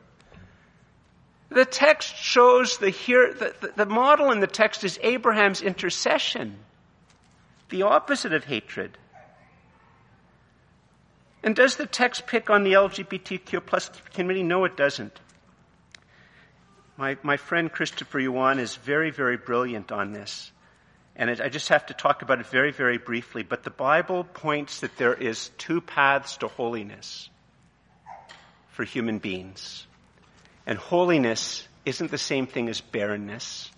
The 1.49 1.65
text 1.65 2.15
shows 2.15 2.77
the, 2.77 2.89
here, 2.89 3.33
the, 3.33 3.71
the 3.75 3.85
model 3.85 4.31
in 4.31 4.41
the 4.41 4.47
text 4.47 4.83
is 4.83 4.99
Abraham's 5.01 5.61
intercession, 5.61 6.57
the 7.69 7.83
opposite 7.83 8.33
of 8.33 8.43
hatred. 8.43 8.97
And 11.43 11.55
does 11.55 11.77
the 11.77 11.85
text 11.85 12.27
pick 12.27 12.49
on 12.49 12.63
the 12.63 12.73
LGBTQ 12.73 13.65
plus 13.65 13.89
community? 14.13 14.43
No, 14.43 14.65
it 14.65 14.75
doesn't. 14.75 15.17
My, 16.97 17.17
my 17.23 17.37
friend 17.37 17.71
Christopher 17.71 18.19
Yuan 18.19 18.59
is 18.59 18.75
very, 18.75 19.11
very 19.11 19.37
brilliant 19.37 19.91
on 19.91 20.11
this. 20.11 20.51
And 21.15 21.29
it, 21.29 21.39
I 21.39 21.47
just 21.47 21.69
have 21.69 21.85
to 21.85 21.93
talk 21.93 22.21
about 22.21 22.41
it 22.41 22.47
very, 22.47 22.71
very 22.71 22.97
briefly. 22.97 23.43
But 23.43 23.63
the 23.63 23.69
Bible 23.69 24.25
points 24.25 24.81
that 24.81 24.97
there 24.97 25.13
is 25.13 25.49
two 25.57 25.79
paths 25.79 26.37
to 26.37 26.47
holiness 26.47 27.29
for 28.71 28.83
human 28.83 29.19
beings. 29.19 29.86
And 30.67 30.77
holiness 30.77 31.65
isn't 31.85 32.11
the 32.11 32.17
same 32.17 32.45
thing 32.45 32.67
as 32.67 32.81
barrenness. 32.81 33.71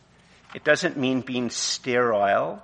It 0.56 0.64
doesn't 0.64 0.98
mean 0.98 1.22
being 1.22 1.52
sterile. 1.52 2.64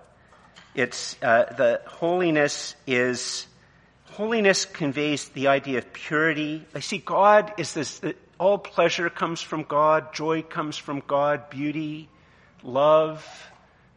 It's, 0.73 1.15
uh, 1.21 1.53
the 1.55 1.81
holiness 1.85 2.75
is, 2.87 3.45
holiness 4.05 4.65
conveys 4.65 5.29
the 5.29 5.49
idea 5.49 5.77
of 5.77 5.93
purity. 5.93 6.65
I 6.73 6.79
see 6.79 6.97
God 6.97 7.53
is 7.57 7.75
this, 7.75 8.01
all 8.39 8.57
pleasure 8.57 9.11
comes 9.11 9.41
from 9.41 9.61
God, 9.61 10.11
joy 10.11 10.41
comes 10.41 10.75
from 10.75 11.03
God, 11.05 11.51
beauty, 11.51 12.09
love, 12.63 13.23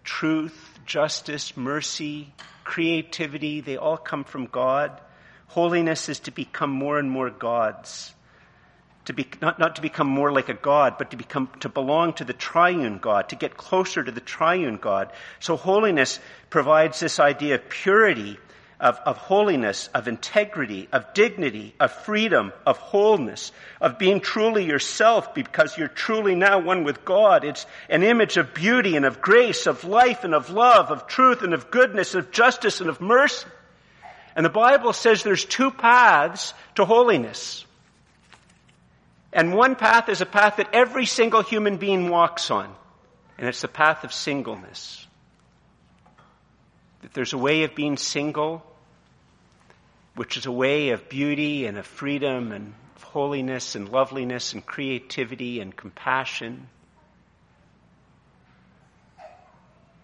truth, 0.04 0.78
justice, 0.84 1.56
mercy, 1.56 2.34
creativity, 2.64 3.62
they 3.62 3.78
all 3.78 3.96
come 3.96 4.24
from 4.24 4.44
God. 4.44 5.00
Holiness 5.46 6.10
is 6.10 6.20
to 6.20 6.30
become 6.30 6.70
more 6.70 6.98
and 6.98 7.10
more 7.10 7.30
God's 7.30 8.12
to 9.08 9.14
be, 9.14 9.26
not, 9.40 9.58
not 9.58 9.76
to 9.76 9.82
become 9.82 10.06
more 10.06 10.30
like 10.30 10.50
a 10.50 10.54
God, 10.54 10.96
but 10.98 11.12
to 11.12 11.16
become, 11.16 11.48
to 11.60 11.70
belong 11.70 12.12
to 12.14 12.24
the 12.24 12.34
triune 12.34 12.98
God, 12.98 13.30
to 13.30 13.36
get 13.36 13.56
closer 13.56 14.04
to 14.04 14.12
the 14.12 14.20
triune 14.20 14.76
God. 14.76 15.10
So 15.40 15.56
holiness 15.56 16.20
provides 16.50 17.00
this 17.00 17.18
idea 17.18 17.54
of 17.54 17.70
purity, 17.70 18.38
of, 18.78 18.98
of 19.06 19.16
holiness, 19.16 19.88
of 19.94 20.08
integrity, 20.08 20.90
of 20.92 21.14
dignity, 21.14 21.74
of 21.80 21.90
freedom, 21.90 22.52
of 22.66 22.76
wholeness, 22.76 23.50
of 23.80 23.98
being 23.98 24.20
truly 24.20 24.66
yourself 24.66 25.34
because 25.34 25.78
you're 25.78 25.88
truly 25.88 26.34
now 26.34 26.58
one 26.58 26.84
with 26.84 27.06
God. 27.06 27.44
It's 27.44 27.64
an 27.88 28.02
image 28.02 28.36
of 28.36 28.52
beauty 28.52 28.94
and 28.94 29.06
of 29.06 29.22
grace, 29.22 29.66
of 29.66 29.84
life 29.84 30.24
and 30.24 30.34
of 30.34 30.50
love, 30.50 30.90
of 30.90 31.06
truth 31.06 31.40
and 31.40 31.54
of 31.54 31.70
goodness, 31.70 32.14
of 32.14 32.30
justice 32.30 32.82
and 32.82 32.90
of 32.90 33.00
mercy. 33.00 33.46
And 34.36 34.44
the 34.44 34.50
Bible 34.50 34.92
says 34.92 35.22
there's 35.22 35.46
two 35.46 35.70
paths 35.70 36.52
to 36.74 36.84
holiness. 36.84 37.64
And 39.38 39.54
one 39.54 39.76
path 39.76 40.08
is 40.08 40.20
a 40.20 40.26
path 40.26 40.56
that 40.56 40.70
every 40.72 41.06
single 41.06 41.44
human 41.44 41.76
being 41.76 42.08
walks 42.08 42.50
on, 42.50 42.74
and 43.38 43.46
it's 43.46 43.60
the 43.60 43.68
path 43.68 44.02
of 44.02 44.12
singleness. 44.12 45.06
That 47.02 47.14
there's 47.14 47.34
a 47.34 47.38
way 47.38 47.62
of 47.62 47.76
being 47.76 47.96
single, 47.98 48.66
which 50.16 50.36
is 50.36 50.46
a 50.46 50.50
way 50.50 50.88
of 50.88 51.08
beauty 51.08 51.66
and 51.66 51.78
of 51.78 51.86
freedom 51.86 52.50
and 52.50 52.74
of 52.96 53.02
holiness 53.04 53.76
and 53.76 53.88
loveliness 53.88 54.54
and 54.54 54.66
creativity 54.66 55.60
and 55.60 55.76
compassion. 55.76 56.66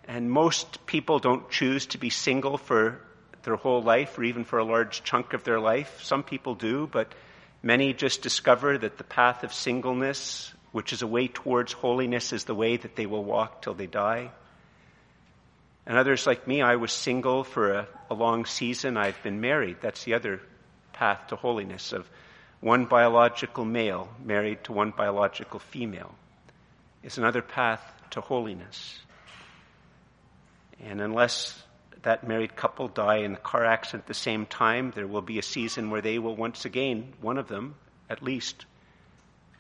And 0.07 0.31
most 0.31 0.87
people 0.87 1.19
don't 1.19 1.51
choose 1.51 1.87
to 1.87 1.99
be 1.99 2.11
single 2.11 2.57
for 2.57 3.01
their 3.43 3.57
whole 3.57 3.83
life 3.83 4.17
or 4.17 4.23
even 4.23 4.45
for 4.45 4.61
a 4.61 4.65
large 4.65 5.03
chunk 5.03 5.33
of 5.33 5.43
their 5.43 5.59
life. 5.59 6.05
Some 6.05 6.23
people 6.23 6.55
do, 6.55 6.87
but 6.87 7.13
Many 7.65 7.95
just 7.95 8.21
discover 8.21 8.77
that 8.77 8.99
the 8.99 9.05
path 9.05 9.43
of 9.43 9.55
singleness, 9.55 10.53
which 10.73 10.93
is 10.93 11.01
a 11.01 11.07
way 11.07 11.29
towards 11.29 11.73
holiness, 11.73 12.35
is 12.35 12.45
the 12.45 12.55
way 12.55 12.77
that 12.77 12.95
they 12.95 13.07
will 13.07 13.25
walk 13.25 13.63
till 13.63 13.73
they 13.73 13.87
die. 13.87 14.33
And 15.87 15.97
others 15.97 16.27
like 16.27 16.47
me, 16.47 16.61
I 16.61 16.77
was 16.77 16.93
single 16.93 17.43
for 17.43 17.73
a, 17.73 17.89
a 18.11 18.15
long 18.15 18.45
season. 18.45 18.99
I've 18.99 19.23
been 19.23 19.41
married. 19.41 19.79
That's 19.81 20.05
the 20.05 20.13
other 20.13 20.43
path 20.93 21.29
to 21.29 21.37
holiness 21.37 21.95
of 21.95 22.07
one 22.61 22.85
biological 22.85 23.65
male 23.65 24.11
married 24.23 24.63
to 24.65 24.73
one 24.75 24.91
biological 24.91 25.59
female 25.59 26.15
is 27.03 27.17
another 27.17 27.41
path 27.41 27.81
to 28.11 28.21
holiness. 28.21 28.99
And 30.81 31.01
unless 31.01 31.63
that 32.05 32.27
married 32.27 32.57
couple 32.57 32.89
die 32.89 33.19
in 33.19 33.35
a 33.35 33.39
car 33.39 33.65
accident 33.65 34.05
at 34.05 34.09
the 34.09 34.15
same 34.15 34.47
time, 34.47 34.93
there 34.95 35.07
will 35.07 35.23
be 35.23 35.39
a 35.39 35.43
season 35.43 35.91
where 35.91 36.01
they 36.01 36.19
will 36.19 36.37
once 36.37 36.65
again, 36.65 37.13
one 37.21 37.39
of 37.39 37.49
them 37.49 37.75
at 38.09 38.23
least, 38.23 38.67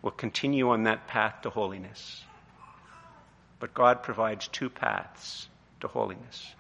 will 0.03 0.11
continue 0.11 0.69
on 0.69 0.85
that 0.85 1.07
path 1.07 1.43
to 1.43 1.51
holiness. 1.51 2.23
But 3.59 3.75
God 3.75 4.03
provides 4.03 4.49
two 4.49 4.69
paths 4.69 5.49
to 5.81 5.89
holiness. 5.89 6.55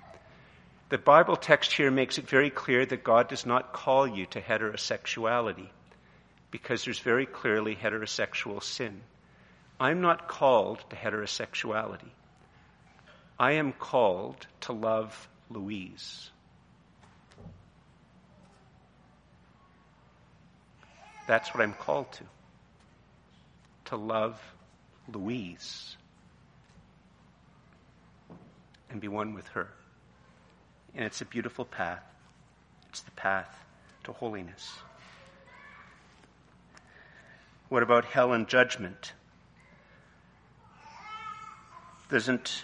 The 0.88 0.98
Bible 0.98 1.36
text 1.36 1.72
here 1.72 1.90
makes 1.90 2.18
it 2.18 2.28
very 2.28 2.50
clear 2.50 2.86
that 2.86 3.04
God 3.04 3.28
does 3.28 3.44
not 3.44 3.72
call 3.72 4.06
you 4.06 4.26
to 4.26 4.40
heterosexuality 4.40 5.68
because 6.50 6.84
there's 6.84 7.00
very 7.00 7.26
clearly 7.26 7.74
heterosexual 7.74 8.62
sin. 8.62 9.00
I'm 9.78 10.00
not 10.00 10.28
called 10.28 10.84
to 10.90 10.96
heterosexuality. 10.96 12.10
I 13.38 13.52
am 13.52 13.72
called 13.72 14.46
to 14.62 14.72
love 14.72 15.28
Louise. 15.50 16.30
That's 21.26 21.54
what 21.54 21.62
I'm 21.62 21.74
called 21.74 22.12
to. 22.12 22.24
To 23.86 23.96
love 23.96 24.40
Louise 25.12 25.96
and 28.94 29.00
be 29.00 29.08
one 29.08 29.34
with 29.34 29.48
her. 29.48 29.68
And 30.94 31.04
it's 31.04 31.20
a 31.20 31.24
beautiful 31.24 31.64
path. 31.64 32.04
It's 32.88 33.00
the 33.00 33.10
path 33.10 33.52
to 34.04 34.12
holiness. 34.12 34.72
What 37.68 37.82
about 37.82 38.04
hell 38.04 38.32
and 38.32 38.46
judgment? 38.46 39.12
Doesn't, 42.08 42.62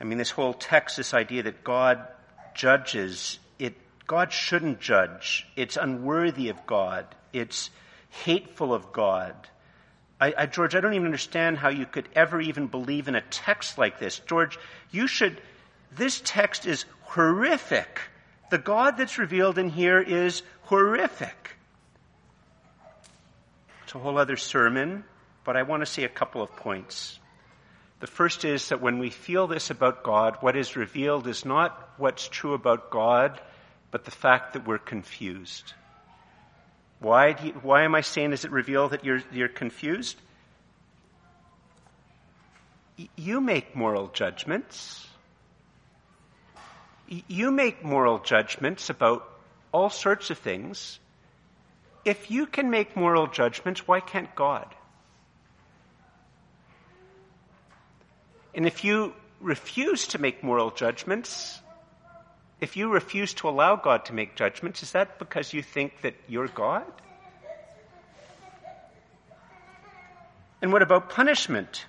I 0.00 0.04
mean, 0.04 0.18
this 0.18 0.30
whole 0.30 0.54
text, 0.54 0.96
this 0.96 1.14
idea 1.14 1.44
that 1.44 1.64
God 1.64 2.06
judges, 2.54 3.38
it, 3.58 3.74
God 4.06 4.32
shouldn't 4.32 4.80
judge. 4.80 5.46
It's 5.56 5.76
unworthy 5.76 6.48
of 6.48 6.66
God. 6.66 7.06
It's 7.32 7.70
hateful 8.10 8.74
of 8.74 8.92
God. 8.92 9.34
I, 10.20 10.34
I, 10.36 10.46
George, 10.46 10.74
I 10.74 10.80
don't 10.80 10.94
even 10.94 11.06
understand 11.06 11.58
how 11.58 11.68
you 11.68 11.86
could 11.86 12.08
ever 12.14 12.40
even 12.40 12.66
believe 12.66 13.08
in 13.08 13.14
a 13.14 13.20
text 13.20 13.78
like 13.78 13.98
this. 13.98 14.20
George, 14.20 14.58
you 14.90 15.06
should, 15.06 15.40
this 15.96 16.20
text 16.24 16.66
is 16.66 16.84
horrific. 17.02 18.00
The 18.50 18.58
God 18.58 18.96
that's 18.96 19.18
revealed 19.18 19.58
in 19.58 19.68
here 19.68 20.00
is 20.00 20.42
horrific. 20.62 21.56
It's 23.84 23.94
a 23.94 23.98
whole 23.98 24.18
other 24.18 24.36
sermon, 24.36 25.04
but 25.44 25.56
I 25.56 25.62
want 25.62 25.82
to 25.82 25.86
say 25.86 26.04
a 26.04 26.08
couple 26.08 26.42
of 26.42 26.54
points. 26.56 27.18
The 28.04 28.10
first 28.10 28.44
is 28.44 28.68
that 28.68 28.82
when 28.82 28.98
we 28.98 29.08
feel 29.08 29.46
this 29.46 29.70
about 29.70 30.02
God, 30.02 30.36
what 30.42 30.56
is 30.56 30.76
revealed 30.76 31.26
is 31.26 31.46
not 31.46 31.88
what's 31.96 32.28
true 32.28 32.52
about 32.52 32.90
God, 32.90 33.40
but 33.90 34.04
the 34.04 34.10
fact 34.10 34.52
that 34.52 34.66
we're 34.66 34.76
confused. 34.76 35.72
Why, 37.00 37.34
you, 37.42 37.52
why 37.62 37.84
am 37.84 37.94
I 37.94 38.02
saying 38.02 38.34
is 38.34 38.44
it 38.44 38.50
revealed 38.50 38.90
that 38.90 39.06
you're, 39.06 39.22
you're 39.32 39.48
confused? 39.48 40.18
You 43.16 43.40
make 43.40 43.74
moral 43.74 44.08
judgments. 44.08 45.08
You 47.08 47.50
make 47.50 47.82
moral 47.82 48.18
judgments 48.18 48.90
about 48.90 49.26
all 49.72 49.88
sorts 49.88 50.28
of 50.28 50.36
things. 50.36 50.98
If 52.04 52.30
you 52.30 52.44
can 52.44 52.68
make 52.68 52.98
moral 52.98 53.28
judgments, 53.28 53.88
why 53.88 54.00
can't 54.00 54.34
God? 54.34 54.66
And 58.54 58.66
if 58.66 58.84
you 58.84 59.14
refuse 59.40 60.08
to 60.08 60.18
make 60.18 60.42
moral 60.42 60.70
judgments, 60.70 61.60
if 62.60 62.76
you 62.76 62.88
refuse 62.88 63.34
to 63.34 63.48
allow 63.48 63.76
God 63.76 64.06
to 64.06 64.14
make 64.14 64.36
judgments, 64.36 64.82
is 64.82 64.92
that 64.92 65.18
because 65.18 65.52
you 65.52 65.62
think 65.62 66.00
that 66.02 66.14
you're 66.28 66.48
God? 66.48 66.84
And 70.62 70.72
what 70.72 70.82
about 70.82 71.10
punishment? 71.10 71.84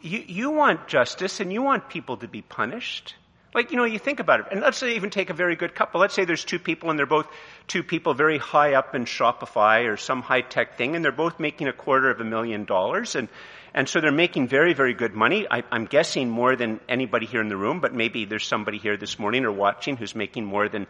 You, 0.00 0.24
you 0.26 0.50
want 0.50 0.88
justice 0.88 1.38
and 1.40 1.52
you 1.52 1.62
want 1.62 1.88
people 1.88 2.16
to 2.18 2.28
be 2.28 2.42
punished. 2.42 3.14
Like, 3.54 3.70
you 3.70 3.76
know, 3.76 3.84
you 3.84 4.00
think 4.00 4.18
about 4.20 4.40
it. 4.40 4.46
And 4.50 4.60
let's 4.60 4.78
say 4.78 4.96
even 4.96 5.10
take 5.10 5.30
a 5.30 5.34
very 5.34 5.54
good 5.54 5.74
couple. 5.74 6.00
Let's 6.00 6.12
say 6.14 6.24
there's 6.24 6.44
two 6.44 6.58
people 6.58 6.90
and 6.90 6.98
they're 6.98 7.06
both 7.06 7.28
two 7.68 7.84
people 7.84 8.12
very 8.12 8.38
high 8.38 8.74
up 8.74 8.94
in 8.94 9.04
Shopify 9.04 9.88
or 9.88 9.96
some 9.96 10.22
high 10.22 10.40
tech 10.40 10.76
thing 10.76 10.96
and 10.96 11.04
they're 11.04 11.12
both 11.12 11.38
making 11.38 11.68
a 11.68 11.72
quarter 11.72 12.10
of 12.10 12.20
a 12.20 12.24
million 12.24 12.64
dollars 12.64 13.14
and, 13.14 13.28
and 13.72 13.88
so 13.88 14.00
they're 14.00 14.12
making 14.12 14.48
very, 14.48 14.74
very 14.74 14.94
good 14.94 15.14
money. 15.14 15.46
I, 15.50 15.62
I'm 15.70 15.86
guessing 15.86 16.28
more 16.28 16.56
than 16.56 16.80
anybody 16.88 17.26
here 17.26 17.40
in 17.40 17.48
the 17.48 17.56
room, 17.56 17.80
but 17.80 17.94
maybe 17.94 18.24
there's 18.24 18.46
somebody 18.46 18.78
here 18.78 18.96
this 18.96 19.18
morning 19.18 19.44
or 19.44 19.52
watching 19.52 19.96
who's 19.96 20.14
making 20.14 20.44
more 20.44 20.68
than 20.68 20.86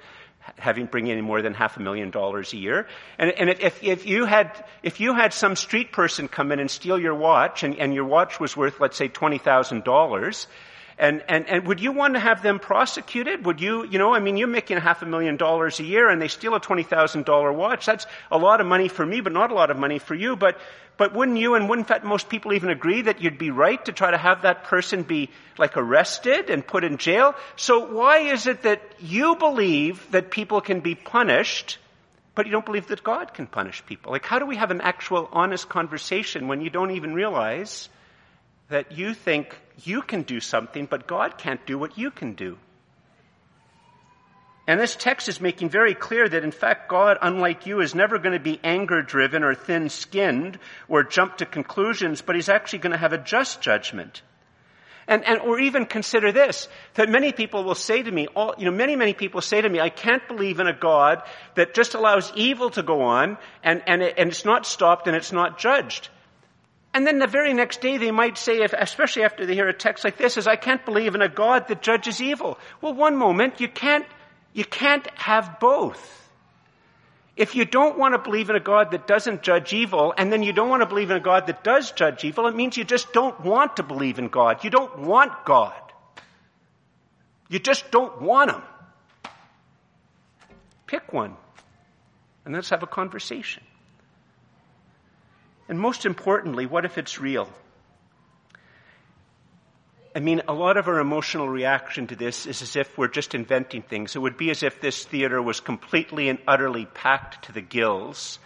having 0.58 0.86
bringing 0.86 1.18
in 1.18 1.24
more 1.24 1.40
than 1.40 1.54
half 1.54 1.78
a 1.78 1.80
million 1.80 2.10
dollars 2.10 2.52
a 2.52 2.56
year. 2.56 2.86
And, 3.18 3.30
and 3.30 3.48
if, 3.48 3.82
if 3.82 4.06
you 4.06 4.26
had 4.26 4.64
if 4.82 5.00
you 5.00 5.14
had 5.14 5.32
some 5.32 5.56
street 5.56 5.92
person 5.92 6.28
come 6.28 6.52
in 6.52 6.60
and 6.60 6.70
steal 6.70 6.98
your 6.98 7.14
watch, 7.14 7.62
and, 7.62 7.78
and 7.78 7.94
your 7.94 8.04
watch 8.04 8.38
was 8.38 8.54
worth, 8.54 8.80
let's 8.80 8.96
say, 8.98 9.08
twenty 9.08 9.38
thousand 9.38 9.84
dollars, 9.84 10.46
and, 10.98 11.24
and, 11.28 11.48
and 11.48 11.66
would 11.66 11.80
you 11.80 11.92
want 11.92 12.14
to 12.14 12.20
have 12.20 12.42
them 12.42 12.58
prosecuted? 12.58 13.44
Would 13.46 13.60
you, 13.60 13.84
you 13.84 13.98
know, 13.98 14.14
I 14.14 14.20
mean, 14.20 14.36
you're 14.36 14.48
making 14.48 14.78
half 14.78 15.02
a 15.02 15.06
million 15.06 15.36
dollars 15.36 15.80
a 15.80 15.84
year 15.84 16.08
and 16.08 16.22
they 16.22 16.28
steal 16.28 16.54
a 16.54 16.60
$20,000 16.60 17.54
watch. 17.54 17.86
That's 17.86 18.06
a 18.30 18.38
lot 18.38 18.60
of 18.60 18.66
money 18.66 18.88
for 18.88 19.04
me, 19.04 19.20
but 19.20 19.32
not 19.32 19.50
a 19.50 19.54
lot 19.54 19.70
of 19.70 19.76
money 19.76 19.98
for 19.98 20.14
you. 20.14 20.36
But, 20.36 20.58
but 20.96 21.12
wouldn't 21.12 21.38
you 21.38 21.56
and 21.56 21.68
wouldn't 21.68 22.04
most 22.04 22.28
people 22.28 22.52
even 22.52 22.70
agree 22.70 23.02
that 23.02 23.20
you'd 23.20 23.38
be 23.38 23.50
right 23.50 23.84
to 23.86 23.92
try 23.92 24.12
to 24.12 24.16
have 24.16 24.42
that 24.42 24.64
person 24.64 25.02
be 25.02 25.30
like 25.58 25.76
arrested 25.76 26.48
and 26.48 26.64
put 26.64 26.84
in 26.84 26.98
jail? 26.98 27.34
So 27.56 27.92
why 27.92 28.18
is 28.18 28.46
it 28.46 28.62
that 28.62 28.80
you 29.00 29.34
believe 29.34 30.06
that 30.12 30.30
people 30.30 30.60
can 30.60 30.78
be 30.78 30.94
punished, 30.94 31.78
but 32.36 32.46
you 32.46 32.52
don't 32.52 32.66
believe 32.66 32.86
that 32.86 33.02
God 33.02 33.34
can 33.34 33.48
punish 33.48 33.84
people? 33.84 34.12
Like, 34.12 34.24
how 34.24 34.38
do 34.38 34.46
we 34.46 34.56
have 34.56 34.70
an 34.70 34.80
actual 34.80 35.28
honest 35.32 35.68
conversation 35.68 36.46
when 36.46 36.60
you 36.60 36.70
don't 36.70 36.92
even 36.92 37.14
realize 37.14 37.88
that 38.68 38.92
you 38.92 39.14
think 39.14 39.56
you 39.84 40.02
can 40.02 40.22
do 40.22 40.40
something, 40.40 40.86
but 40.86 41.06
God 41.06 41.38
can't 41.38 41.64
do 41.66 41.78
what 41.78 41.98
you 41.98 42.10
can 42.10 42.34
do. 42.34 42.58
And 44.66 44.80
this 44.80 44.96
text 44.96 45.28
is 45.28 45.40
making 45.40 45.68
very 45.68 45.94
clear 45.94 46.26
that 46.26 46.42
in 46.42 46.50
fact 46.50 46.88
God, 46.88 47.18
unlike 47.20 47.66
you, 47.66 47.80
is 47.80 47.94
never 47.94 48.18
going 48.18 48.32
to 48.32 48.42
be 48.42 48.58
anger 48.64 49.02
driven 49.02 49.44
or 49.44 49.54
thin 49.54 49.90
skinned 49.90 50.58
or 50.88 51.02
jump 51.02 51.36
to 51.38 51.46
conclusions, 51.46 52.22
but 52.22 52.34
he's 52.34 52.48
actually 52.48 52.78
going 52.78 52.92
to 52.92 52.98
have 52.98 53.12
a 53.12 53.18
just 53.18 53.60
judgment. 53.60 54.22
And, 55.06 55.22
and, 55.26 55.40
or 55.40 55.60
even 55.60 55.84
consider 55.84 56.32
this, 56.32 56.66
that 56.94 57.10
many 57.10 57.32
people 57.32 57.62
will 57.62 57.74
say 57.74 58.02
to 58.02 58.10
me, 58.10 58.26
all, 58.28 58.54
you 58.56 58.64
know, 58.64 58.70
many, 58.70 58.96
many 58.96 59.12
people 59.12 59.42
say 59.42 59.60
to 59.60 59.68
me, 59.68 59.78
I 59.78 59.90
can't 59.90 60.26
believe 60.26 60.60
in 60.60 60.66
a 60.66 60.72
God 60.72 61.22
that 61.56 61.74
just 61.74 61.94
allows 61.94 62.32
evil 62.34 62.70
to 62.70 62.82
go 62.82 63.02
on 63.02 63.36
and, 63.62 63.82
and, 63.86 64.02
it, 64.02 64.14
and 64.16 64.30
it's 64.30 64.46
not 64.46 64.64
stopped 64.64 65.06
and 65.06 65.14
it's 65.14 65.30
not 65.30 65.58
judged. 65.58 66.08
And 66.94 67.04
then 67.04 67.18
the 67.18 67.26
very 67.26 67.52
next 67.52 67.80
day 67.80 67.98
they 67.98 68.12
might 68.12 68.38
say, 68.38 68.62
if, 68.62 68.72
especially 68.72 69.24
after 69.24 69.44
they 69.44 69.54
hear 69.54 69.68
a 69.68 69.74
text 69.74 70.04
like 70.04 70.16
this, 70.16 70.36
is 70.36 70.46
I 70.46 70.54
can't 70.54 70.84
believe 70.84 71.16
in 71.16 71.22
a 71.22 71.28
God 71.28 71.66
that 71.66 71.82
judges 71.82 72.22
evil. 72.22 72.56
Well, 72.80 72.94
one 72.94 73.16
moment, 73.16 73.60
you 73.60 73.66
can't, 73.66 74.06
you 74.52 74.64
can't 74.64 75.04
have 75.18 75.58
both. 75.58 76.30
If 77.36 77.56
you 77.56 77.64
don't 77.64 77.98
want 77.98 78.14
to 78.14 78.20
believe 78.20 78.48
in 78.48 78.54
a 78.54 78.60
God 78.60 78.92
that 78.92 79.08
doesn't 79.08 79.42
judge 79.42 79.72
evil, 79.72 80.14
and 80.16 80.32
then 80.32 80.44
you 80.44 80.52
don't 80.52 80.68
want 80.68 80.82
to 80.82 80.86
believe 80.86 81.10
in 81.10 81.16
a 81.16 81.20
God 81.20 81.48
that 81.48 81.64
does 81.64 81.90
judge 81.90 82.22
evil, 82.22 82.46
it 82.46 82.54
means 82.54 82.76
you 82.76 82.84
just 82.84 83.12
don't 83.12 83.40
want 83.40 83.78
to 83.78 83.82
believe 83.82 84.20
in 84.20 84.28
God. 84.28 84.62
You 84.62 84.70
don't 84.70 85.00
want 85.00 85.32
God. 85.44 85.74
You 87.48 87.58
just 87.58 87.90
don't 87.90 88.22
want 88.22 88.52
Him. 88.52 88.62
Pick 90.86 91.12
one, 91.12 91.34
and 92.44 92.54
let's 92.54 92.70
have 92.70 92.84
a 92.84 92.86
conversation. 92.86 93.64
And 95.68 95.78
most 95.78 96.04
importantly, 96.04 96.66
what 96.66 96.84
if 96.84 96.98
it's 96.98 97.18
real? 97.18 97.48
I 100.16 100.20
mean, 100.20 100.42
a 100.46 100.52
lot 100.52 100.76
of 100.76 100.86
our 100.86 101.00
emotional 101.00 101.48
reaction 101.48 102.06
to 102.06 102.16
this 102.16 102.46
is 102.46 102.62
as 102.62 102.76
if 102.76 102.96
we're 102.96 103.08
just 103.08 103.34
inventing 103.34 103.82
things. 103.82 104.14
It 104.14 104.20
would 104.20 104.36
be 104.36 104.50
as 104.50 104.62
if 104.62 104.80
this 104.80 105.04
theater 105.04 105.42
was 105.42 105.58
completely 105.58 106.28
and 106.28 106.38
utterly 106.46 106.86
packed 106.86 107.46
to 107.46 107.52
the 107.52 107.60
gills, 107.60 108.38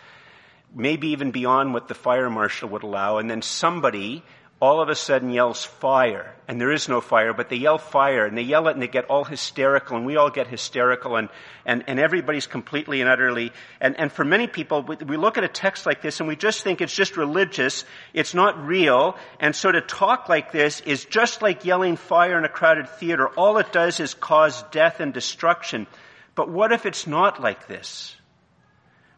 maybe 0.74 1.08
even 1.08 1.30
beyond 1.30 1.74
what 1.74 1.88
the 1.88 1.94
fire 1.94 2.30
marshal 2.30 2.70
would 2.70 2.84
allow, 2.84 3.18
and 3.18 3.30
then 3.30 3.42
somebody 3.42 4.22
all 4.60 4.80
of 4.80 4.88
a 4.88 4.94
sudden 4.94 5.30
yells 5.30 5.64
fire, 5.64 6.34
and 6.48 6.60
there 6.60 6.72
is 6.72 6.88
no 6.88 7.00
fire, 7.00 7.32
but 7.32 7.48
they 7.48 7.56
yell 7.56 7.78
fire, 7.78 8.26
and 8.26 8.36
they 8.36 8.42
yell 8.42 8.66
it 8.66 8.72
and 8.72 8.82
they 8.82 8.88
get 8.88 9.04
all 9.04 9.22
hysterical, 9.22 9.96
and 9.96 10.04
we 10.04 10.16
all 10.16 10.30
get 10.30 10.48
hysterical, 10.48 11.14
and, 11.14 11.28
and, 11.64 11.84
and 11.86 12.00
everybody's 12.00 12.48
completely 12.48 13.00
and 13.00 13.08
utterly, 13.08 13.52
and, 13.80 13.96
and 14.00 14.10
for 14.10 14.24
many 14.24 14.48
people, 14.48 14.82
we, 14.82 14.96
we 14.96 15.16
look 15.16 15.38
at 15.38 15.44
a 15.44 15.48
text 15.48 15.86
like 15.86 16.02
this 16.02 16.18
and 16.18 16.28
we 16.28 16.34
just 16.34 16.64
think 16.64 16.80
it's 16.80 16.94
just 16.94 17.16
religious, 17.16 17.84
it's 18.12 18.34
not 18.34 18.66
real, 18.66 19.16
and 19.38 19.54
so 19.54 19.70
to 19.70 19.80
talk 19.80 20.28
like 20.28 20.50
this 20.50 20.80
is 20.80 21.04
just 21.04 21.40
like 21.40 21.64
yelling 21.64 21.96
fire 21.96 22.36
in 22.36 22.44
a 22.44 22.48
crowded 22.48 22.88
theater. 22.88 23.28
All 23.28 23.58
it 23.58 23.70
does 23.70 24.00
is 24.00 24.14
cause 24.14 24.64
death 24.72 24.98
and 24.98 25.14
destruction. 25.14 25.86
But 26.34 26.50
what 26.50 26.72
if 26.72 26.84
it's 26.84 27.06
not 27.06 27.40
like 27.40 27.68
this? 27.68 28.16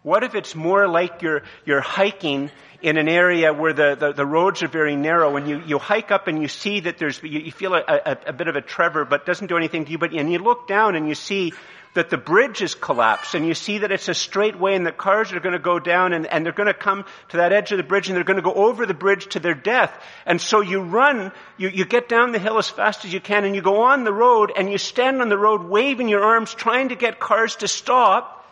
What 0.03 0.25
if 0.25 0.35
it's 0.35 0.55
more 0.55 0.89
like 0.89 1.21
you're, 1.21 1.43
you're 1.67 1.83
hiking 1.83 2.51
in 2.83 2.97
an 2.97 3.09
area 3.09 3.53
where 3.53 3.73
the, 3.73 3.95
the, 3.95 4.13
the, 4.13 4.27
roads 4.27 4.63
are 4.63 4.69
very 4.69 4.97
narrow 4.97 5.37
and 5.37 5.49
you, 5.49 5.63
you 5.67 5.79
hike 5.79 6.11
up 6.11 6.29
and 6.29 6.41
you 6.41 6.49
see 6.49 6.81
that 6.81 6.99
there's, 6.99 7.23
you, 7.23 7.41
you 7.41 7.53
feel 7.53 7.75
a, 7.75 7.83
a, 7.87 8.19
a, 8.29 8.33
bit 8.33 8.49
of 8.49 8.57
a 8.57 8.61
trevor 8.61 9.05
but 9.05 9.27
doesn't 9.27 9.49
do 9.49 9.57
anything 9.57 9.85
to 9.85 9.91
you, 9.91 9.99
but, 9.99 10.13
and 10.13 10.33
you 10.33 10.39
look 10.39 10.67
down 10.67 10.97
and 10.97 11.07
you 11.09 11.15
see 11.15 11.53
that 11.95 12.09
the 12.09 12.17
bridge 12.17 12.63
is 12.63 12.75
collapsed 12.75 13.35
and 13.35 13.47
you 13.47 13.55
see 13.55 13.79
that 13.79 13.91
it's 13.91 14.09
a 14.09 14.15
straight 14.15 14.59
way 14.59 14.75
and 14.77 14.87
the 14.87 14.93
cars 14.93 15.33
are 15.33 15.41
going 15.41 15.55
to 15.55 15.59
go 15.59 15.79
down 15.79 16.13
and, 16.13 16.27
and 16.27 16.47
they're 16.47 16.53
going 16.53 16.69
to 16.69 16.75
come 16.75 17.05
to 17.31 17.39
that 17.39 17.53
edge 17.53 17.73
of 17.73 17.79
the 17.79 17.83
bridge 17.83 18.09
and 18.09 18.17
they're 18.17 18.25
going 18.25 18.37
to 18.37 18.43
go 18.43 18.55
over 18.55 18.87
the 18.87 18.95
bridge 18.95 19.27
to 19.27 19.41
their 19.41 19.55
death. 19.55 19.93
And 20.25 20.41
so 20.41 20.61
you 20.61 20.81
run, 20.81 21.33
you, 21.59 21.69
you 21.69 21.85
get 21.85 22.09
down 22.09 22.33
the 22.33 22.39
hill 22.39 22.59
as 22.59 22.69
fast 22.69 23.05
as 23.05 23.13
you 23.13 23.21
can 23.21 23.45
and 23.45 23.57
you 23.57 23.63
go 23.63 23.83
on 23.83 24.05
the 24.05 24.13
road 24.13 24.53
and 24.57 24.71
you 24.71 24.79
stand 24.79 25.21
on 25.21 25.29
the 25.29 25.39
road 25.39 25.65
waving 25.65 26.09
your 26.09 26.23
arms 26.23 26.55
trying 26.55 26.91
to 26.91 26.97
get 26.97 27.19
cars 27.19 27.57
to 27.57 27.69
stop 27.69 28.47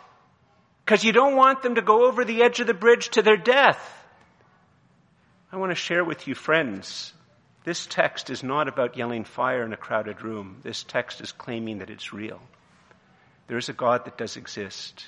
because 0.85 1.05
you 1.05 1.13
don't 1.13 1.37
want 1.37 1.63
them 1.63 1.77
to 1.77 1.83
go 1.83 2.07
over 2.07 2.25
the 2.25 2.43
edge 2.43 2.61
of 2.61 2.67
the 2.67 2.75
bridge 2.75 3.11
to 3.11 3.23
their 3.23 3.37
death. 3.37 3.79
I 5.51 5.57
want 5.57 5.71
to 5.71 5.77
share 5.77 6.05
with 6.05 6.29
you, 6.29 6.35
friends, 6.35 7.15
this 7.65 7.87
text 7.87 8.29
is 8.29 8.43
not 8.43 8.69
about 8.69 8.99
yelling 8.99 9.25
fire 9.25 9.63
in 9.63 9.73
a 9.73 9.79
crowded 9.79 10.21
room. 10.21 10.59
This 10.63 10.83
text 10.83 11.23
is 11.23 11.33
claiming 11.33 11.79
that 11.79 11.89
it's 11.89 12.13
real. 12.13 12.41
There 13.47 13.57
is 13.57 13.71
a 13.71 13.73
God 13.73 14.05
that 14.05 14.19
does 14.19 14.37
exist, 14.37 15.07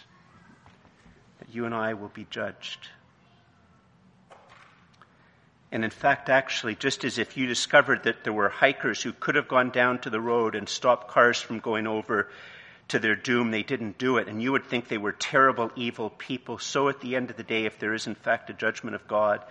that 1.41 1.55
you 1.55 1.67
and 1.67 1.75
I 1.75 1.93
will 1.93 2.09
be 2.09 2.27
judged. 2.31 2.89
And 5.71 5.85
in 5.85 5.91
fact, 5.91 6.31
actually, 6.31 6.75
just 6.75 7.05
as 7.05 7.19
if 7.19 7.37
you 7.37 7.47
discovered 7.47 8.05
that 8.05 8.25
there 8.25 8.33
were 8.33 8.49
hikers 8.49 9.03
who 9.03 9.13
could 9.13 9.35
have 9.35 9.47
gone 9.47 9.69
down 9.69 9.99
to 10.01 10.11
the 10.11 10.23
road 10.23 10.55
and 10.55 10.67
stopped 10.67 11.09
cars 11.09 11.39
from 11.39 11.61
going 11.61 11.87
over 11.87 12.31
to 12.89 12.99
their 12.99 13.15
doom, 13.15 13.51
they 13.51 13.63
didn't 13.63 13.99
do 13.99 14.17
it. 14.17 14.27
And 14.27 14.43
you 14.43 14.53
would 14.53 14.65
think 14.65 14.89
they 14.89 14.99
were 14.99 15.13
terrible, 15.13 15.71
evil 15.77 16.09
people. 16.09 16.59
So 16.59 16.89
at 16.89 17.01
the 17.01 17.15
end 17.15 17.29
of 17.29 17.37
the 17.37 17.43
day, 17.43 17.67
if 17.67 17.79
there 17.79 17.93
is 17.93 18.07
in 18.07 18.15
fact 18.15 18.49
a 18.49 18.55
judgment 18.55 18.97
of 18.97 19.07
God, 19.07 19.45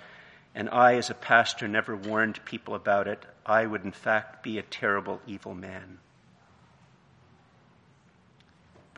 and 0.60 0.70
I 0.70 0.96
as 0.96 1.10
a 1.10 1.14
pastor 1.14 1.70
never 1.70 1.96
warned 1.96 2.44
people 2.44 2.76
about 2.76 3.08
it, 3.08 3.24
I 3.46 3.66
would 3.66 3.86
in 3.86 3.94
fact 3.94 4.44
be 4.44 4.58
a 4.58 4.62
terrible, 4.62 5.22
evil 5.26 5.54
man. 5.54 6.00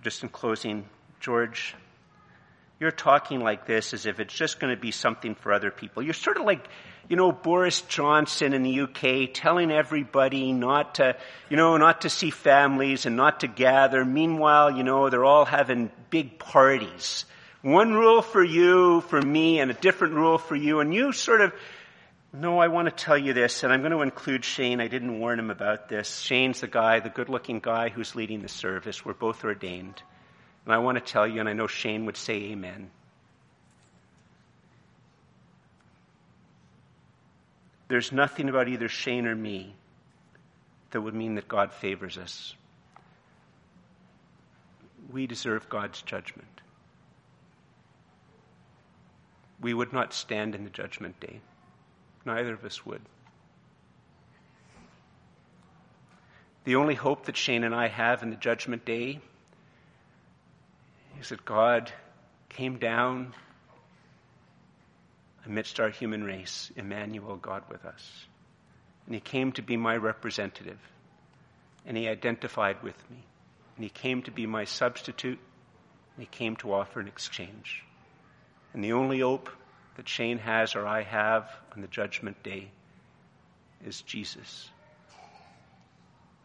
Just 0.01 0.23
in 0.23 0.29
closing, 0.29 0.89
George, 1.19 1.75
you're 2.79 2.89
talking 2.89 3.41
like 3.41 3.67
this 3.67 3.93
as 3.93 4.07
if 4.07 4.19
it's 4.19 4.33
just 4.33 4.59
going 4.59 4.75
to 4.75 4.81
be 4.81 4.89
something 4.89 5.35
for 5.35 5.53
other 5.53 5.69
people. 5.69 6.01
You're 6.01 6.15
sort 6.15 6.37
of 6.37 6.45
like, 6.45 6.67
you 7.07 7.15
know, 7.15 7.31
Boris 7.31 7.81
Johnson 7.81 8.53
in 8.53 8.63
the 8.63 8.79
UK 8.79 9.31
telling 9.31 9.71
everybody 9.71 10.53
not 10.53 10.95
to, 10.95 11.15
you 11.47 11.57
know, 11.57 11.77
not 11.77 12.01
to 12.01 12.09
see 12.09 12.31
families 12.31 13.05
and 13.05 13.15
not 13.15 13.41
to 13.41 13.47
gather. 13.47 14.03
Meanwhile, 14.03 14.77
you 14.77 14.81
know, 14.81 15.11
they're 15.11 15.23
all 15.23 15.45
having 15.45 15.91
big 16.09 16.39
parties. 16.39 17.25
One 17.61 17.93
rule 17.93 18.21
for 18.21 18.43
you, 18.43 19.01
for 19.01 19.21
me, 19.21 19.59
and 19.59 19.69
a 19.69 19.75
different 19.75 20.15
rule 20.15 20.37
for 20.37 20.55
you. 20.55 20.79
And 20.79 20.93
you 20.93 21.11
sort 21.11 21.41
of, 21.41 21.53
no, 22.33 22.59
I 22.59 22.69
want 22.69 22.87
to 22.87 22.91
tell 22.91 23.17
you 23.17 23.33
this, 23.33 23.63
and 23.63 23.71
I'm 23.71 23.81
going 23.81 23.91
to 23.91 24.01
include 24.01 24.43
Shane. 24.43 24.81
I 24.81 24.87
didn't 24.87 25.19
warn 25.19 25.37
him 25.37 25.51
about 25.51 25.87
this. 25.87 26.19
Shane's 26.19 26.61
the 26.61 26.67
guy, 26.67 26.99
the 26.99 27.09
good 27.09 27.29
looking 27.29 27.59
guy 27.59 27.89
who's 27.89 28.15
leading 28.15 28.41
the 28.41 28.47
service. 28.47 29.05
We're 29.05 29.13
both 29.13 29.43
ordained. 29.43 30.01
And 30.65 30.73
I 30.73 30.79
want 30.79 30.97
to 30.97 31.03
tell 31.03 31.27
you, 31.27 31.39
and 31.39 31.49
I 31.49 31.53
know 31.53 31.67
Shane 31.67 32.05
would 32.05 32.17
say 32.17 32.35
amen. 32.51 32.89
There's 37.89 38.13
nothing 38.13 38.47
about 38.47 38.69
either 38.69 38.87
Shane 38.87 39.27
or 39.27 39.35
me 39.35 39.75
that 40.91 41.01
would 41.01 41.13
mean 41.13 41.35
that 41.35 41.47
God 41.47 41.73
favors 41.73 42.17
us. 42.17 42.55
We 45.11 45.27
deserve 45.27 45.67
God's 45.67 46.01
judgment. 46.01 46.60
We 49.61 49.73
would 49.73 49.93
not 49.93 50.13
stand 50.13 50.55
in 50.55 50.63
the 50.63 50.69
judgment 50.69 51.19
day. 51.19 51.39
Neither 52.25 52.53
of 52.53 52.65
us 52.65 52.85
would. 52.85 53.01
The 56.63 56.75
only 56.75 56.95
hope 56.95 57.25
that 57.25 57.37
Shane 57.37 57.63
and 57.63 57.73
I 57.73 57.87
have 57.87 58.21
in 58.21 58.29
the 58.29 58.35
judgment 58.35 58.85
day 58.85 59.19
is 61.19 61.29
that 61.29 61.45
God 61.45 61.91
came 62.49 62.77
down 62.77 63.33
amidst 65.45 65.79
our 65.79 65.89
human 65.89 66.23
race, 66.23 66.71
Emmanuel, 66.75 67.35
God 67.35 67.63
with 67.69 67.85
us. 67.85 68.25
And 69.05 69.15
he 69.15 69.21
came 69.21 69.51
to 69.53 69.61
be 69.61 69.77
my 69.77 69.95
representative. 69.95 70.77
And 71.85 71.97
he 71.97 72.07
identified 72.07 72.83
with 72.83 72.97
me. 73.09 73.17
And 73.75 73.83
he 73.83 73.89
came 73.89 74.21
to 74.23 74.31
be 74.31 74.45
my 74.45 74.65
substitute. 74.65 75.39
And 76.15 76.19
he 76.19 76.27
came 76.27 76.55
to 76.57 76.73
offer 76.73 76.99
an 76.99 77.07
exchange. 77.07 77.83
And 78.73 78.83
the 78.83 78.93
only 78.93 79.19
hope 79.19 79.49
that 79.95 80.07
Shane 80.07 80.37
has 80.39 80.75
or 80.75 80.85
I 80.85 81.03
have 81.03 81.49
on 81.75 81.81
the 81.81 81.87
judgment 81.87 82.41
day 82.43 82.69
is 83.85 84.01
Jesus. 84.01 84.69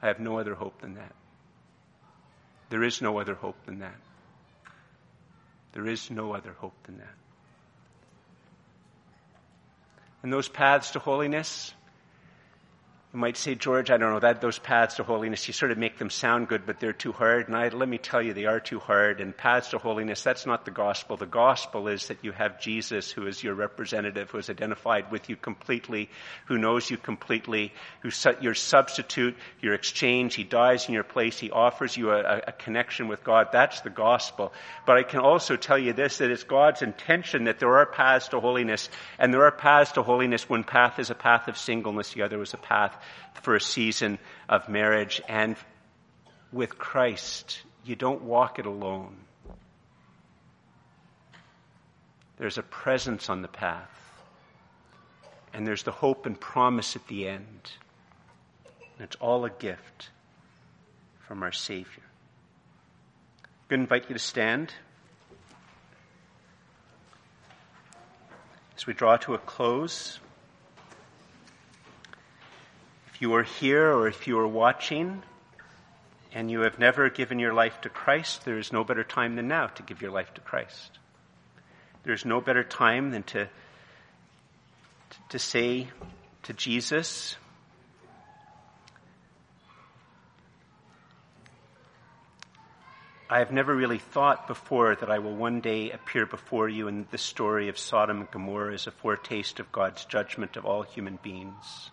I 0.03 0.09
have 0.09 0.21
no 0.21 0.39
other 0.39 0.55
hope 0.55 0.81
than 0.81 0.95
that. 0.95 1.13
There 2.69 2.83
is 2.83 3.01
no 3.01 3.19
other 3.19 3.35
hope 3.35 3.65
than 3.65 3.79
that. 3.81 3.97
There 5.73 5.87
is 5.87 6.11
no 6.11 6.33
other 6.33 6.53
hope 6.53 6.75
than 6.85 6.99
that. 6.99 7.15
And 10.23 10.33
those 10.33 10.49
paths 10.49 10.93
to 10.93 10.99
holiness, 10.99 11.73
you 13.17 13.21
might 13.21 13.39
say, 13.39 13.55
George, 13.55 13.91
I 13.91 13.97
don't 13.97 14.13
know, 14.13 14.21
that 14.21 14.43
those 14.43 14.59
paths 14.59 14.97
to 14.97 15.03
holiness, 15.03 15.49
you 15.49 15.55
sort 15.55 15.73
of 15.73 15.79
make 15.79 15.97
them 15.97 16.11
sound 16.11 16.49
good, 16.49 16.67
but 16.67 16.81
they're 16.81 16.93
too 16.93 17.13
hard. 17.13 17.49
And 17.49 17.57
I, 17.57 17.71
let 17.71 17.89
me 17.89 17.97
tell 17.97 18.21
you, 18.21 18.35
they 18.35 18.45
are 18.45 18.61
too 18.61 18.79
hard. 18.79 19.23
And 19.23 19.35
paths 19.35 19.71
to 19.71 19.79
holiness, 19.79 20.23
that's 20.23 20.45
not 20.45 20.67
the 20.67 20.71
gospel. 20.71 21.17
The 21.17 21.25
gospel 21.25 21.89
is 21.89 22.09
that 22.09 22.23
you 22.23 22.33
have 22.33 22.61
Jesus 22.61 23.11
who 23.11 23.27
is 23.27 23.43
your 23.43 23.55
representative, 23.55 24.31
who 24.31 24.37
is 24.37 24.51
identified 24.51 25.11
with 25.11 25.31
you 25.31 25.37
completely, 25.37 26.11
who 26.45 26.59
knows 26.59 26.91
you 26.91 26.99
completely, 26.99 27.73
who's 28.03 28.27
your 28.43 28.53
substitute, 28.53 29.35
your 29.63 29.73
exchange. 29.73 30.35
He 30.35 30.45
dies 30.45 30.87
in 30.87 30.93
your 30.93 31.03
place. 31.03 31.39
He 31.39 31.51
offers 31.51 31.97
you 31.97 32.11
a, 32.11 32.43
a 32.49 32.53
connection 32.53 33.09
with 33.09 33.25
God. 33.25 33.49
That's 33.51 33.81
the 33.81 33.89
gospel. 33.89 34.53
But 34.85 34.99
I 34.99 35.05
can 35.05 35.21
also 35.21 35.57
tell 35.57 35.79
you 35.79 35.95
this, 35.95 36.19
that 36.19 36.31
it's 36.31 36.45
God's 36.45 36.83
intention 36.83 37.45
that 37.45 37.61
there 37.61 37.79
are 37.79 37.87
paths 37.87 38.29
to 38.29 38.41
holiness. 38.41 38.91
And 39.19 39.33
there 39.33 39.47
are 39.47 39.53
paths 39.53 39.93
to 39.93 40.03
holiness. 40.03 40.51
One 40.51 40.65
path 40.65 40.99
is 40.99 41.09
a 41.09 41.15
path 41.15 41.49
of 41.49 41.57
singleness. 41.57 42.13
The 42.13 42.21
other 42.21 42.43
is 42.43 42.53
a 42.53 42.59
path 42.59 42.95
for 43.43 43.55
a 43.55 43.61
season 43.61 44.19
of 44.49 44.69
marriage. 44.69 45.21
And 45.29 45.57
with 46.53 46.79
Christ, 46.79 47.61
you 47.85 47.97
don't 47.97 48.23
walk 48.23 48.59
it 48.59 48.67
alone. 48.67 49.17
There's 52.39 52.59
a 52.59 52.63
presence 52.63 53.31
on 53.31 53.43
the 53.43 53.49
path. 53.49 53.91
And 55.55 55.67
there's 55.67 55.85
the 55.85 55.93
hope 55.93 56.27
and 56.27 56.39
promise 56.39 56.97
at 56.97 57.07
the 57.07 57.29
end. 57.29 57.71
And 58.99 59.05
it's 59.05 59.17
all 59.17 59.45
a 59.45 59.51
gift 59.51 60.11
from 61.27 61.43
our 61.43 61.53
Savior. 61.53 62.03
I'm 63.43 63.51
going 63.69 63.81
to 63.81 63.85
invite 63.85 64.09
you 64.09 64.15
to 64.15 64.21
stand. 64.21 64.73
As 68.77 68.87
we 68.87 68.93
draw 68.93 69.17
to 69.19 69.35
a 69.35 69.39
close, 69.39 70.21
if 73.17 73.23
you 73.23 73.35
are 73.35 73.45
here 73.45 73.91
or 73.95 74.09
if 74.09 74.27
you 74.27 74.39
are 74.39 74.47
watching 74.47 75.23
and 76.35 76.51
you 76.51 76.61
have 76.61 76.79
never 76.79 77.09
given 77.09 77.39
your 77.39 77.55
life 77.55 77.81
to 77.81 77.89
Christ, 77.89 78.45
there 78.45 78.59
is 78.59 78.75
no 78.75 78.85
better 78.85 79.05
time 79.05 79.37
than 79.37 79.49
now 79.49 79.69
to 79.69 79.83
give 79.83 80.03
your 80.03 80.11
life 80.11 80.35
to 80.35 80.43
Christ. 80.43 80.99
There's 82.03 82.27
no 82.27 82.43
better 82.43 82.63
time 82.63 83.13
than 83.13 83.23
to, 83.23 83.49
to 85.31 85.39
say 85.39 85.89
to 86.43 86.53
Jesus, 86.53 87.37
I 93.31 93.39
have 93.39 93.51
never 93.51 93.75
really 93.75 93.97
thought 93.97 94.47
before 94.47 94.95
that 94.95 95.11
I 95.11 95.21
will 95.21 95.35
one 95.35 95.63
day 95.63 95.91
appear 95.91 96.27
before 96.27 96.69
you 96.69 96.87
and 96.87 97.07
the 97.11 97.17
story 97.17 97.71
of 97.71 97.79
Sodom 97.79 98.21
and 98.21 98.31
Gomorrah 98.31 98.75
is 98.75 98.87
a 98.87 98.91
foretaste 98.91 99.59
of 99.59 99.73
God's 99.73 100.05
judgment 100.05 100.59
of 100.59 100.67
all 100.67 100.83
human 100.83 101.19
beings. 101.23 101.91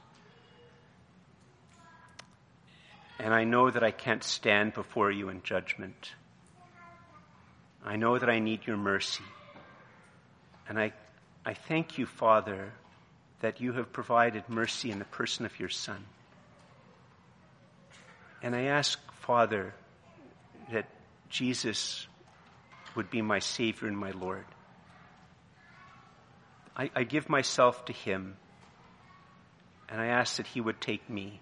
And 3.24 3.34
I 3.34 3.46
know 3.46 3.72
that 3.72 3.86
I 3.86 3.92
can't 3.92 4.22
stand 4.22 4.74
before 4.74 5.10
you 5.10 5.30
in 5.30 5.44
judgment. 5.44 6.12
I 7.82 7.96
know 7.96 8.20
that 8.20 8.30
I 8.30 8.40
need 8.40 8.68
your 8.68 8.76
mercy. 8.76 9.24
And 10.68 10.78
I, 10.78 10.92
I 11.46 11.54
thank 11.54 11.98
you, 11.98 12.06
Father, 12.06 12.74
that 13.40 13.62
you 13.62 13.72
have 13.72 13.94
provided 13.94 14.50
mercy 14.50 14.92
in 14.92 15.00
the 15.00 15.06
person 15.06 15.46
of 15.46 15.58
your 15.58 15.70
Son. 15.70 16.04
And 18.42 18.54
I 18.54 18.64
ask, 18.64 19.00
Father, 19.22 19.74
that 20.74 20.90
Jesus 21.30 22.06
would 22.94 23.10
be 23.10 23.22
my 23.22 23.40
Savior 23.40 23.88
and 23.88 23.98
my 23.98 24.12
Lord. 24.12 24.44
I, 26.76 26.92
I 26.94 27.04
give 27.06 27.30
myself 27.30 27.86
to 27.86 27.94
Him, 27.94 28.36
and 29.88 30.02
I 30.02 30.08
ask 30.08 30.36
that 30.36 30.48
He 30.48 30.60
would 30.60 30.82
take 30.82 31.10
me 31.10 31.40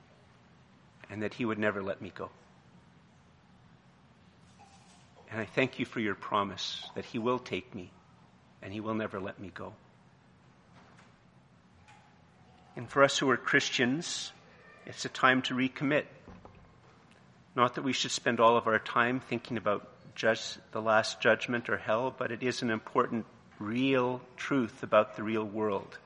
and 1.12 1.22
that 1.22 1.34
He 1.34 1.46
would 1.46 1.60
never 1.60 1.84
let 1.84 2.02
me 2.02 2.12
go. 2.16 2.30
And 5.30 5.40
I 5.40 5.46
thank 5.46 5.78
you 5.78 5.86
for 5.86 6.00
your 6.00 6.16
promise 6.16 6.90
that 6.96 7.06
He 7.06 7.20
will 7.20 7.40
take 7.40 7.76
me 7.76 7.92
and 8.62 8.74
He 8.74 8.80
will 8.80 8.96
never 8.96 9.20
let 9.20 9.40
me 9.40 9.52
go. 9.54 9.74
And 12.76 12.90
for 12.90 13.04
us 13.04 13.18
who 13.18 13.30
are 13.30 13.38
Christians, 13.38 14.32
it's 14.86 15.04
a 15.06 15.10
time 15.10 15.42
to 15.44 15.54
recommit. 15.54 16.06
Not 17.56 17.76
that 17.76 17.84
we 17.84 17.92
should 17.92 18.12
spend 18.12 18.40
all 18.40 18.56
of 18.56 18.68
our 18.68 18.80
time 18.80 19.20
thinking 19.20 19.58
about 19.58 19.88
just 20.16 20.58
the 20.72 20.82
last 20.82 21.20
judgment 21.20 21.70
or 21.70 21.78
hell, 21.78 22.16
but 22.18 22.32
it 22.32 22.44
is 22.44 22.62
an 22.62 22.70
important, 22.70 23.26
real 23.60 24.22
truth 24.38 24.84
about 24.84 25.18
the 25.18 25.24
real 25.24 25.44
world. 25.44 25.98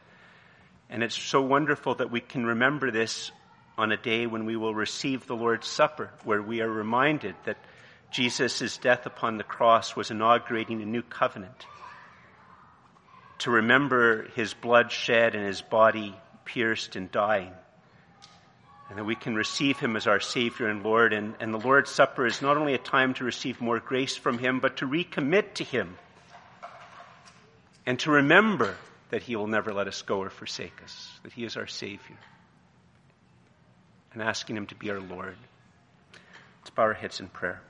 And 0.89 1.03
it's 1.03 1.15
so 1.15 1.41
wonderful 1.41 1.95
that 1.95 2.11
we 2.11 2.19
can 2.19 2.45
remember 2.45 2.89
this 2.89 3.31
on 3.77 3.91
a 3.91 3.97
day 3.97 4.25
when 4.25 4.45
we 4.45 4.55
will 4.55 4.73
receive 4.73 5.27
the 5.27 5.35
Lord's 5.35 5.67
Supper, 5.67 6.11
where 6.23 6.41
we 6.41 6.61
are 6.61 6.69
reminded 6.69 7.35
that 7.45 7.57
Jesus' 8.11 8.77
death 8.77 9.05
upon 9.05 9.37
the 9.37 9.43
cross 9.43 9.95
was 9.95 10.11
inaugurating 10.11 10.81
a 10.81 10.85
new 10.85 11.01
covenant. 11.01 11.65
To 13.39 13.51
remember 13.51 14.29
his 14.35 14.53
blood 14.53 14.91
shed 14.91 15.35
and 15.35 15.45
his 15.45 15.61
body 15.61 16.15
pierced 16.45 16.95
and 16.95 17.11
dying. 17.11 17.51
And 18.89 18.97
that 18.97 19.03
we 19.03 19.15
can 19.15 19.35
receive 19.35 19.79
him 19.79 19.97
as 19.97 20.07
our 20.07 20.19
Savior 20.19 20.67
and 20.67 20.83
Lord. 20.83 21.11
And, 21.11 21.33
and 21.41 21.53
the 21.53 21.59
Lord's 21.59 21.89
Supper 21.89 22.25
is 22.25 22.41
not 22.41 22.55
only 22.55 22.75
a 22.75 22.77
time 22.77 23.13
to 23.15 23.25
receive 23.25 23.59
more 23.59 23.79
grace 23.79 24.15
from 24.15 24.37
him, 24.37 24.59
but 24.59 24.77
to 24.77 24.87
recommit 24.87 25.55
to 25.55 25.63
him. 25.63 25.97
And 27.85 27.99
to 27.99 28.11
remember 28.11 28.75
that 29.09 29.23
he 29.23 29.35
will 29.35 29.47
never 29.47 29.73
let 29.73 29.87
us 29.87 30.01
go 30.03 30.19
or 30.19 30.29
forsake 30.29 30.81
us, 30.83 31.19
that 31.23 31.33
he 31.33 31.43
is 31.43 31.57
our 31.57 31.67
Savior 31.67 32.17
and 34.15 34.23
asking 34.23 34.57
Him 34.57 34.65
to 34.67 34.75
be 34.75 34.89
our 34.89 34.99
Lord. 34.99 35.37
Let's 36.61 36.71
bow 36.71 36.83
our 36.83 36.93
heads 36.93 37.19
in 37.19 37.27
prayer. 37.27 37.61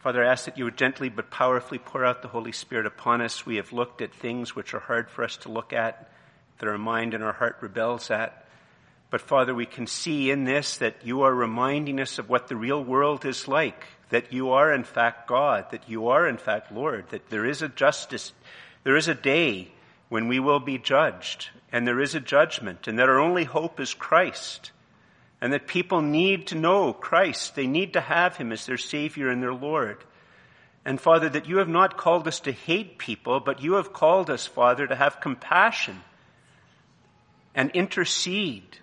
Father, 0.00 0.24
I 0.24 0.30
ask 0.30 0.46
that 0.46 0.56
you 0.56 0.64
would 0.64 0.78
gently 0.78 1.08
but 1.08 1.30
powerfully 1.30 1.78
pour 1.78 2.04
out 2.04 2.22
the 2.22 2.28
Holy 2.28 2.52
Spirit 2.52 2.86
upon 2.86 3.20
us. 3.20 3.44
We 3.44 3.56
have 3.56 3.72
looked 3.72 4.00
at 4.00 4.14
things 4.14 4.54
which 4.54 4.72
are 4.72 4.80
hard 4.80 5.10
for 5.10 5.24
us 5.24 5.36
to 5.38 5.50
look 5.50 5.72
at, 5.72 6.10
that 6.58 6.68
our 6.68 6.78
mind 6.78 7.12
and 7.12 7.22
our 7.24 7.32
heart 7.32 7.56
rebels 7.60 8.10
at. 8.10 8.46
But 9.10 9.20
Father, 9.20 9.54
we 9.54 9.66
can 9.66 9.86
see 9.86 10.30
in 10.30 10.44
this 10.44 10.78
that 10.78 11.04
you 11.04 11.22
are 11.22 11.34
reminding 11.34 12.00
us 12.00 12.18
of 12.18 12.28
what 12.28 12.48
the 12.48 12.56
real 12.56 12.82
world 12.82 13.24
is 13.24 13.48
like, 13.48 13.84
that 14.10 14.32
you 14.32 14.52
are 14.52 14.72
in 14.72 14.84
fact 14.84 15.28
God, 15.28 15.66
that 15.72 15.88
you 15.88 16.08
are 16.08 16.26
in 16.26 16.38
fact 16.38 16.72
Lord, 16.72 17.08
that 17.10 17.28
there 17.28 17.44
is 17.44 17.60
a 17.60 17.68
justice, 17.68 18.32
there 18.84 18.96
is 18.96 19.08
a 19.08 19.14
day 19.14 19.72
when 20.08 20.28
we 20.28 20.40
will 20.40 20.60
be 20.60 20.78
judged, 20.78 21.50
and 21.72 21.86
there 21.86 22.00
is 22.00 22.14
a 22.14 22.20
judgment, 22.20 22.88
and 22.88 22.98
that 22.98 23.08
our 23.08 23.18
only 23.18 23.44
hope 23.44 23.78
is 23.80 23.92
Christ, 23.92 24.70
and 25.40 25.52
that 25.52 25.66
people 25.66 26.02
need 26.02 26.48
to 26.48 26.54
know 26.54 26.92
Christ. 26.92 27.54
They 27.54 27.66
need 27.66 27.94
to 27.94 28.00
have 28.00 28.36
Him 28.36 28.52
as 28.52 28.66
their 28.66 28.78
Savior 28.78 29.28
and 29.28 29.42
their 29.42 29.54
Lord. 29.54 30.04
And 30.84 31.00
Father, 31.00 31.28
that 31.28 31.46
you 31.46 31.58
have 31.58 31.68
not 31.68 31.96
called 31.96 32.26
us 32.26 32.40
to 32.40 32.52
hate 32.52 32.98
people, 32.98 33.40
but 33.40 33.62
you 33.62 33.74
have 33.74 33.92
called 33.92 34.30
us, 34.30 34.46
Father, 34.46 34.86
to 34.86 34.94
have 34.94 35.20
compassion 35.20 36.00
and 37.54 37.70
intercede 37.72 38.78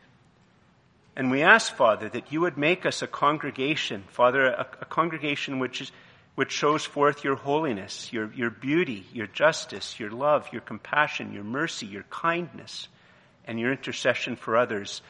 and 1.18 1.32
we 1.32 1.41
ask, 1.41 1.74
Father, 1.74 2.08
that 2.10 2.32
you 2.32 2.41
would 2.41 2.60
make 2.60 2.86
us 2.86 3.01
a 3.01 3.08
congregation, 3.08 4.03
Father, 4.10 4.45
a, 4.45 4.68
a 4.82 4.86
congregation 4.86 5.58
which 5.58 5.82
is, 5.82 5.91
which 6.36 6.51
shows 6.51 6.86
forth 6.86 7.24
your 7.24 7.36
holiness, 7.36 8.14
your, 8.14 8.32
your 8.34 8.51
beauty, 8.51 9.03
your 9.12 9.26
justice, 9.26 9.99
your 9.99 10.12
love, 10.12 10.47
your 10.51 10.62
compassion, 10.62 11.34
your 11.34 11.43
mercy, 11.43 11.88
your 11.88 12.03
kindness, 12.03 12.88
and 13.45 13.60
your 13.60 13.72
intercession 13.72 14.36
for 14.36 14.58
others. 14.58 15.01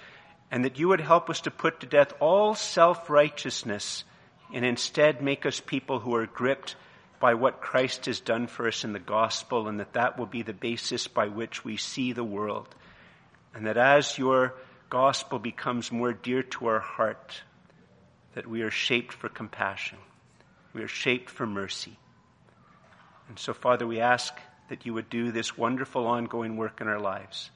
And 0.49 0.65
that 0.65 0.79
you 0.79 0.87
would 0.87 1.01
help 1.01 1.29
us 1.29 1.41
to 1.41 1.51
put 1.51 1.81
to 1.81 1.87
death 1.87 2.13
all 2.19 2.55
self-righteousness 2.55 4.03
and 4.53 4.63
instead 4.63 5.21
make 5.21 5.45
us 5.45 5.59
people 5.59 5.99
who 5.99 6.15
are 6.15 6.25
gripped 6.25 6.75
by 7.19 7.33
what 7.33 7.61
Christ 7.61 8.05
has 8.05 8.19
done 8.19 8.47
for 8.47 8.67
us 8.67 8.83
in 8.83 8.93
the 8.93 8.99
gospel 8.99 9.67
and 9.67 9.79
that 9.79 9.93
that 9.93 10.17
will 10.17 10.25
be 10.25 10.43
the 10.43 10.53
basis 10.53 11.07
by 11.07 11.27
which 11.27 11.65
we 11.65 11.77
see 11.77 12.13
the 12.13 12.23
world. 12.23 12.73
And 13.53 13.65
that 13.65 13.77
as 13.77 14.17
your 14.17 14.53
gospel 14.89 15.39
becomes 15.39 15.91
more 15.91 16.13
dear 16.13 16.43
to 16.43 16.67
our 16.67 16.79
heart, 16.79 17.41
that 18.35 18.47
we 18.47 18.61
are 18.61 18.71
shaped 18.71 19.13
for 19.13 19.29
compassion. 19.29 19.97
We 20.73 20.83
are 20.83 20.87
shaped 20.87 21.29
for 21.29 21.47
mercy. 21.47 21.97
And 23.29 23.39
so, 23.39 23.53
Father, 23.53 23.87
we 23.87 23.99
ask 23.99 24.33
that 24.69 24.85
you 24.85 24.93
would 24.93 25.09
do 25.09 25.31
this 25.31 25.57
wonderful 25.57 26.05
ongoing 26.05 26.55
work 26.55 26.81
in 26.81 26.87
our 26.87 26.99
lives. 26.99 27.49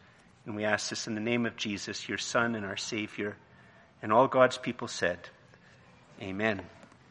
And 0.46 0.56
we 0.56 0.66
ask 0.66 0.90
this 0.90 1.08
in 1.08 1.16
the 1.16 1.22
name 1.22 1.46
of 1.46 1.56
Jesus, 1.56 2.10
your 2.10 2.18
Son 2.18 2.56
and 2.56 2.66
our 2.66 2.78
Savior. 2.78 3.38
And 4.02 4.12
all 4.12 4.28
God's 4.28 4.58
people 4.58 4.88
said, 4.88 5.20
Amen. 6.22 6.62